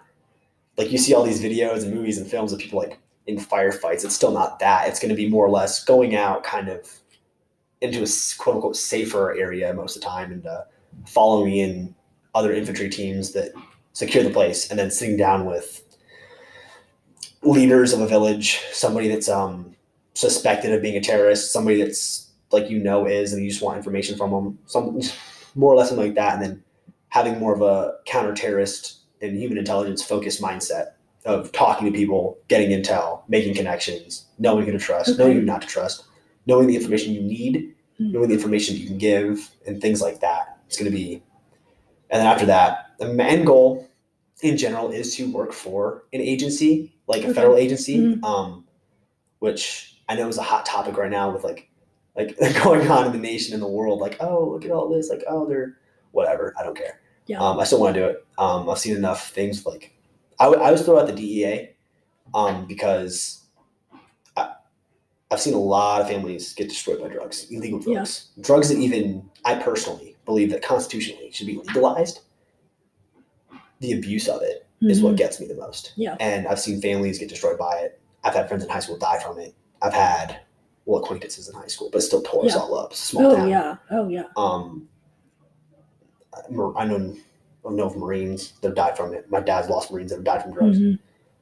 [0.77, 2.97] like you see all these videos and movies and films of people like
[3.27, 4.05] in firefights.
[4.05, 4.87] It's still not that.
[4.87, 6.89] It's going to be more or less going out kind of
[7.81, 8.07] into a
[8.37, 10.61] quote unquote safer area most of the time and uh,
[11.05, 11.95] following in
[12.35, 13.51] other infantry teams that
[13.99, 15.83] secure the place and then sitting down with
[17.43, 19.75] leaders of a village, somebody that's um,
[20.13, 23.75] suspected of being a terrorist, somebody that's like you know is, and you just want
[23.75, 25.01] information from them, some
[25.53, 26.63] more or less something like that, and then
[27.09, 30.91] having more of a counter-terrorist and human intelligence focused mindset
[31.25, 35.17] of talking to people, getting intel, making connections, knowing who to trust, Okay.
[35.17, 36.05] knowing who not to trust,
[36.45, 38.13] knowing the information you need, Mhm.
[38.13, 40.57] knowing the information you can give, and things like that.
[40.67, 41.21] It's going to be,
[42.09, 43.88] and then after that, the end goal
[44.41, 47.33] in general is to work for an agency, like a Okay.
[47.33, 48.23] federal agency, Mhm.
[48.23, 48.65] um,
[49.39, 51.69] which I know is a hot topic right now with like
[52.15, 53.99] like going on in the nation and the world.
[53.99, 55.09] Like, oh, look at all this.
[55.09, 55.77] Like, oh, they're
[56.11, 56.53] whatever.
[56.59, 56.99] I don't care.
[57.27, 57.39] Yeah.
[57.39, 58.25] Um, I still want to do it.
[58.37, 59.93] Um, I've seen enough things like
[60.39, 61.75] I would I was throw out the DEA
[62.33, 63.43] um, because
[64.35, 64.53] I,
[65.31, 67.95] I've seen a lot of families get destroyed by drugs, illegal Yeah.
[67.99, 72.21] drugs, drugs that even I personally believe that constitutionally should be legalized.
[73.79, 75.17] The abuse of it is what Mhm.
[75.17, 75.93] gets me the most.
[75.95, 76.15] Yeah.
[76.19, 77.99] And I've seen families get destroyed by it.
[78.23, 79.53] I've had friends in high school die from it.
[79.81, 80.39] I've had
[80.85, 82.93] well acquaintances in high school, but still tore us all up.
[82.93, 83.49] Small Oh town.
[83.49, 83.75] yeah.
[83.91, 84.23] Oh yeah.
[84.37, 84.87] Um,
[86.33, 87.15] I know
[87.65, 89.29] I know of Marines that have died from it.
[89.29, 90.79] My dad's lost Marines that have died from drugs.
[90.79, 90.97] Mhm.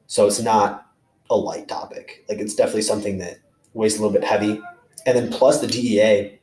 [0.06, 0.86] So it's not
[1.30, 2.24] a light topic.
[2.28, 3.38] Like it's definitely something that
[3.74, 4.60] weighs a little bit heavy.
[5.06, 6.38] And then plus the DEA,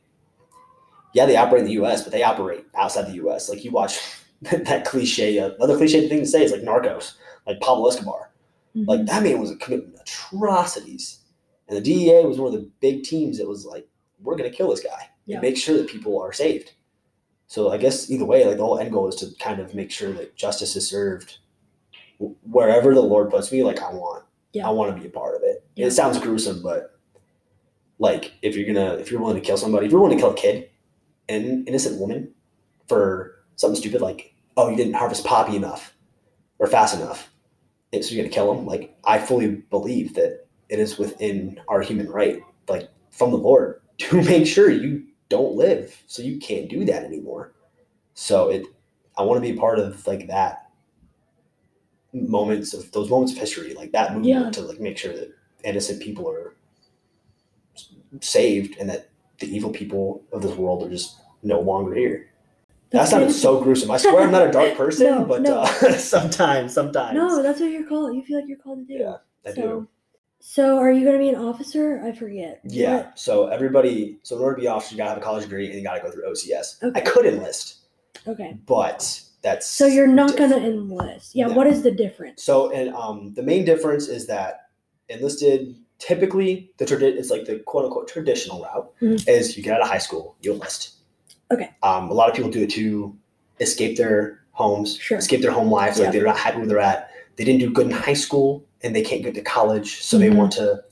[1.12, 3.48] yeah, they operate in the U.S., but they operate outside the U.S.
[3.48, 4.00] Like you watch
[4.42, 5.38] that cliche.
[5.38, 7.14] Uh, another cliche thing to say is like Narcos,
[7.46, 8.30] like Pablo Escobar.
[8.76, 8.86] Mhm.
[8.86, 11.20] Like that man was committing atrocities,
[11.68, 13.88] and the DEA was one of the big teams that was like,
[14.22, 15.36] we're gonna kill this guy Yeah.
[15.36, 16.72] and make sure that people are saved.
[17.48, 19.90] So I guess either way, like the whole end goal is to kind of make
[19.90, 21.38] sure that justice is served
[22.18, 23.62] wherever the Lord puts me.
[23.62, 24.66] Like I want, Yeah.
[24.66, 25.64] I want to be a part of it.
[25.76, 25.86] Yeah.
[25.86, 26.98] It sounds gruesome, but
[27.98, 30.32] like if you're gonna, if you're willing to kill somebody, if you're willing to kill
[30.32, 30.68] a kid,
[31.28, 32.32] an innocent woman,
[32.88, 35.94] for something stupid like, oh, you didn't harvest poppy enough
[36.58, 37.30] or fast enough,
[37.92, 38.66] so you're gonna kill them.
[38.66, 43.80] Like I fully believe that it is within our human right, like from the Lord,
[43.98, 47.52] to make sure you don't live, so you can't do that anymore.
[48.14, 48.66] So it,
[49.18, 50.70] I want to be part of like that
[52.12, 54.50] moments of those moments of history, like that movement, Yeah.
[54.50, 55.34] to like make sure that
[55.64, 56.54] innocent people are
[58.20, 62.30] saved and that the evil people of this world are just no longer here.
[62.90, 63.90] That sounded so gruesome.
[63.90, 65.60] I swear I'm not a dark person, No, but no.
[65.60, 65.66] Uh,
[65.98, 67.14] sometimes, sometimes.
[67.14, 68.14] No, that's what you're called.
[68.14, 69.02] You feel like you're called to do.
[69.02, 69.88] Yeah, I so, do.
[70.40, 72.00] So, are you going to be an officer?
[72.04, 72.60] I forget.
[72.64, 72.96] Yeah.
[72.96, 73.18] What?
[73.18, 75.74] So everybody, so in order to be officer, you gotta have a college degree and
[75.76, 76.82] you gotta go through OCS.
[76.82, 77.00] Okay.
[77.00, 77.78] I could enlist,
[78.28, 78.56] Okay.
[78.66, 81.34] but that's So you're not going to enlist.
[81.34, 81.46] Yeah.
[81.48, 81.54] No.
[81.54, 82.42] What is the difference?
[82.44, 84.68] So and um, the main difference is that
[85.08, 89.28] enlisted typically the tradi- it's like the quote unquote traditional route Mhm.
[89.28, 90.95] is you get out of high school, you enlist.
[91.52, 91.70] Okay.
[91.82, 93.16] Um, a lot of people do it to
[93.60, 95.18] escape their homes, Sure.
[95.18, 95.98] escape their home lives.
[95.98, 96.10] Like Yeah.
[96.12, 97.10] they're not happy where they're at.
[97.36, 100.20] They didn't do good in high school and they can't get to college, so Mhm.
[100.20, 100.82] they want to.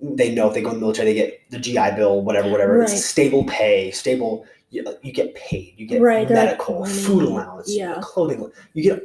[0.00, 2.78] They know if they go in the military, they get the GI Bill, whatever, whatever.
[2.78, 2.90] Right.
[2.90, 4.44] It's stable pay, stable.
[4.70, 5.74] You, you get paid.
[5.76, 7.98] You get Right, medical, food allowance, Yeah.
[8.02, 8.50] clothing.
[8.74, 9.02] You get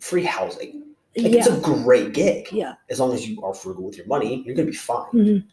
[0.00, 0.82] free housing.
[1.16, 2.48] Like, It's a great gig.
[2.52, 2.74] Yeah.
[2.90, 5.12] As long as you are frugal with your money, you're going to be fine.
[5.12, 5.44] Mhm.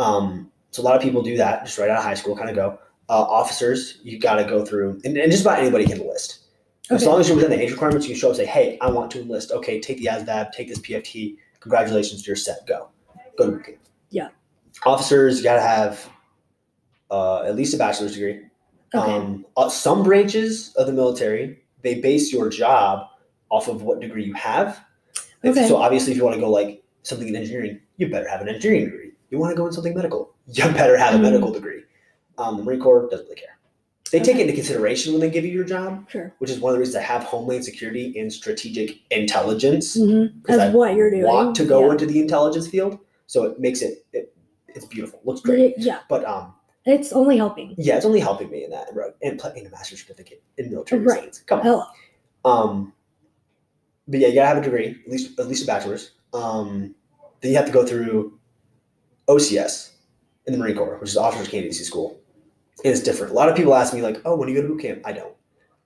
[0.00, 2.50] Um, so a lot of people do that just right out of high school, kind
[2.50, 2.78] of go.
[3.08, 6.40] Uh, officers, you got to go through, and, and just about anybody can enlist.
[6.90, 8.78] As long as you're within the age requirements, you can show up and say, hey,
[8.80, 9.50] I want to enlist.
[9.52, 11.36] Okay, take the ASVAB, take this PFT.
[11.60, 12.66] Congratulations, you're set.
[12.66, 12.88] Go.
[13.38, 13.78] Go to boot camp.
[14.10, 14.28] Yeah.
[14.84, 16.08] Officers, you got to have
[17.10, 18.42] uh, at least a bachelor's degree.
[18.94, 19.12] Okay.
[19.12, 23.08] Um, uh, some branches of the military, they base your job
[23.50, 24.80] off of what degree you have.
[25.44, 25.66] Okay.
[25.66, 28.48] So obviously, if you want to go like something in engineering, you better have an
[28.48, 29.12] engineering degree.
[29.30, 31.22] You want to go in something medical, you better have a Mhm.
[31.22, 31.82] medical degree.
[32.38, 33.58] Um, the Marine Corps doesn't really care.
[34.12, 36.32] They take it into consideration when they give you your job, sure.
[36.38, 39.96] which is one of the reasons I have Homeland Security and Strategic Intelligence.
[39.96, 40.40] Mm-hmm.
[40.42, 41.24] 'Cause As I what you're doing.
[41.24, 41.92] Want to go yeah.
[41.92, 44.32] into the intelligence field, so it makes it, it
[44.68, 45.74] it's beautiful, looks great.
[45.76, 46.00] Yeah.
[46.08, 47.74] But um, It's only helping.
[47.78, 49.10] yeah, it's only helping me in that, right?
[49.22, 51.18] And playing a master's certificate in military Right.
[51.20, 51.40] science.
[51.46, 51.64] Come on.
[51.64, 51.82] Hello.
[52.44, 52.92] Um,
[54.06, 56.12] but yeah, you gotta have a degree, at least at least a bachelor's.
[56.32, 56.94] Um,
[57.40, 58.38] then you have to go through
[59.28, 59.90] OCS
[60.46, 62.20] in the Marine Corps, which is Officers Candidacy School.
[62.84, 63.32] It's different.
[63.32, 65.02] A lot of people ask me like, "Oh, when do you go to boot camp?"
[65.04, 65.34] I don't.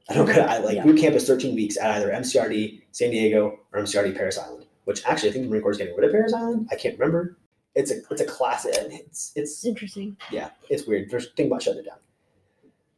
[0.09, 0.33] I don't go.
[0.43, 0.85] I like Yeah.
[0.85, 4.67] boot camp is thirteen weeks at either MCRD San Diego or MCRD Parris Island.
[4.85, 6.69] Which actually, I think the Marine Corps is getting rid of Parris Island.
[6.73, 7.39] I can't remember.
[7.77, 8.67] It's a it's a class.
[8.69, 10.17] It's it's Interesting.
[10.33, 11.11] yeah, it's weird.
[11.11, 11.99] There's think about shutting it down.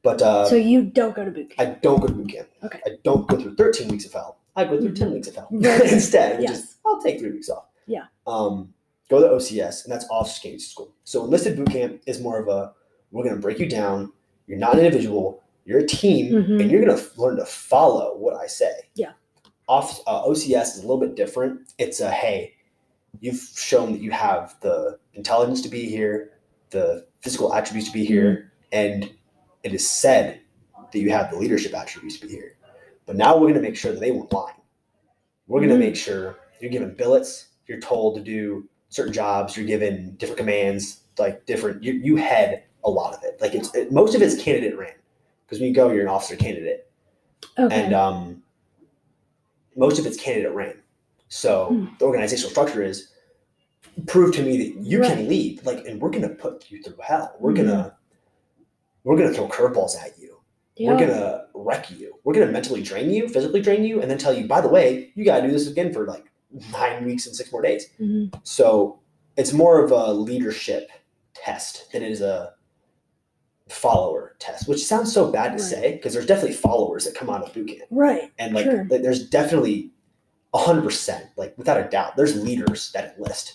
[0.03, 1.61] But uh, so you don't go to boot camp.
[1.61, 2.49] I don't go to boot camp.
[2.64, 2.80] Okay.
[2.86, 4.38] I don't go through 13 weeks of hell.
[4.57, 5.80] I go through 10 weeks of hell Right.
[5.93, 6.43] instead.
[6.43, 6.59] Yes.
[6.59, 7.66] is, I'll take three weeks off.
[7.86, 8.05] Yeah.
[8.26, 8.74] Um,
[9.09, 10.93] go to OCS, and that's Officer Community School.
[11.05, 12.72] So enlisted boot camp is more of a,
[13.13, 14.13] we're going to break you down.
[14.47, 15.43] You're not an individual.
[15.65, 16.61] You're a team, Mhm.
[16.61, 18.73] and you're going to learn to follow what I say.
[18.95, 19.13] Yeah.
[19.69, 21.73] Off, uh, OCS is a little bit different.
[21.79, 22.55] It's a, hey,
[23.21, 26.33] you've shown that you have the intelligence to be here,
[26.71, 29.09] the physical attributes to be here, and
[29.63, 30.41] it is said
[30.91, 32.57] that you have the leadership attributes to be here.
[33.07, 34.57] But now we're going to make sure that they weren't lying.
[35.47, 35.81] We're going to Mhm.
[35.81, 37.49] make sure you're given billets.
[37.67, 39.57] You're told to do certain jobs.
[39.57, 41.83] You're given different commands, like different.
[41.83, 43.41] You, you head a lot of it.
[43.41, 44.95] Like it's it, most of it's candidate ran
[45.47, 46.89] because when you go, you're an officer candidate,
[47.59, 47.85] Okay.
[47.85, 48.43] and um,
[49.76, 50.74] most of it's candidate ran.
[51.28, 51.87] So Hmm.
[51.99, 53.09] the organizational structure is
[54.07, 55.11] prove to me that you Right.
[55.16, 55.64] can lead.
[55.66, 57.35] Like, and we're going to put you through hell.
[57.39, 57.57] We're Mhm.
[57.57, 57.97] gonna
[59.05, 60.39] we're gonna throw curveballs at you
[60.76, 60.93] yeah.
[60.93, 62.14] we're gonna wreck you.
[62.22, 65.11] We're gonna mentally drain you, physically drain you, and then tell you, by the way,
[65.16, 66.24] you gotta do this again for like
[66.72, 67.89] nine weeks and six more days.
[68.01, 68.33] Mhm.
[68.45, 69.01] So
[69.37, 70.89] it's more of a leadership
[71.35, 72.55] test than it is a
[73.73, 75.61] follower test, which sounds so bad to Right.
[75.61, 78.31] say because there's definitely followers that come out of boot camp, Right.
[78.39, 78.87] and like, Sure.
[78.91, 79.91] like, there's definitely
[80.55, 83.55] hundred percent, like without a doubt, there's leaders that enlist.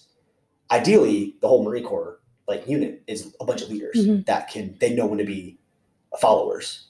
[0.71, 4.25] Ideally, the whole Marine Corps like unit is a bunch of leaders Mhm.
[4.25, 5.57] that can they know when to be
[6.19, 6.85] followers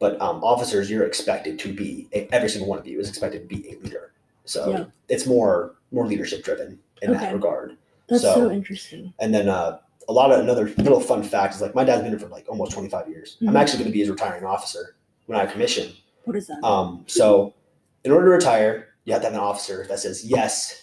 [0.00, 3.54] but um, officers you're expected to be every single one of you is expected to
[3.54, 4.12] be a leader
[4.46, 4.84] so Yeah.
[5.08, 7.20] it's more more leadership driven in Okay.
[7.20, 7.76] that regard
[8.08, 9.12] That's so, so- interesting.
[9.20, 9.78] and then uh,
[10.08, 12.46] a lot of another little fun fact is like my dad's been in for like
[12.48, 13.58] almost 25 years i'm Mhm.
[13.60, 14.96] actually going to be his retiring officer
[15.26, 15.92] when i commission
[16.24, 16.62] What is that?
[16.64, 17.54] um, so
[18.04, 20.82] in order to retire you have to have an officer that says yes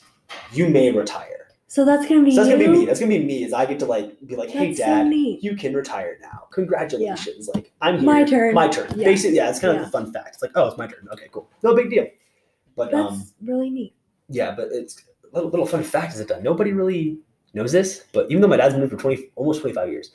[0.51, 2.57] you may retire so that's gonna be so that's you?
[2.65, 4.67] gonna be me that's gonna be me is i get to like be like hey
[4.67, 5.43] That's so dad neat.
[5.43, 6.47] you can retire now.
[6.51, 7.49] Congratulations.
[7.53, 8.05] Like I'm here.
[8.05, 8.53] My turn.
[8.53, 8.87] My turn.
[8.97, 9.05] Yeah.
[9.05, 9.85] Basically, yeah, it's kind of Yeah.
[9.85, 10.29] the fun fact.
[10.33, 11.07] It's like, oh, it's my turn.
[11.13, 11.49] Okay, cool.
[11.63, 12.07] No big deal.
[12.75, 13.93] But That's um really neat.
[14.29, 14.97] yeah, but it's
[15.31, 17.19] a little, little fun fact is it that nobody really
[17.53, 18.05] knows this.
[18.13, 20.11] But even though my dad's been in for twenty almost twenty five years,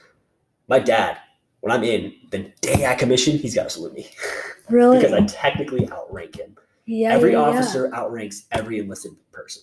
[0.69, 1.19] my dad,
[1.61, 4.09] when I'm in, the day I commission, he's gotta salute me.
[4.69, 4.99] Really?
[4.99, 6.57] because I technically outrank him.
[6.87, 7.13] yeah.
[7.13, 7.59] every yeah, yeah.
[7.59, 9.63] officer outranks every enlisted person.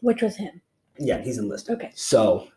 [0.00, 0.60] Which was him.
[0.98, 1.76] Yeah, he's enlisted.
[1.76, 1.92] Okay.
[1.94, 2.48] So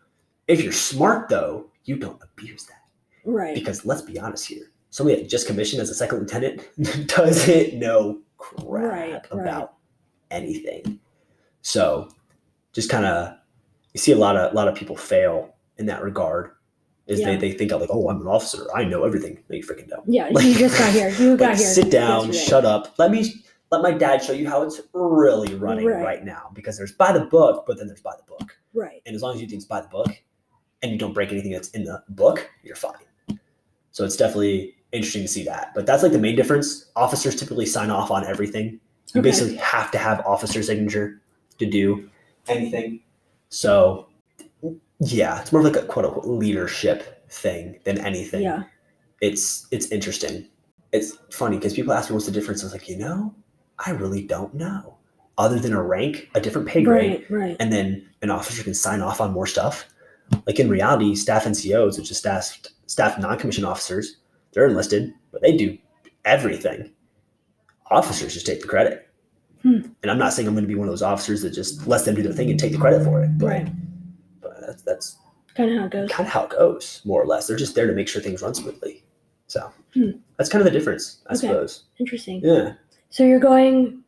[0.48, 2.82] if you're smart though, you don't abuse that.
[3.24, 3.54] Right.
[3.54, 6.68] Because let's be honest here, somebody that just commissioned as a second lieutenant
[7.08, 9.26] doesn't know crap Right, right.
[9.32, 9.74] about
[10.32, 11.00] anything.
[11.62, 12.10] So
[12.74, 13.36] just kind of
[13.96, 16.52] you see a lot of a lot of people fail in that regard.
[17.08, 17.28] Is Yeah.
[17.38, 19.40] they, they think like, oh, I'm an officer, I know everything.
[19.50, 20.04] No, you freaking don't.
[20.06, 20.28] yeah.
[20.32, 21.10] like- you just got here.
[21.12, 21.68] You got Like, here.
[21.68, 22.96] sit down, shut up.
[23.00, 23.34] Let me
[23.72, 26.04] let my dad show you how it's really running Right.
[26.04, 26.50] right now.
[26.54, 28.58] Because there's by the book, but then there's by the book.
[28.74, 29.02] Right.
[29.06, 30.10] And as long as you think it's by the book
[30.84, 33.40] and you don't break anything that's in the book, you're fine.
[33.92, 35.72] So it's definitely interesting to see that.
[35.74, 36.92] But that's like the main difference.
[36.98, 38.80] Officers typically sign off on everything.
[39.14, 39.30] You Okay.
[39.30, 41.22] basically have to have officer signature
[41.60, 42.10] to do
[42.50, 43.00] anything.
[43.56, 44.10] So
[45.00, 48.44] yeah, it's more of like a quote unquote leadership thing than anything.
[48.44, 48.64] Yeah.
[49.22, 50.48] It's it's interesting.
[50.92, 52.62] It's funny because people ask me what's the difference.
[52.62, 53.34] I was like, you know,
[53.86, 54.98] I really don't know.
[55.38, 57.42] Other than a rank, a different pay grade, Right.
[57.42, 57.58] Right.
[57.60, 59.86] and then an officer can sign off on more stuff.
[60.46, 64.18] Like in reality, staff NCOs, which is staff staff non-commissioned officers,
[64.52, 65.78] they're enlisted, but they do
[66.26, 66.92] everything.
[67.90, 69.08] Officers just take the credit.
[69.66, 69.80] Hmm.
[70.04, 72.04] And I'm not saying I'm going to be one of those officers that just lets
[72.06, 73.36] them do their thing and take the credit for it.
[73.40, 73.68] But, Right.
[74.40, 75.18] but that's, that's
[75.56, 76.12] Kind of how it goes.
[76.12, 77.48] kind of how it goes, more or less.
[77.48, 79.04] They're just there to make sure things run smoothly.
[79.48, 80.12] So Hmm.
[80.38, 81.48] that's kind of the difference, I Okay.
[81.48, 81.86] suppose.
[82.00, 82.42] Interesting.
[82.44, 82.74] Yeah.
[83.10, 84.04] So you're going.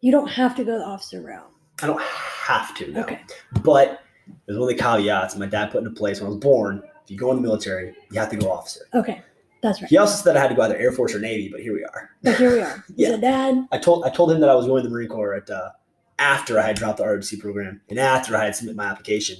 [0.00, 1.50] You don't have to go the officer route.
[1.82, 3.02] I don't have to, no.
[3.02, 3.20] Okay.
[3.62, 4.00] But
[4.46, 6.82] there's one of the caveats my dad put into place when I was born.
[7.04, 8.80] If you go in the military, you have to go officer.
[8.94, 9.20] Okay.
[9.62, 9.88] That's right.
[9.88, 11.84] He also said I had to go either Air Force or Navy, but here we
[11.84, 12.10] are.
[12.22, 12.84] But here we are.
[12.96, 13.08] Yeah.
[13.10, 13.66] So dad.
[13.72, 15.70] I told I told him that I was going to the Marine Corps at uh,
[16.18, 19.36] after I had dropped the ROTC program and after I had submitted my application.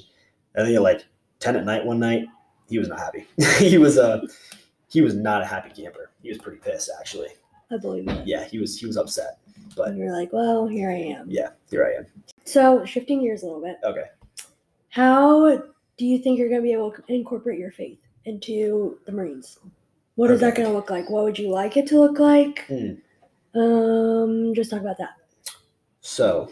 [0.55, 1.05] Think at like
[1.41, 2.27] ten at night one night,
[2.69, 3.27] he was not happy.
[3.59, 4.21] he was uh,
[4.89, 6.11] he was not a happy camper.
[6.23, 7.29] He was pretty pissed actually.
[7.73, 8.27] I believe it.
[8.27, 9.39] Yeah, he was he was upset.
[9.77, 11.27] But And you're like, well, here I am.
[11.31, 12.07] yeah, here I am.
[12.45, 13.79] So shifting gears a little bit.
[13.85, 14.05] Okay.
[14.91, 15.57] How
[15.97, 19.59] do you think you're going to be able to incorporate your faith into the Marines?
[20.15, 21.09] What is that going to look like?
[21.09, 22.67] What would you like it to look like?
[22.67, 23.59] Hmm.
[23.59, 25.11] Um, just talk about that.
[26.01, 26.51] So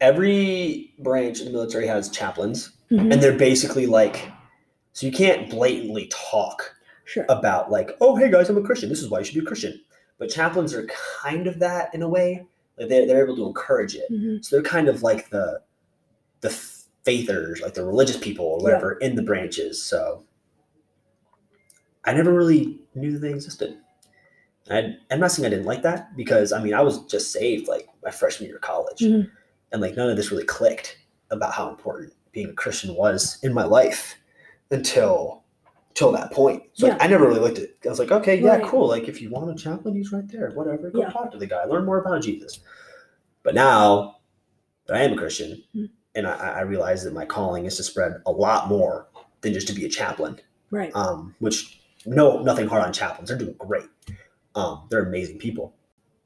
[0.00, 3.12] every branch in the military has chaplains, Mhm.
[3.12, 4.30] and they're basically like,
[4.92, 6.74] so you can't blatantly talk
[7.04, 7.26] Sure.
[7.28, 8.88] about like, oh, hey guys, I'm a Christian.
[8.88, 9.80] This is why you should be a Christian.
[10.18, 10.86] But chaplains are
[11.22, 12.46] kind of that in a way.
[12.78, 14.10] Like they're, they're able to encourage it.
[14.10, 14.44] Mhm.
[14.44, 15.60] So they're kind of like the
[16.40, 16.50] the
[17.04, 19.82] faithers, like the religious people or whatever in the branches.
[19.82, 20.22] So
[22.04, 23.76] I never really knew they existed
[24.70, 27.68] I, I'm not saying I didn't like that because I mean I was just saved
[27.68, 29.30] like my freshman year of college, Mhm.
[29.72, 30.98] and like none of this really clicked
[31.30, 34.16] about how important being a Christian was in my life
[34.70, 35.42] until
[35.94, 36.62] till that point.
[36.74, 37.76] So like, I never really looked at it.
[37.84, 38.64] I was like, okay, yeah, Right.
[38.64, 38.86] cool.
[38.88, 40.50] Like if you want a chaplain, he's right there.
[40.50, 41.10] Whatever, go Yeah.
[41.10, 42.60] talk to the guy, learn more about Jesus.
[43.42, 44.18] But now
[44.86, 45.88] that I am a Christian, Mhm.
[46.14, 49.08] and I, I realize that my calling is to spread a lot more
[49.40, 50.38] than just to be a chaplain
[50.70, 50.94] Right.
[50.94, 51.77] um, which
[52.08, 53.28] no nothing hard on chaplains.
[53.28, 53.86] They're doing great.
[54.54, 55.74] Um, they're amazing people.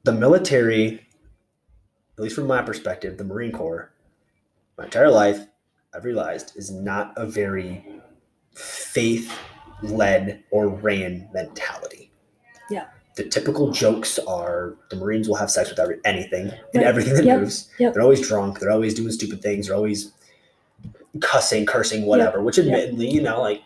[0.03, 1.05] The military,
[2.17, 3.91] at least from my perspective, the Marine Corps,
[4.77, 5.39] my entire life,
[5.93, 7.85] I've realized is not a very
[8.55, 9.31] faith
[9.83, 12.11] led or ran mentality.
[12.69, 12.85] Yeah.
[13.15, 17.25] The typical jokes are the Marines will have sex with every, anything and everything that
[17.25, 17.39] Yep.
[17.41, 17.69] moves.
[17.77, 17.93] Yep.
[17.93, 18.59] They're always drunk.
[18.59, 19.67] They're always doing stupid things.
[19.67, 20.11] They're always
[21.21, 22.41] cussing, cursing, whatever.
[22.41, 22.65] Which, Yep.
[22.65, 23.61] admittedly, you know, like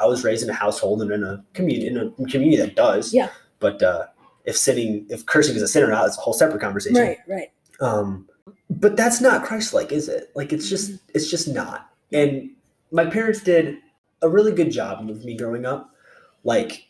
[0.00, 3.12] I was raised in a household and in a community in a community that does.
[3.12, 3.30] Yeah.
[3.58, 4.06] But uh,
[4.44, 7.00] if sinning, if cursing is a sin or not, it's a whole separate conversation.
[7.00, 7.18] Right.
[7.28, 7.52] Right.
[7.80, 8.28] Um,
[8.70, 10.30] but that's not Christ-like, is it?
[10.34, 11.90] Like it's just it's just not.
[12.12, 12.50] And
[12.90, 13.78] my parents did
[14.22, 15.94] a really good job with me growing up.
[16.44, 16.88] Like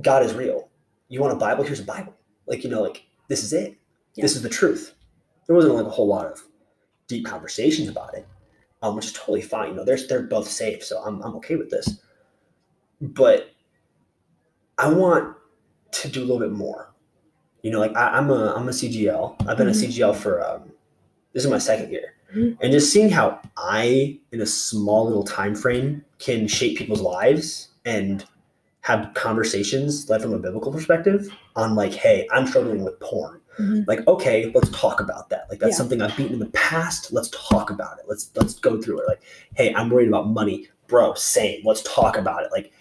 [0.00, 0.68] God is real.
[1.08, 1.64] You want a Bible?
[1.64, 2.14] Here's a Bible.
[2.46, 3.76] Like you know, like this is it.
[4.16, 4.94] This is the truth.
[5.46, 6.40] There wasn't like a whole lot of
[7.08, 8.26] deep conversations about it,
[8.84, 9.70] um, which is totally fine.
[9.70, 12.00] You know, they're they're both safe, so I'm I'm okay with this.
[13.00, 13.50] But
[14.78, 15.36] I want
[15.92, 16.92] to do a little bit more.
[17.62, 19.48] You know, like I, I'm a I'm a CGL.
[19.48, 19.82] I've been Mhm.
[19.84, 20.70] a CGL for um,
[21.32, 22.58] this is my second year, Mhm.
[22.60, 27.68] and just seeing how I, in a small little time frame, can shape people's lives
[27.86, 28.24] and
[28.82, 33.40] have conversations led from a biblical perspective on like, hey, I'm struggling with porn.
[33.58, 33.86] Mhm.
[33.86, 35.46] Like, okay, let's talk about that.
[35.50, 35.76] Like that's Yeah.
[35.78, 37.12] something I've beaten in the past.
[37.12, 38.04] Let's talk about it.
[38.08, 39.08] Let's let's go through it.
[39.08, 39.22] Like,
[39.54, 41.14] hey, I'm worried about money, bro.
[41.14, 41.60] Same.
[41.64, 42.50] Let's talk about it.
[42.52, 42.72] Like,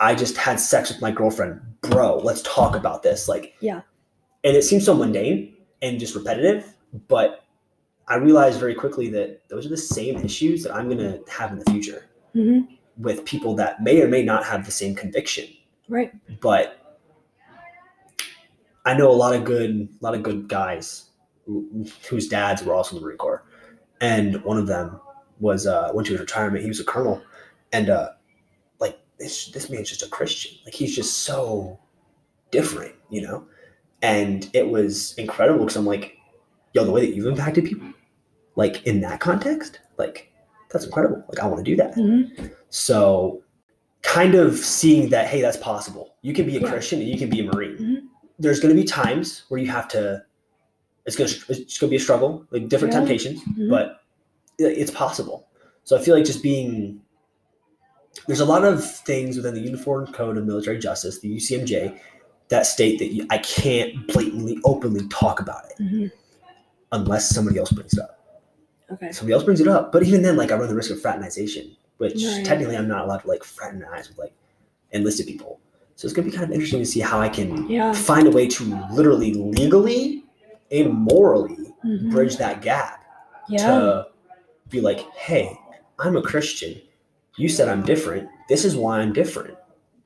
[0.00, 2.18] I just had sex with my girlfriend, bro.
[2.18, 3.28] Let's talk about this.
[3.28, 3.82] Like, Yeah.
[4.42, 6.74] And it seems so mundane and just repetitive,
[7.08, 7.44] but
[8.08, 11.58] I realized very quickly that those are the same issues that I'm gonna have in
[11.58, 12.68] the future Mhm.
[12.98, 15.46] with people that may or may not have the same conviction
[15.88, 16.12] Right.
[16.40, 16.76] but
[18.84, 21.10] I know a lot of good, a lot of good guys
[21.46, 23.42] who- whose dads were also in the Marine Corps,
[24.00, 25.00] and one of them
[25.40, 26.62] was uh, went to his retirement.
[26.62, 27.22] He was a colonel,
[27.72, 28.10] and uh,
[28.80, 30.52] like this, this man's just a Christian.
[30.64, 31.78] Like he's just so
[32.50, 33.46] different, you know.
[34.02, 36.18] And it was incredible because I'm like,
[36.74, 37.88] yo, the way that you've impacted people,
[38.56, 40.30] like in that context, like
[40.70, 41.24] that's incredible.
[41.28, 41.94] Like I want to do that.
[41.96, 42.50] Mhm.
[42.68, 43.42] So,
[44.02, 46.14] kind of seeing that, hey, that's possible.
[46.22, 46.68] You can be a Yeah.
[46.68, 47.76] Christian and you can be a Marine.
[47.78, 47.93] Mhm.
[48.38, 50.22] There's going to be times where you have to.
[51.06, 53.00] It's going to it's going to be a struggle, like different Yeah.
[53.00, 53.68] temptations, Mhm.
[53.70, 54.00] but
[54.58, 55.48] it's possible.
[55.84, 57.00] So I feel like just being.
[58.26, 62.00] There's a lot of things within the Uniform Code of Military Justice, the UCMJ,
[62.48, 66.12] that state that you, I can't blatantly, openly talk about it Mhm.
[66.92, 68.20] unless somebody else brings it up
[68.92, 69.10] Okay.
[69.12, 69.90] somebody else brings it up.
[69.90, 72.44] But even then, like I run the risk of fraternization, which Right.
[72.46, 74.32] technically I'm not allowed to like fraternize with like
[74.92, 75.58] enlisted people.
[75.96, 77.92] So it's gonna be kind of interesting to see how I can Yeah.
[77.92, 80.24] find a way to literally legally
[80.70, 82.10] and morally Mhm.
[82.10, 83.04] bridge that gap
[83.48, 83.66] Yeah.
[83.66, 84.06] to
[84.70, 85.56] be like, hey,
[85.98, 86.80] I'm a Christian.
[87.36, 88.28] You said I'm different.
[88.48, 89.56] This is why I'm different.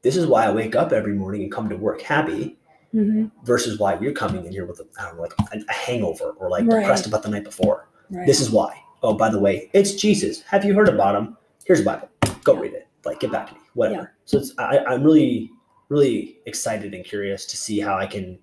[0.02, 2.58] This is why I wake up every morning and come to work happy
[2.94, 3.30] Mhm.
[3.44, 6.30] versus why you're coming in here with a, I don't know, like a, a hangover
[6.38, 6.80] or like Right.
[6.80, 7.88] depressed about the night before.
[8.10, 8.26] Right.
[8.26, 8.74] This is why.
[9.02, 10.42] Oh, by the way, it's Jesus.
[10.42, 11.36] Have you heard about him?
[11.64, 12.08] Here's a Bible.
[12.44, 12.60] Go Yeah.
[12.60, 12.86] read it.
[13.04, 13.60] Like, get back to me.
[13.74, 14.12] Whatever.
[14.24, 15.50] So it's, I, I'm really,
[15.88, 18.38] really excited and curious to see how I can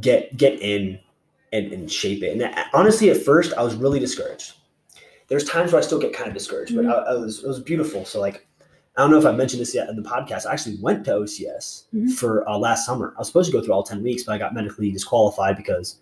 [0.00, 0.98] get get in
[1.52, 2.40] and, and shape it.
[2.40, 4.54] And honestly, at first, I was really discouraged.
[5.28, 6.92] There's times where I still get kind of discouraged, but Mhm.
[6.92, 8.04] I, I was it was beautiful.
[8.04, 8.46] So like,
[8.96, 10.46] I don't know if I mentioned this yet in the podcast.
[10.46, 12.10] I actually went to OCS Mhm.
[12.12, 13.14] for uh, last summer.
[13.16, 15.96] I was supposed to go through all ten weeks, but I got medically disqualified because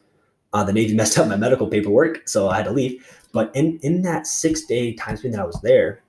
[0.54, 3.04] uh, the Navy messed up my medical paperwork, so I had to leave.
[3.32, 6.02] But in in that six day time span that I was there,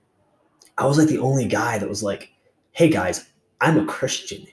[0.78, 2.30] I was like the only guy that was like,
[2.72, 3.26] "Hey guys,
[3.60, 4.46] I'm a Christian."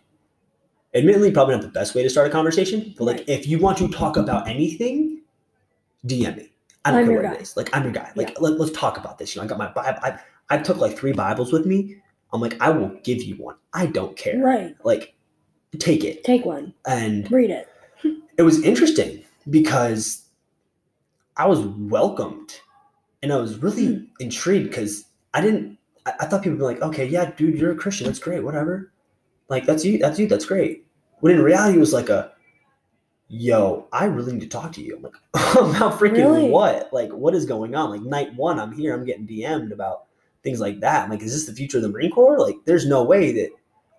[0.94, 3.30] Admittedly, probably not the best way to start a conversation, but like Right.
[3.30, 5.22] if you want to talk about anything,
[6.06, 6.52] DM me.
[6.86, 7.34] I don't I'm care what guy.
[7.36, 7.58] it is.
[7.58, 8.12] Like I'm your guy.
[8.16, 9.36] Like let, let's talk about this.
[9.36, 10.00] You know, I got my Bible.
[10.02, 11.98] I, I took like three Bibles with me.
[12.34, 13.56] I'm like, I will give you one.
[13.74, 14.40] I don't care.
[14.40, 14.76] Right.
[14.84, 15.14] Like,
[15.78, 16.24] take it.
[16.24, 16.74] Take one.
[16.88, 17.68] And Read it.
[18.38, 20.24] it was interesting because
[21.36, 22.60] I was welcomed
[23.22, 24.04] and I was really Hmm.
[24.20, 25.04] intrigued because
[25.34, 28.08] I didn't I, I thought people would be like, okay, yeah, dude, you're a Christian,
[28.08, 28.92] that's great, whatever.
[29.50, 30.86] Like that's you, that's you, that's great.
[31.20, 32.32] When in reality it was like a
[33.30, 34.96] yo, I really need to talk to you.
[34.96, 36.50] I'm like, about freaking Really?
[36.50, 36.90] what?
[36.94, 37.90] Like what is going on?
[37.92, 40.06] Like night one, I'm here, I'm getting DM'd about
[40.44, 41.04] things like that.
[41.04, 42.40] I'm like, is this the future of the Marine Corps?
[42.40, 43.50] Like, there's no way that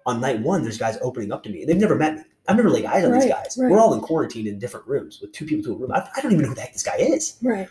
[0.07, 1.61] on night one there's guys opening up to me.
[1.61, 2.23] and They've never met me.
[2.47, 3.59] I've never laid eyes on these guys.
[3.61, 3.71] right.
[3.71, 5.93] We're all in quarantine in different rooms with two people to a room.
[5.93, 7.37] I, I don't even know who the heck this guy is.
[7.43, 7.69] Right.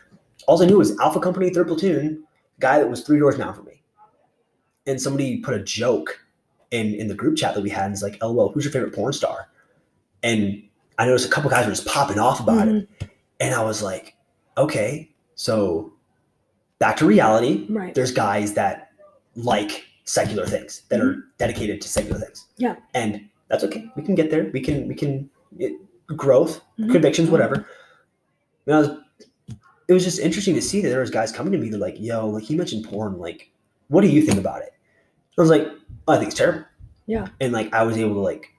[0.48, 2.24] All I knew was Alpha Company, third platoon,
[2.60, 3.82] guy that was three doors down from me.
[4.86, 6.20] And somebody put a joke
[6.72, 8.94] in in the group chat that we had, and it's like, "LOL, who's your favorite
[8.94, 9.48] porn star?"
[10.24, 10.62] And
[10.98, 13.10] I noticed a couple guys were just popping off about it, Mhm.
[13.40, 14.16] and I was like,
[14.58, 15.94] "Okay, so
[16.80, 17.66] back to reality.
[17.70, 17.94] Right.
[17.94, 18.92] There's guys that
[19.36, 22.46] like secular things that are dedicated to secular things.
[22.58, 22.76] Yeah.
[22.94, 23.90] and that's okay.
[23.96, 24.50] We can get there.
[24.54, 25.74] We can we can it,
[26.08, 26.92] growth, Mhm.
[26.92, 27.66] convictions, whatever.
[28.66, 28.90] And I was,
[29.88, 31.70] it was just interesting to see that there was guys coming to me.
[31.70, 33.18] They're like, "Yo, like he mentioned porn.
[33.20, 33.50] Like,
[33.88, 34.74] what do you think about it?"
[35.38, 35.68] I was like,
[36.08, 36.64] oh, "I think it's terrible."
[37.06, 37.28] Yeah.
[37.40, 38.54] And like I was able to like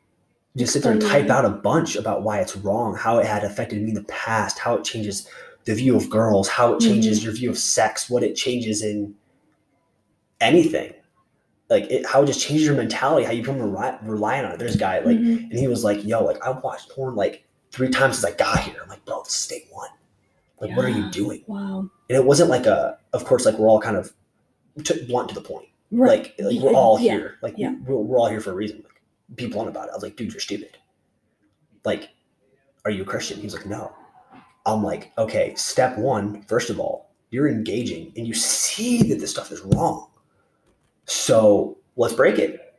[0.57, 3.45] just sit there and type out a bunch about why it's wrong, how it had
[3.45, 5.29] affected me in the past, how it changes
[5.65, 9.15] the view of girls, how it changes your view of sex, what it changes in
[10.41, 10.95] anything.
[11.71, 14.59] Like it, how it just changes your mentality, how you become rely, reliant on it.
[14.59, 15.51] There's a guy like, Mhm.
[15.51, 18.61] and he was like, "Yo, like I watched porn like three times since I got
[18.61, 19.91] here." I'm like, "Bro, this is day one.
[20.61, 21.91] Like, what are you doing?" Wow.
[22.09, 24.15] And it wasn't like a, of course, like we're all kind of
[24.83, 25.69] t- blunt to the point.
[25.91, 26.33] Right.
[26.39, 27.13] Like, like we're all Yeah.
[27.13, 27.39] here.
[27.43, 27.75] Like Yeah.
[27.87, 28.79] we're, we're all here for a reason.
[28.85, 29.03] Like,
[29.35, 29.91] be blunt about it.
[29.93, 30.77] I was like, "Dude, you're stupid."
[31.85, 32.11] Like,
[32.85, 33.41] are you a Christian?
[33.41, 33.93] He's like, "No."
[34.67, 39.31] I'm like, okay, step one, first of all, you're engaging and you see that this
[39.31, 40.09] stuff is wrong.
[41.07, 42.75] So let's break it.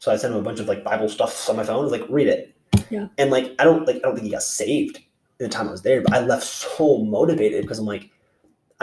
[0.00, 1.76] So I sent him a bunch of like Bible stuff on my phone.
[1.78, 2.54] I was like, read it.
[2.90, 3.08] Yeah.
[3.16, 5.70] And like, I don't like, I don't think he got saved in the time I
[5.70, 8.10] was there, but I left so motivated because I'm like,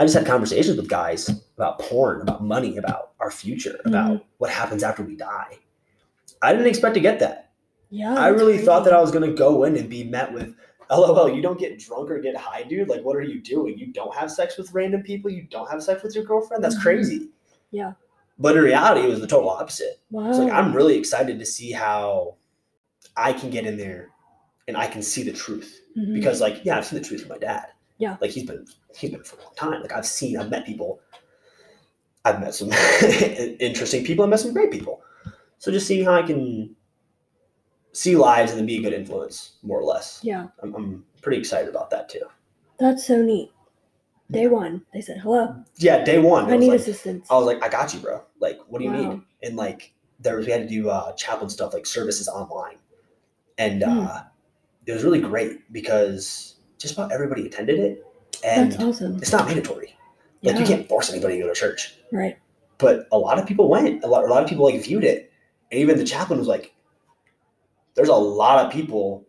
[0.00, 1.28] I just had conversations with guys
[1.58, 5.58] about porn, about money, about our future, about what happens after we die.
[6.40, 7.50] I didn't expect to get that.
[7.90, 8.14] Yeah.
[8.14, 8.94] I really thought that.
[8.94, 10.54] I was gonna go in and be met with,
[10.90, 12.88] "LOL, you don't get drunk or get high, dude.
[12.88, 13.76] Like, what are you doing?
[13.76, 15.30] You don't have sex with random people.
[15.30, 16.64] You don't have sex with your girlfriend.
[16.64, 16.82] That's Mhm.
[16.82, 17.28] crazy."
[17.70, 17.92] Yeah.
[18.38, 20.00] But in reality, it was the total opposite.
[20.10, 20.30] Wow.
[20.30, 22.36] It's like I'm really excited to see how
[23.18, 24.08] I can get in there
[24.66, 26.14] and I can see the truth Mhm.
[26.14, 27.66] because, like, yeah, I've seen the truth from my dad.
[28.00, 28.16] Yeah.
[28.20, 29.82] like he's been he's been for a long time.
[29.82, 31.00] Like I've seen, I've met people.
[32.24, 32.70] I've met some
[33.60, 34.24] interesting people.
[34.24, 35.02] I've met some great people.
[35.58, 36.74] So just seeing how I can
[37.92, 40.20] see lives and then be a good influence, more or less.
[40.22, 40.48] yeah.
[40.62, 42.22] I'm, I'm pretty excited about that too.
[42.78, 43.52] That's so neat.
[44.30, 47.26] Day one, they said, hello, Yeah, day one, I I need like, assistance.
[47.30, 48.22] I was like, I got you, bro.
[48.38, 49.12] Like, what do you Wow.
[49.14, 49.22] need?
[49.42, 52.76] And like, there was we had to do uh, chaplain stuff, like services online,
[53.58, 54.06] and Hmm.
[54.06, 54.20] uh,
[54.86, 56.49] it was really great because
[56.80, 58.04] just about everybody attended it,
[58.42, 59.16] and awesome.
[59.18, 59.94] it's not mandatory.
[60.42, 60.60] Like, Yeah.
[60.60, 61.94] you can't force anybody to go to church.
[62.10, 62.36] Right.
[62.78, 64.02] but a lot of people went.
[64.02, 65.30] A lot, a lot of people like viewed it,
[65.70, 66.74] and even the chaplain was like,
[67.94, 69.26] "There's a lot of people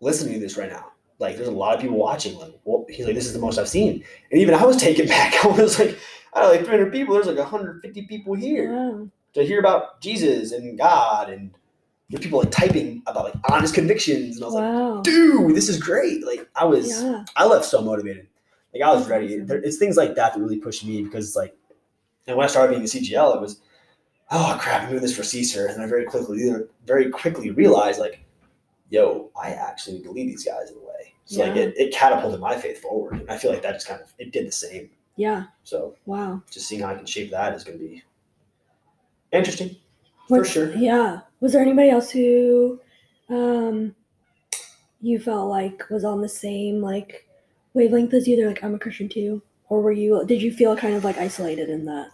[0.00, 0.92] listening to this right now.
[1.18, 2.38] Like, there's a lot of people watching.
[2.38, 5.06] Like, well, he's like, this is the most I've seen." And even I was taken
[5.16, 5.44] back.
[5.44, 5.98] I was like,
[6.32, 7.14] "I don't know, like 300 people.
[7.14, 9.08] There's like 150 people here Wow.
[9.34, 11.50] to hear about Jesus and God, and
[12.16, 16.24] people like typing about like honest convictions." And I was like, "Dude, this is great!"
[16.26, 16.88] Like, I was.
[17.02, 17.24] Yeah.
[17.36, 18.26] I left so motivated.
[18.74, 19.40] Like I was That's ready.
[19.42, 19.62] awesome.
[19.64, 21.54] It's things like that that really pushed me because it's like,
[22.26, 23.60] and when I started being a CGL, it was,
[24.30, 26.50] oh crap, I'm doing this for CSER, and I very quickly,
[26.86, 28.24] very quickly realized like,
[28.90, 31.14] yo, I actually believe these guys in a way.
[31.24, 34.00] So like it, it catapulted my faith forward, and I feel like that just kind
[34.00, 34.90] of it did the same.
[35.16, 35.44] Yeah.
[35.64, 36.42] So Wow.
[36.50, 38.02] just seeing how I can shape that is going to be
[39.32, 39.76] interesting
[40.28, 40.74] for sure.
[40.74, 41.20] Yeah.
[41.40, 42.80] Was there anybody else who
[43.28, 43.94] um
[45.00, 47.26] you felt like was on the same like
[47.74, 48.36] wavelength as you?
[48.36, 49.42] They're like, I'm a Christian too.
[49.68, 52.10] Or were you did you feel kind of like isolated in that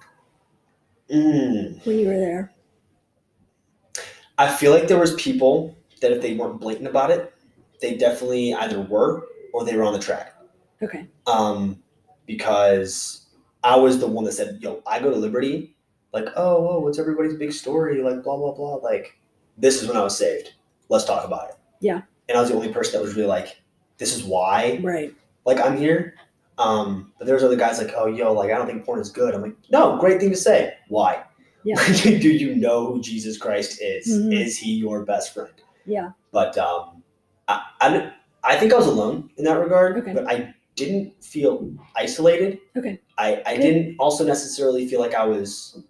[1.11, 1.85] Mm.
[1.87, 2.53] when you were there?
[4.39, 7.33] I feel like there was people that if they weren't blatant about it,
[7.81, 10.35] they definitely either were or they were on the track.
[10.83, 11.07] Okay.
[11.27, 11.83] Um,
[12.27, 13.27] because
[13.63, 15.74] I was the one that said, "Yo, I go to Liberty."
[16.15, 18.01] Like, oh, oh, what's everybody's big story?
[18.01, 18.77] Like, blah blah blah.
[18.77, 19.19] Like,
[19.59, 20.55] this is when I was saved.
[20.89, 21.57] Let's talk about it.
[21.81, 22.03] Yeah.
[22.29, 23.61] And I was the only person that was really like,
[23.99, 25.13] "This is why." Right.
[25.45, 26.15] Like, I'm here.
[26.57, 29.35] Um, but there's other guys like, "Oh, yo, like, I don't think porn is good."
[29.35, 30.75] I'm like, "No, great thing to say.
[30.89, 31.25] Why?
[31.65, 31.75] Yeah.
[32.03, 34.07] do you know who Jesus Christ is?
[34.09, 34.41] Mhm.
[34.41, 35.53] Is he your best friend?"
[35.85, 36.11] Yeah.
[36.31, 37.03] but um,
[37.49, 38.13] I, I,
[38.43, 39.99] I think I was alone in that regard.
[39.99, 40.15] Okay.
[40.15, 42.59] But I didn't feel isolated.
[42.77, 43.01] Okay.
[43.19, 43.63] I, I Good.
[43.63, 45.83] didn't also necessarily feel like I was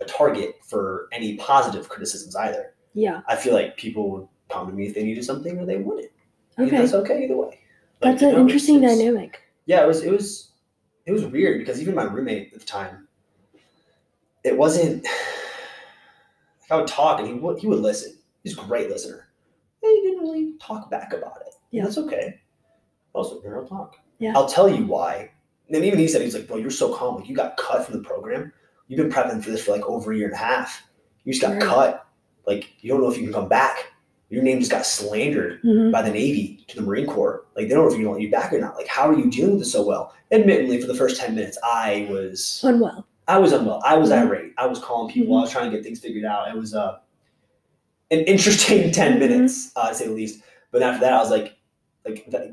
[0.00, 2.74] a target for any positive criticisms either.
[2.94, 3.20] Yeah.
[3.28, 6.10] I feel like people would come to me if they needed something or they wouldn't.
[6.58, 6.76] Okay.
[6.76, 7.58] that's okay either way.
[8.02, 9.40] Like, That's you an know, interesting dynamic.
[9.66, 10.52] Yeah, it was it was
[11.06, 13.08] it was weird because even my roommate at the time,
[14.44, 15.06] it wasn't.
[16.62, 18.16] Like I would talk and he would he would listen.
[18.44, 19.26] He's a great listener.
[19.82, 21.54] And he didn't really talk back about it.
[21.72, 21.82] Yeah.
[21.82, 22.40] that's okay.
[23.12, 23.96] Also, here I'll talk.
[24.20, 24.34] Yeah.
[24.36, 25.32] I'll tell you why.
[25.68, 27.16] And even he said he's like, bro, you're so calm.
[27.16, 28.52] Like you got cut from the program.
[28.90, 30.82] You've been prepping for this for like over a year and a half.
[31.24, 31.62] You just got Right.
[31.62, 32.06] cut.
[32.44, 33.92] Like you don't know if you can come back.
[34.30, 35.92] Your name just got slandered Mhm.
[35.92, 37.44] by the Navy to the Marine Corps.
[37.54, 38.74] Like they don't know if you're gonna let you back or not.
[38.74, 40.12] Like how are you dealing with this so well?
[40.32, 43.06] Admittedly, for the first ten minutes, I was Unwell.
[43.28, 43.80] I was unwell.
[43.84, 44.22] I was Mhm.
[44.26, 44.52] irate.
[44.58, 45.36] I was calling people.
[45.36, 46.48] I was trying to get things figured out.
[46.48, 46.98] It was uh,
[48.10, 49.18] an interesting 10 Mhm.
[49.20, 50.40] minutes, uh, to say the least.
[50.72, 51.54] But after that, I was like,
[52.04, 52.50] like that,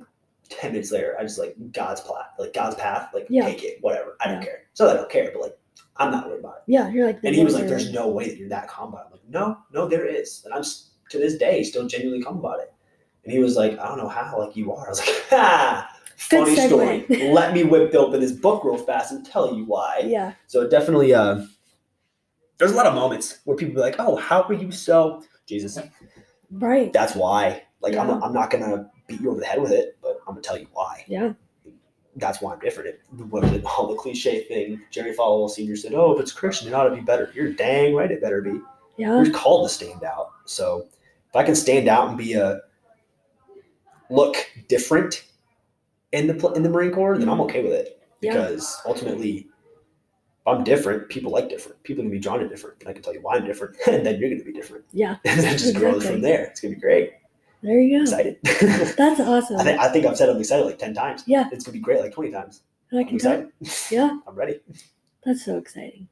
[0.49, 3.45] ten minutes later, I just like God's path, like God's path, like Yeah.
[3.45, 4.17] take it, whatever.
[4.21, 4.65] I don't care.
[4.73, 5.56] So I don't care, but like
[5.97, 6.63] I'm not worried about it.
[6.67, 7.19] Yeah, you're like.
[7.23, 9.29] And he was like, "There's no way that you're that calm about it." I'm like,
[9.29, 10.43] no, no, there is.
[10.45, 12.73] And I'm to this day still genuinely calm about it.
[13.23, 15.93] And he was like, "I don't know how, like you are." I was like, "Ha."
[16.17, 17.05] Funny story.
[17.31, 20.01] Let me whip open this book real fast and tell you why.
[20.03, 20.33] Yeah.
[20.47, 21.45] So definitely, uh,
[22.57, 25.77] there's a lot of moments where people be like, "Oh, how were you so Jesus?"
[26.49, 26.91] Right.
[26.91, 27.63] That's why.
[27.81, 30.41] Like, I'm, I'm not gonna beat you over the head with it, but I'm gonna
[30.41, 31.05] tell you why.
[31.07, 31.33] Yeah.
[32.17, 32.89] That's why I'm different.
[32.89, 33.63] It, what is it?
[33.65, 34.81] All the cliche thing.
[34.91, 37.93] Jerry Falwell Senior said, "Oh, if it's Christian, it ought to be better." You're dang
[37.95, 38.59] right, it better be.
[38.97, 39.15] Yeah.
[39.15, 40.31] We're called to stand out.
[40.45, 40.87] So
[41.29, 42.59] if I can stand out and be a
[44.09, 44.35] look
[44.67, 45.25] different
[46.11, 48.33] in the in the Marine Corps, then I'm okay with it Yeah.
[48.33, 51.81] because ultimately, if I'm different, people like different.
[51.83, 54.05] People can be drawn to different, and I can tell you why I'm different, and
[54.05, 55.17] then you're going to be different, Yeah.
[55.25, 56.13] and then just grows Exactly.
[56.13, 56.45] from there.
[56.45, 57.11] It's going to be great.
[57.63, 58.03] There you go.
[58.03, 58.37] Excited.
[58.97, 59.57] That's awesome.
[59.57, 61.23] I think I think I've said I'm excited like ten times.
[61.25, 61.45] Yeah.
[61.51, 62.61] it's going to be great like twenty times.
[62.93, 63.33] I I'm can tell.
[63.61, 63.91] excited.
[63.91, 64.19] Yeah.
[64.27, 64.59] I'm ready.
[65.25, 66.07] That's so exciting.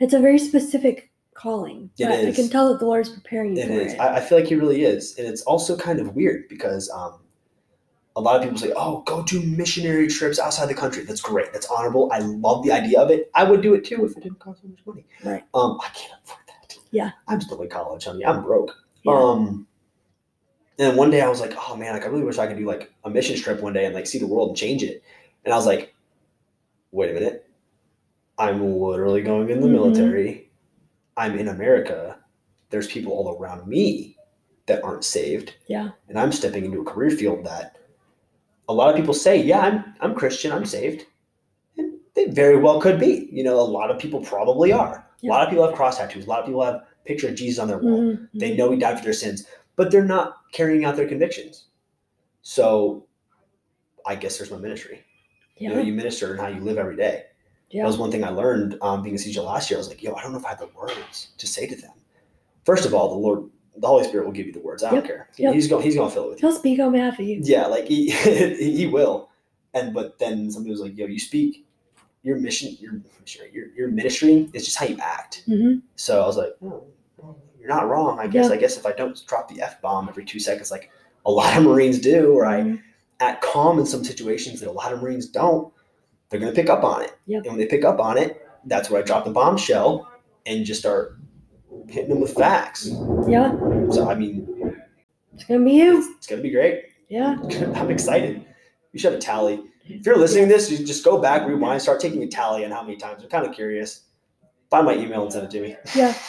[0.00, 1.90] It's a very specific calling.
[1.98, 3.92] It but I can tell that the Lord is preparing you It for is.
[3.94, 4.00] it.
[4.00, 7.20] I, I feel like he really is, and it's also kind of weird because um,
[8.16, 11.52] a lot of people say, "Oh, go do missionary trips outside the country." That's great.
[11.52, 12.10] That's honorable.
[12.12, 13.30] I love the idea of it.
[13.34, 15.04] I would do it too if it didn't cost so much money.
[15.24, 15.42] Right.
[15.54, 16.76] Um, I can't afford that.
[16.92, 17.10] Yeah.
[17.28, 18.24] I'm still in college, honey.
[18.24, 18.74] I'm broke.
[19.02, 19.12] Yeah.
[19.12, 19.66] Um,
[20.78, 22.56] and then one day I was like, "Oh man, like I really wish I could
[22.58, 25.02] do like a mission trip one day and like see the world and change it."
[25.44, 25.94] And I was like,
[26.92, 27.48] "Wait a minute.
[28.38, 29.72] I'm literally going in the Mhm.
[29.72, 30.50] military.
[31.16, 32.18] I'm in America.
[32.70, 34.16] There's people all around me
[34.66, 35.90] that aren't saved, yeah.
[36.08, 37.76] and I'm stepping into a career field that
[38.68, 40.50] a lot of people say, "Yeah, I'm I'm Christian.
[40.50, 41.06] I'm saved."
[41.76, 43.28] And they very well could be.
[43.30, 45.06] You know, a lot of people probably are.
[45.22, 46.26] A lot of people have cross tattoos.
[46.26, 48.00] A lot of people have a picture of Jesus on their wall.
[48.02, 48.28] Mhm.
[48.34, 49.46] They know he died for their sins,
[49.76, 51.66] but they're not carrying out their convictions.
[52.42, 53.06] So
[54.06, 55.04] I guess there's my ministry.
[55.56, 57.24] You know, you minister and how you live every day.
[57.82, 59.78] That was one thing I learned um, being a CJ last year.
[59.78, 61.74] I was like, yo, I don't know if I have the words to say to
[61.74, 61.92] them.
[62.64, 64.82] First of all, the Lord, the Holy Spirit will give you the words.
[64.84, 65.28] I don't care.
[65.36, 65.54] Yep.
[65.54, 66.48] He's going, he's going to fill it with you.
[66.48, 67.40] He'll speak on behalf of you.
[67.42, 69.30] Yeah, like he, he will.
[69.74, 71.66] And but then somebody was like, yo, you speak
[72.22, 72.94] your mission, your
[73.52, 75.42] your your ministry is just how you act.
[75.46, 76.84] hmm So I was like, oh,
[77.64, 78.18] you're not wrong.
[78.18, 78.54] I guess Yeah.
[78.54, 80.90] I guess if I don't drop the f bomb every two seconds, like
[81.24, 82.82] a lot of Marines do, or I Mhm.
[83.20, 85.72] act calm in some situations that a lot of Marines don't,
[86.28, 87.14] they're going to pick up on it.
[87.26, 87.44] Yep.
[87.44, 90.06] And when they pick up on it, that's where I drop the bombshell
[90.44, 91.16] and just start
[91.88, 92.90] hitting them with facts.
[93.26, 93.56] Yeah.
[93.90, 94.46] So I mean,
[95.32, 96.14] It's gonna be you.
[96.18, 96.84] it's going to be great.
[97.08, 97.36] Yeah.
[97.76, 98.44] I'm excited.
[98.92, 99.62] You should have a tally.
[99.86, 102.70] If you're listening to this, you just go back, rewind, start taking a tally on
[102.70, 103.22] how many times.
[103.22, 104.02] I'm kind of curious.
[104.70, 105.76] Find my email and send it to me.
[105.94, 106.14] Yeah.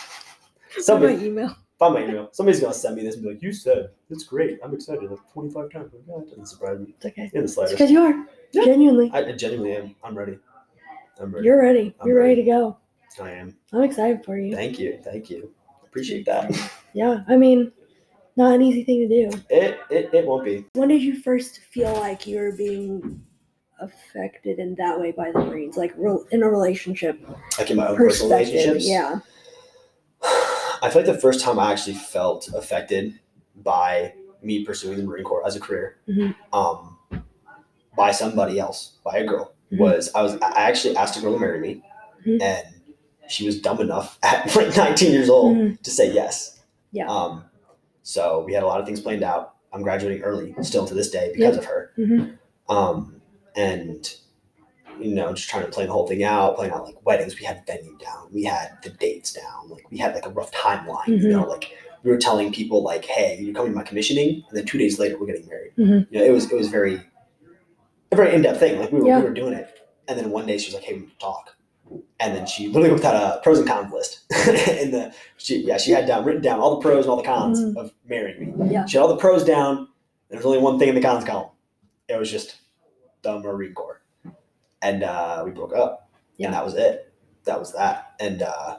[0.80, 1.58] Somebody, my email.
[1.80, 2.30] find my email.
[2.32, 4.60] Somebody's gonna send me this and be like, "You said it's great.
[4.64, 5.94] I'm excited." Like 25 times.
[5.94, 7.30] Like, yeah, it doesn't surprise me It's okay.
[7.34, 7.76] in the slightest.
[7.76, 8.14] because you are.
[8.52, 8.66] Yeah.
[8.66, 9.12] Genuinely.
[9.14, 9.96] I, I genuinely am.
[10.04, 10.38] I'm ready.
[11.20, 11.46] I'm ready.
[11.46, 11.96] You're ready.
[12.00, 12.44] I'm You're ready ready.
[12.44, 12.78] to go.
[13.22, 13.56] I am.
[13.74, 14.54] I'm excited for you.
[14.56, 15.00] Thank you.
[15.04, 15.52] Thank you.
[15.84, 16.52] Appreciate that.
[16.94, 17.24] Yeah.
[17.28, 17.74] I mean,
[18.38, 19.38] not an easy thing to do.
[19.50, 20.66] It it, it won't be.
[20.76, 23.22] When did you first feel like you were being
[23.82, 25.76] affected in that way by the Marines?
[25.78, 27.20] Like re- in a relationship
[27.58, 28.88] Like in my own personal relationships.
[28.88, 29.20] Yeah.
[30.86, 33.20] I feel like the first time I actually felt affected
[33.56, 34.14] by
[34.44, 36.36] me pursuing the Marine Corps as a career, Mhm.
[36.54, 36.98] um,
[37.98, 39.80] by somebody else, by a girl, Mhm.
[39.80, 41.84] was I was I actually asked a girl to marry me,
[42.26, 42.42] Mhm.
[42.42, 42.68] and
[43.28, 45.82] she was dumb enough at like 19 years old Mhm.
[45.82, 46.60] to say yes.
[46.92, 47.08] Yeah.
[47.12, 47.46] Um,
[48.04, 49.56] so we had a lot of things planned out.
[49.74, 51.92] I'm graduating early, still to this day because of her.
[51.98, 52.38] Mhm.
[52.70, 53.22] Um,
[53.56, 54.14] and
[55.00, 57.38] you know, just trying to plan the whole thing out, planning out like weddings.
[57.40, 60.30] We had the venue down, we had the dates down, like we had like a
[60.30, 61.08] rough timeline.
[61.08, 61.32] You Mhm.
[61.32, 61.72] know, like
[62.04, 65.00] we were telling people like, "Hey, you're coming to my commissioning," and then two days
[65.00, 65.72] later we're getting married.
[65.78, 66.08] Mhm.
[66.12, 67.02] You know, it was it was very
[68.12, 68.80] a very in depth thing.
[68.80, 69.20] Like we were Yeah.
[69.20, 69.68] we were doing it,
[70.08, 71.56] and then one day she was like, "Hey, we need to talk."
[72.20, 74.22] And then she literally whipped out a pros and cons list.
[74.70, 77.24] and the she yeah she had down written down all the pros and all the
[77.24, 77.78] cons Mhm.
[77.78, 78.70] of marrying me.
[78.72, 78.86] Yeah.
[78.86, 79.88] She had all the pros down.
[80.30, 81.50] There was only one thing in the cons column.
[82.08, 82.56] It was just
[83.22, 83.95] the Marine Corps.
[84.82, 86.10] And uh, we broke up.
[86.38, 86.48] Yeah.
[86.48, 87.12] And that was it.
[87.46, 88.14] That was that.
[88.20, 88.78] And uh,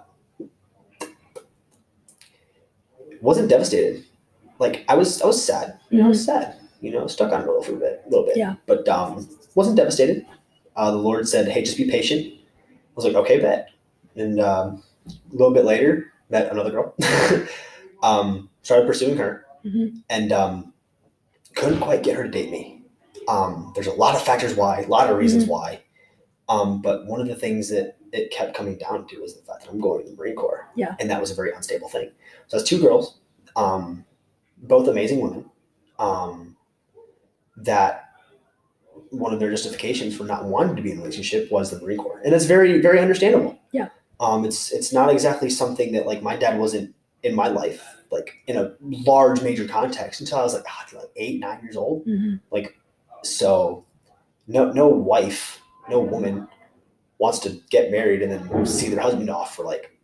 [3.20, 4.04] wasn't devastated.
[4.58, 5.78] Like I was I was sad.
[5.90, 6.56] You know, I was sad.
[6.80, 8.32] You know, stuck on it a little for a bit, a little bit.
[8.36, 8.40] Mm-hmm.
[8.40, 8.54] Yeah.
[8.66, 10.26] But um wasn't devastated.
[10.76, 12.34] Uh, the Lord said, Hey, just be patient.
[12.34, 13.70] I was like, okay, bet.
[14.14, 16.94] And um, a little bit later, met another girl.
[18.02, 20.02] um, started pursuing her Mhm.
[20.10, 20.72] and um,
[21.54, 22.82] couldn't quite get her to date me.
[23.26, 25.52] Um, there's a lot of factors why, a lot of reasons Mm-hmm.
[25.52, 25.80] why.
[26.48, 29.64] Um, but one of the things that it kept coming down to was the fact
[29.64, 30.68] that I'm going to the Marine Corps.
[30.76, 30.94] Yeah.
[31.00, 32.10] And that was a very unstable thing.
[32.46, 33.18] So it's two girls,
[33.56, 34.04] um,
[34.58, 35.50] both amazing women,
[35.98, 36.56] um,
[37.56, 38.04] that
[39.10, 41.98] one of their justifications for not wanting to be in a relationship was the Marine
[41.98, 42.20] Corps.
[42.24, 43.58] And it's very, very understandable.
[43.72, 43.88] Yeah.
[44.20, 48.38] Um, it's it's not exactly something that like my dad wasn't in my life, like
[48.46, 52.06] in a large major context until I was like, ah, like eight, nine years old.
[52.06, 52.40] Mhm.
[53.22, 53.84] So
[54.46, 56.48] no no wife, no woman
[57.18, 59.96] wants to get married and then see their husband off for like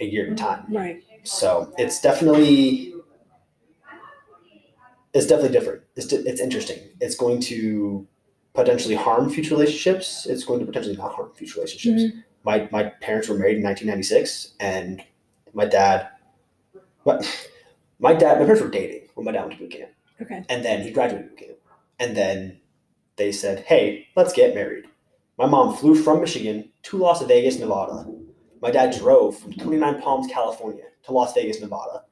[0.00, 0.64] a year at a time.
[0.68, 1.02] Right.
[1.22, 2.94] So it's definitely
[5.14, 5.82] it's definitely different.
[5.96, 6.78] It's it's interesting.
[7.00, 8.06] It's going to
[8.54, 10.26] potentially harm future relationships.
[10.26, 12.02] It's going to potentially not harm future relationships.
[12.02, 12.24] Mhm.
[12.44, 15.02] My my parents were married in 1996, and
[15.54, 16.08] my dad,
[17.04, 17.20] my,
[18.00, 19.90] my dad, my parents were dating when my dad went to boot camp,
[20.20, 20.44] Okay.
[20.48, 21.58] and then he graduated boot camp,
[22.00, 22.58] and then
[23.16, 24.86] they said, "Hey, let's get married."
[25.42, 28.06] My mom flew from Michigan to Las Vegas, Nevada.
[28.60, 32.04] My dad drove from 29 Palms, California, to Las Vegas, Nevada.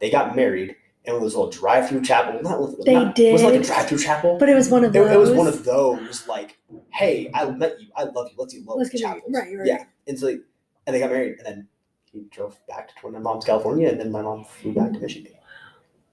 [0.00, 0.76] They got married,
[1.06, 2.42] and it was a little drive-through chapel.
[2.42, 4.36] Not, They not, It was like a drive-through chapel.
[4.38, 5.10] But it was one of those.
[5.10, 6.58] it was one of those like,
[6.90, 9.32] hey, I met you, I love you, let's Let's get chapels.
[9.34, 9.66] Right, right.
[9.66, 10.40] Yeah, and so, like,
[10.86, 11.68] and they got married, and then
[12.12, 15.32] he drove back to my mom's California, and then my mom flew back to Michigan.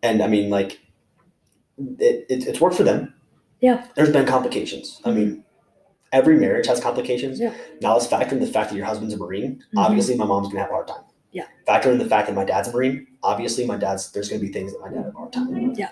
[0.03, 0.79] And I mean, like,
[1.99, 3.13] it, it it's worked for them.
[3.59, 3.85] Yeah.
[3.95, 5.01] There's been complications.
[5.03, 5.43] I mean,
[6.11, 7.39] every marriage has complications.
[7.39, 7.53] Yeah.
[7.81, 9.63] Now let's factor in the fact that your husband's a Marine.
[9.75, 9.79] Mhm.
[9.85, 11.03] Obviously, my mom's gonna have a hard time.
[11.31, 11.45] Yeah.
[11.65, 13.07] Factor in the fact that my dad's a Marine.
[13.23, 15.73] Obviously, my dad's there's gonna be things that my dad have a hard time.
[15.75, 15.91] Yeah.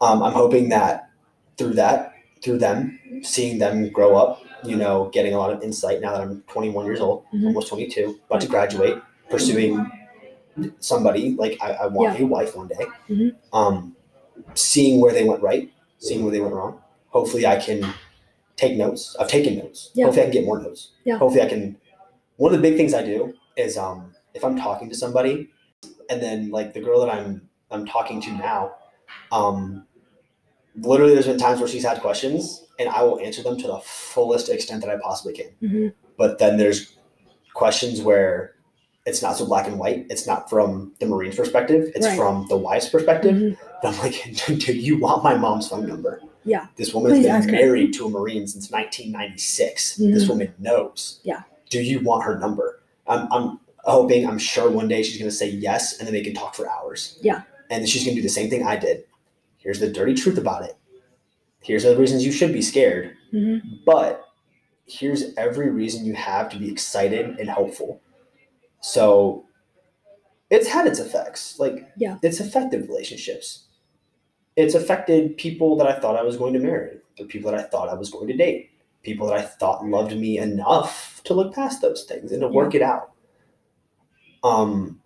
[0.00, 1.08] Um, I'm hoping that
[1.56, 6.02] through that, through them, seeing them grow up, you know, getting a lot of insight
[6.02, 7.46] now that I'm 21 years old, Mhm.
[7.46, 8.98] almost 22, about to graduate,
[9.30, 9.90] pursuing
[10.80, 12.86] somebody like I, I want a wife one day.
[13.08, 13.34] Mhm.
[13.52, 13.96] Um,
[14.54, 16.78] seeing where they went right, seeing where they went wrong.
[17.08, 17.86] Hopefully, I can
[18.56, 19.16] take notes.
[19.20, 19.90] I've taken notes.
[19.94, 20.04] Yeah.
[20.06, 20.92] Hopefully, I can get more notes.
[21.04, 21.18] Yeah.
[21.18, 21.76] Hopefully, I can.
[22.36, 25.48] One of the big things I do is um, if I'm talking to somebody,
[26.10, 28.74] and then like the girl that I'm I'm talking to now,
[29.32, 29.86] um,
[30.76, 33.78] literally, there's been times where she's had questions, and I will answer them to the
[33.84, 35.50] fullest extent that I possibly can.
[35.62, 35.92] Mhm.
[36.16, 36.96] But then there's
[37.54, 38.54] questions where
[39.06, 40.06] it's not so black and white.
[40.10, 41.90] It's not from the Marine's perspective.
[41.94, 42.16] It's Right.
[42.16, 43.34] from the wife's perspective.
[43.34, 43.56] Mhm.
[43.56, 44.14] And I'm like,
[44.46, 46.20] do you want my mom's phone number?
[46.46, 46.68] Yeah.
[46.76, 47.52] This woman's Please been ask her.
[47.52, 49.96] married to a Marine since 1996.
[49.96, 50.28] This Mhm.
[50.28, 51.20] woman knows.
[51.24, 51.42] Yeah.
[51.70, 52.80] Do you want her number?
[53.06, 56.22] I'm, I'm hoping, I'm sure one day she's going to say yes, and then they
[56.22, 57.18] can talk for hours.
[57.22, 57.42] Yeah.
[57.70, 59.04] And then she's going to do the same thing I did.
[59.58, 60.76] Here's the dirty truth about it.
[61.62, 63.16] Here's the reasons you should be scared.
[63.32, 63.60] Mhm.
[63.84, 64.22] But
[64.86, 68.00] here's every reason you have to be excited and hopeful.
[68.80, 69.46] So
[70.50, 71.58] it's had its effects.
[71.58, 72.18] Like, Yeah.
[72.22, 73.65] it's affected relationships.
[74.56, 77.64] It's affected people that I thought I was going to marry, the people that I
[77.64, 78.70] thought I was going to date,
[79.02, 82.74] people that I thought loved me enough to look past those things and to work
[82.74, 83.12] it out.
[84.42, 85.00] Um,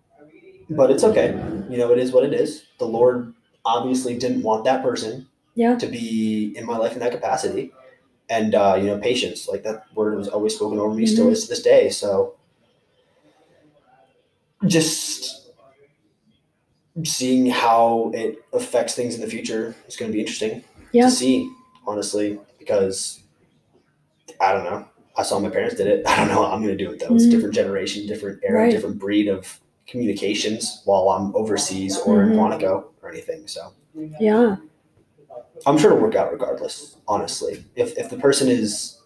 [0.69, 1.29] but it's okay.
[1.69, 2.65] You know, it is what it is.
[2.79, 3.33] The Lord
[3.65, 5.77] obviously didn't want that person Yeah.
[5.77, 7.73] to be in my life in that capacity.
[8.29, 11.43] And uh, you know, patience, like that word was always spoken over me, still is
[11.43, 11.89] to this day.
[11.89, 12.35] So
[14.67, 15.40] just
[17.03, 21.05] seeing how it affects things in the future is going to be interesting Yeah.
[21.05, 21.49] to see,
[21.87, 23.21] honestly, because
[24.39, 24.85] I don't know.
[25.17, 26.03] I saw my parents did it.
[26.07, 27.13] I don't know how I'm going to do it though.
[27.15, 27.31] It's a Mhm.
[27.31, 28.71] different generation, different era, Right.
[28.71, 32.35] different breed of communications while I'm overseas or in Mhm.
[32.35, 33.47] Quantico or anything.
[33.47, 33.73] So
[34.19, 34.57] Yeah.
[35.65, 37.63] I'm sure it'll work out regardless, honestly.
[37.75, 38.97] If if the person is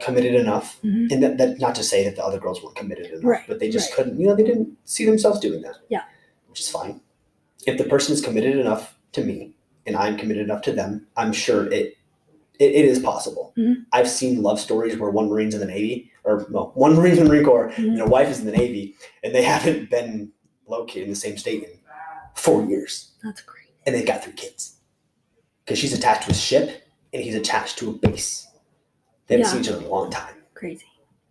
[0.00, 1.12] committed enough, Mhm.
[1.12, 3.60] and that, that not to say that the other girls weren't committed enough, Right, but
[3.60, 3.96] they just right.
[3.96, 5.76] couldn't, you know, they didn't see themselves doing that.
[5.88, 6.02] Yeah.
[6.52, 7.00] Which is fine.
[7.66, 9.54] If the person is committed enough to me
[9.86, 11.96] and I'm committed enough to them, I'm sure it
[12.58, 13.54] it, it is possible.
[13.56, 13.86] Mhm.
[13.90, 17.24] I've seen love stories where one Marine's in the Navy, or well, one Marine's in
[17.24, 17.92] the Marine Corps, Mhm.
[17.92, 20.30] and a wife is in the Navy, and they haven't been
[20.66, 21.70] located in the same state in
[22.34, 23.68] four years That's great.
[23.86, 24.74] and they've got three kids.
[25.64, 26.82] Because she's attached to a ship
[27.14, 28.46] and he's attached to a base.
[29.26, 29.52] They haven't Yeah.
[29.52, 30.34] seen each other in a long time.
[30.52, 30.84] Crazy.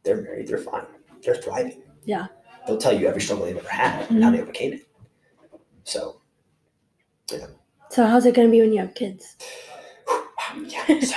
[0.04, 0.88] They're married, they're fine,
[1.24, 1.84] they're thriving.
[2.06, 2.26] Yeah.
[2.66, 4.88] They'll tell you every struggle they've ever had and how they overcame it.
[5.84, 6.22] So,
[7.32, 7.48] yeah.
[7.90, 9.36] So how's it gonna be when you have kids?
[10.66, 11.16] yeah, so,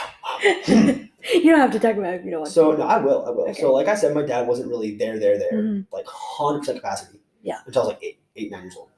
[0.73, 2.99] um, you don't have to talk about it if you don't want so no, I
[2.99, 3.45] will, I will.
[3.51, 3.61] Okay.
[3.61, 5.87] So, like I said, my dad wasn't really there, there, there, Mhm.
[5.93, 7.21] like 100% capacity.
[7.43, 7.59] Yeah.
[7.67, 8.89] Until I was like eight, eight, nine years old.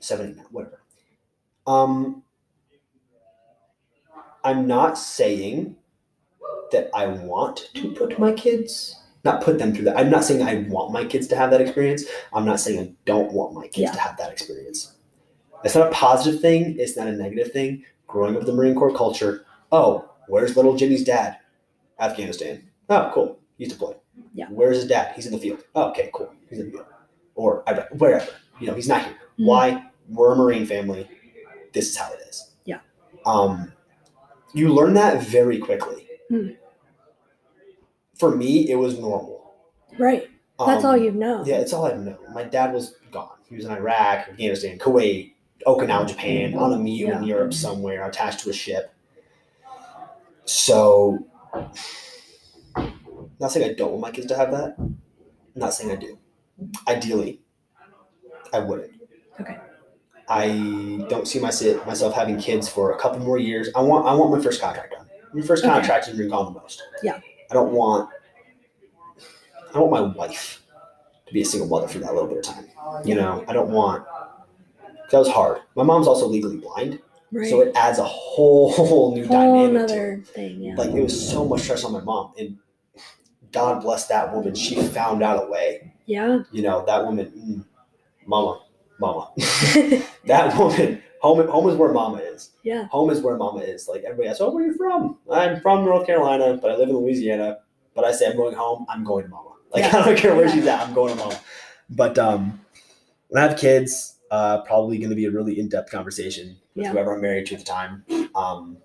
[0.00, 0.80] Seven, eight, nine, whatever.
[1.66, 2.22] Um,
[4.44, 5.76] I'm not saying
[6.72, 8.97] that I want to put my kids,
[9.28, 9.98] not put them through that.
[9.98, 12.04] I'm not saying I want my kids to have that experience.
[12.32, 13.92] I'm not saying I don't want my kids Yeah.
[13.92, 14.94] to have that experience.
[15.64, 16.76] It's not a positive thing.
[16.78, 17.84] It's not a negative thing.
[18.06, 19.44] Growing up with the Marine Corps culture.
[19.72, 21.36] Oh, where's little Jimmy's dad?
[22.00, 22.62] Afghanistan.
[22.88, 23.38] Oh, cool.
[23.58, 23.96] He's deployed.
[24.34, 24.46] Yeah.
[24.50, 25.14] Where's his dad?
[25.14, 25.64] He's in the field.
[25.74, 26.32] Oh, okay, cool.
[26.48, 26.86] He's in the field.
[27.34, 28.30] Or Iraq, wherever.
[28.60, 29.14] You know, he's not here.
[29.38, 29.46] Mhm.
[29.46, 29.84] Why?
[30.08, 31.08] We're a Marine family.
[31.72, 32.52] This is how it is.
[32.64, 32.78] Yeah.
[33.26, 33.72] Um,
[34.54, 36.08] you learn that very quickly.
[36.30, 36.50] Hmm.
[38.18, 39.54] For me, it was normal.
[39.98, 40.28] Right.
[40.58, 41.46] That's all Um, you've known.
[41.46, 42.18] yeah, it's all I've known.
[42.34, 43.36] My dad was gone.
[43.48, 45.34] He was in Iraq, Afghanistan, Kuwait,
[45.66, 48.92] Okinawa, Japan, on a meal in Europe somewhere, attached to a ship.
[50.44, 51.18] So,
[53.38, 54.76] not saying I don't want my kids to have that.
[55.54, 56.18] not saying I do.
[56.86, 57.40] Ideally,
[58.52, 58.92] I wouldn't.
[59.40, 59.56] Okay.
[60.28, 63.68] I don't see myself having kids for a couple more years.
[63.74, 65.06] I want I want my first contract done.
[65.32, 65.72] My first Okay.
[65.72, 66.82] contract is Marine Con the most.
[67.02, 67.20] Yeah.
[67.50, 68.10] I don't want
[69.70, 70.62] I don't want my wife
[71.26, 72.66] to be a single mother for that little bit of time.
[73.04, 74.04] You know, I don't want
[75.10, 75.60] that was hard.
[75.74, 77.00] My mom's also legally blind,
[77.32, 77.48] Right.
[77.48, 80.62] so it adds a whole, whole new Whole dynamic to another thing.
[80.62, 80.74] Yeah.
[80.76, 82.58] Like it was so much stress on my mom, and
[83.52, 84.54] God bless that woman.
[84.54, 85.94] She found out a way.
[86.06, 86.40] yeah.
[86.52, 87.64] You know, that woman, mm,
[88.26, 88.62] mama,
[89.00, 89.30] mama.
[90.26, 92.50] that woman, home, home is where mama is.
[92.62, 92.86] yeah.
[92.88, 93.88] Home is where mama is.
[93.88, 95.18] Like everybody asks, oh, where are you from?
[95.30, 97.58] I'm from North Carolina, but I live in Louisiana.
[97.94, 98.86] But I say I'm going home.
[98.88, 99.50] I'm going to mama.
[99.72, 99.98] Like Yeah.
[100.02, 100.52] I don't care where Yeah.
[100.54, 100.80] she's at.
[100.86, 101.40] I'm going to mama.
[101.90, 102.60] But um,
[103.28, 106.92] when I have kids, uh, probably going to be a really in-depth conversation with Yeah.
[106.92, 108.04] whoever I'm married to at the time.
[108.34, 108.76] Um,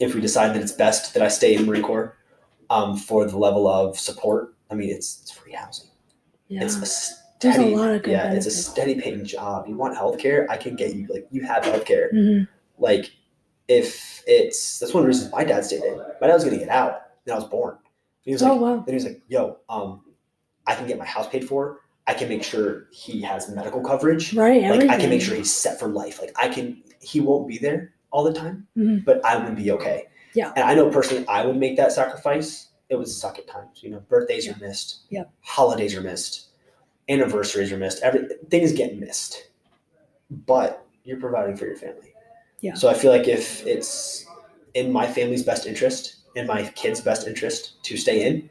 [0.00, 2.16] if we decide that it's best that I stay in Marine Corps
[2.70, 5.88] um, for the level of support, I mean, it's, it's free housing.
[6.46, 6.62] Yeah.
[6.64, 9.66] It's There's a lot of good yeah, it's a steady paying job.
[9.68, 10.46] You want healthcare?
[10.48, 12.12] I can get you like you have healthcare.
[12.12, 12.48] Mhm.
[12.78, 13.12] Like
[13.68, 15.98] if it's that's one of the reasons my dad stayed in.
[16.20, 17.76] My dad was gonna get out, and I was born.
[18.22, 18.76] He was Oh like, wow.
[18.76, 20.02] then he was like, "Yo, um,
[20.66, 21.80] I can get my house paid for.
[22.06, 24.34] I can make sure he has medical coverage.
[24.34, 24.62] Right.
[24.62, 24.90] Like Everything.
[24.90, 26.20] I can make sure he's set for life.
[26.20, 26.82] Like I can.
[27.00, 29.04] He won't be there all the time, Mhm.
[29.04, 30.06] but I would be okay.
[30.34, 30.52] Yeah.
[30.56, 32.68] And I know personally, I would make that sacrifice.
[32.88, 33.82] It would suck at times.
[33.82, 35.00] You know, birthdays are missed.
[35.10, 35.24] Yeah.
[35.40, 36.46] Holidays are missed.
[37.08, 38.02] Anniversaries are missed.
[38.02, 39.48] Everything is getting missed.
[40.30, 42.12] But you're providing for your family.
[42.60, 42.74] Yeah.
[42.74, 44.26] So I feel like if it's
[44.74, 48.50] in my family's best interest, in my kids' best interest to stay in,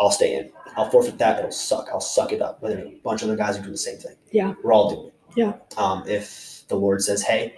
[0.00, 0.50] I'll stay in.
[0.76, 1.38] I'll forfeit that.
[1.38, 1.88] It'll suck.
[1.90, 2.60] I'll suck it up.
[2.60, 4.16] But there are a bunch of other guys who do the same thing.
[4.30, 4.54] Yeah.
[4.62, 5.14] We're all doing it.
[5.36, 5.52] Yeah.
[5.76, 7.54] Um, if the Lord says, hey,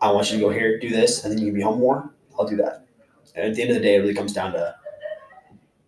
[0.00, 2.10] I want you to go here, do this, and then you can be home more,
[2.38, 2.86] I'll do that.
[3.34, 4.74] And at the end of the day, it really comes down to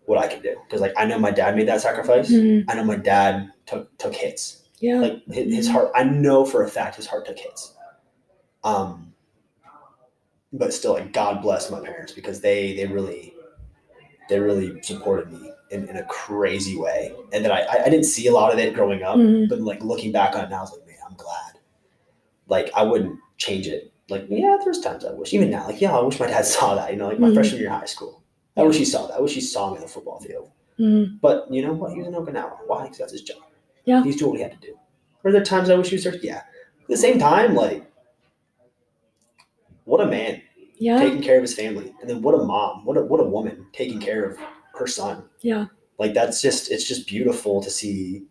[0.06, 0.56] what I can do.
[0.66, 2.30] Because like I know my dad made that sacrifice.
[2.30, 2.64] Mhm.
[2.68, 4.62] I know my dad took took hits.
[4.78, 5.00] Yeah.
[5.00, 7.74] Like his, his heart, I know for a fact his heart took hits.
[8.64, 9.12] Um,
[10.52, 13.32] but still, like God bless my parents because they they really
[14.28, 18.26] they really supported me in, in a crazy way, and that I I- didn't see
[18.26, 19.48] a lot of it growing up, Mhm.
[19.48, 21.58] but like looking back on it now, I was like, man, I'm glad.
[22.48, 23.92] Like I wouldn't change it.
[24.08, 25.32] Like yeah, there's times I wish.
[25.32, 26.90] Even now, like yeah, I wish my dad saw that.
[26.92, 27.34] You know, like my Mhm.
[27.34, 28.21] freshman year of high school,
[28.56, 29.16] I wish he saw that.
[29.16, 30.50] I wish he saw me on the football field.
[30.78, 31.20] Mhm.
[31.20, 31.92] But you know what?
[31.92, 32.58] He was in Okinawa.
[32.66, 32.82] Why?
[32.84, 33.38] Because that's his job.
[33.84, 34.02] Yeah.
[34.04, 34.78] He's doing what he had to do.
[35.22, 36.16] Were there times I wish he was there?
[36.16, 36.38] Yeah.
[36.82, 37.84] At the same time, like,
[39.84, 40.42] what a man
[40.78, 40.98] Yeah.
[40.98, 43.66] taking care of his family, and then what a mom, what a what a woman
[43.72, 44.38] taking care of
[44.74, 45.24] her son.
[45.40, 45.66] Yeah.
[45.98, 48.24] Like that's just it's just beautiful to see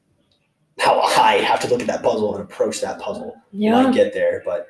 [0.79, 3.87] how I have to look at that puzzle and approach that puzzle when Yeah.
[3.87, 4.41] I get there.
[4.45, 4.67] But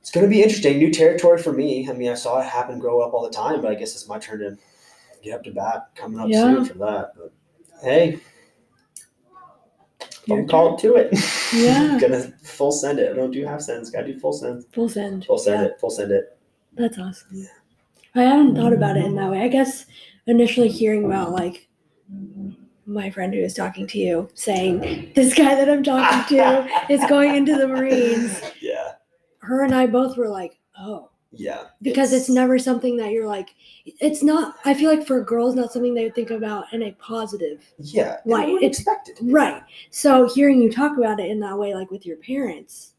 [0.00, 1.88] it's gonna be interesting, new territory for me.
[1.88, 4.08] I mean, I saw it happen, grow up all the time, but I guess it's
[4.08, 4.56] my turn to
[5.22, 6.42] get up to bat coming up Yeah.
[6.42, 7.12] soon for that.
[7.16, 7.32] But
[7.82, 8.20] hey,
[10.30, 11.12] I'm called to it.
[11.52, 11.98] Yeah.
[12.00, 13.10] gonna full send it.
[13.10, 13.90] I don't do half sends.
[13.90, 14.64] Gotta do full send.
[14.72, 15.24] Full send.
[15.26, 15.68] Full send Yeah.
[15.68, 15.80] it.
[15.80, 16.36] Full send it.
[16.74, 17.28] That's awesome.
[17.32, 17.46] Yeah.
[18.14, 19.42] I hadn't thought about it in that way.
[19.42, 19.86] I guess
[20.26, 21.68] initially hearing about like
[22.86, 27.04] my friend who was talking to you saying this guy that I'm talking to is
[27.08, 28.40] going into the Marines.
[28.60, 28.89] Yeah.
[29.40, 31.64] Her and I both were like, oh, Yeah.
[31.82, 33.50] because it's, never something that you're like.
[33.86, 34.56] It's not.
[34.64, 38.18] I feel like for girls, not something they would think about in a positive Yeah.
[38.26, 39.18] It's- expected.
[39.22, 39.62] Right.
[39.90, 42.94] So hearing you talk about it in that way, like with your parents,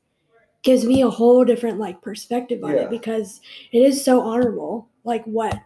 [0.63, 2.81] gives me a whole different like perspective on Yeah.
[2.83, 3.41] it because
[3.71, 5.57] it is so honorable, like what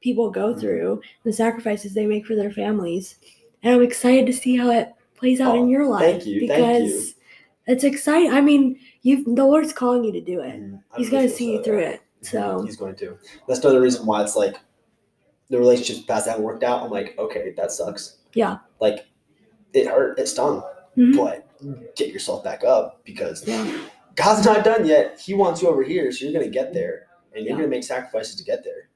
[0.00, 0.60] people go Mhm.
[0.60, 3.16] through, the sacrifices they make for their families.
[3.62, 6.02] And I'm excited to see how it plays out Oh, in your life.
[6.22, 7.72] thank you, Because thank you.
[7.72, 8.30] it's exciting.
[8.30, 10.54] I mean, you the Lord's calling you to do it.
[10.60, 10.80] Mhm.
[10.96, 11.88] He's gonna feel see you through yeah.
[11.90, 12.00] it.
[12.22, 13.16] So he's going to.
[13.46, 14.56] That's another reason why it's like
[15.50, 16.82] the relationships past that worked out.
[16.82, 18.16] I'm like, okay, that sucks.
[18.32, 18.58] Yeah.
[18.80, 19.06] Like
[19.74, 20.62] it hurt, it stung,
[20.96, 21.16] Mhm.
[21.16, 21.46] but
[21.96, 23.78] get yourself back up because Yeah.
[24.16, 25.20] God's not done yet.
[25.20, 27.58] He wants you over here, so you're gonna get there, and you're Yeah.
[27.58, 28.88] gonna make sacrifices to get there.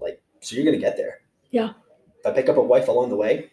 [0.00, 1.20] Like, so you're gonna get there.
[1.50, 1.70] Yeah.
[2.20, 3.50] If I pick up a wife along the way,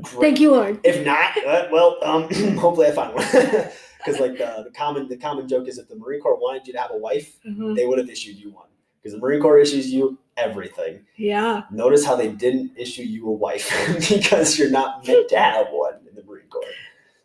[0.00, 0.20] great.
[0.20, 0.80] Thank you, Lord.
[0.84, 2.22] If not, uh, well, um,
[2.58, 3.24] hopefully I find one.
[4.04, 6.72] because like the, the common the common joke is if the Marine Corps wanted you
[6.72, 7.74] to have a wife, Uh-huh.
[7.74, 8.66] they would have issued you one
[9.00, 11.04] because the Marine Corps issues you everything.
[11.16, 11.62] Yeah.
[11.70, 13.70] Notice how they didn't issue you a wife
[14.08, 16.62] because you're not meant to have one in the Marine Corps.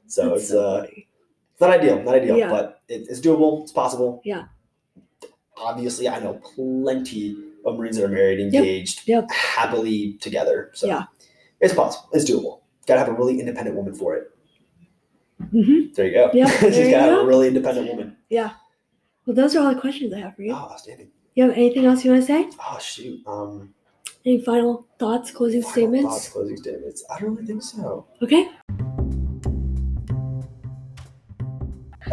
[0.07, 1.07] So That's it's so uh, funny.
[1.53, 2.49] it's not ideal, not ideal, Yeah.
[2.49, 3.63] but it, it's doable.
[3.63, 4.21] It's possible.
[4.25, 4.45] Yeah.
[5.57, 7.35] Obviously, I know plenty
[7.65, 9.31] of Marines that are married, engaged, Yep.
[9.31, 10.71] happily together.
[10.73, 11.03] So Yeah.
[11.59, 12.09] it's possible.
[12.13, 12.61] It's doable.
[12.85, 14.31] Got to have a really independent woman for it.
[15.53, 15.93] Mhm.
[15.95, 16.31] There you go.
[16.33, 17.21] Yep, She's you got go.
[17.21, 18.17] a really independent woman.
[18.29, 18.51] Yeah.
[19.25, 20.53] Well, those are all the questions I have for you.
[20.53, 21.09] Oh, outstanding.
[21.35, 22.49] You have anything else you want to say?
[22.59, 23.21] Oh shoot.
[23.27, 23.73] Um,
[24.25, 26.07] Any final thoughts, closing final statements?
[26.07, 27.03] thoughts, closing statements.
[27.13, 28.07] I don't really think so.
[28.21, 28.49] Okay.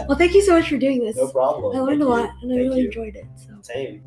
[0.09, 1.17] Well, thank you so much for doing this.
[1.17, 1.77] No problem.
[1.77, 2.11] I learned Thank a you.
[2.11, 2.87] lot and I Thank really you.
[2.87, 3.27] enjoyed it.
[3.37, 3.53] So.
[3.63, 4.03] Same.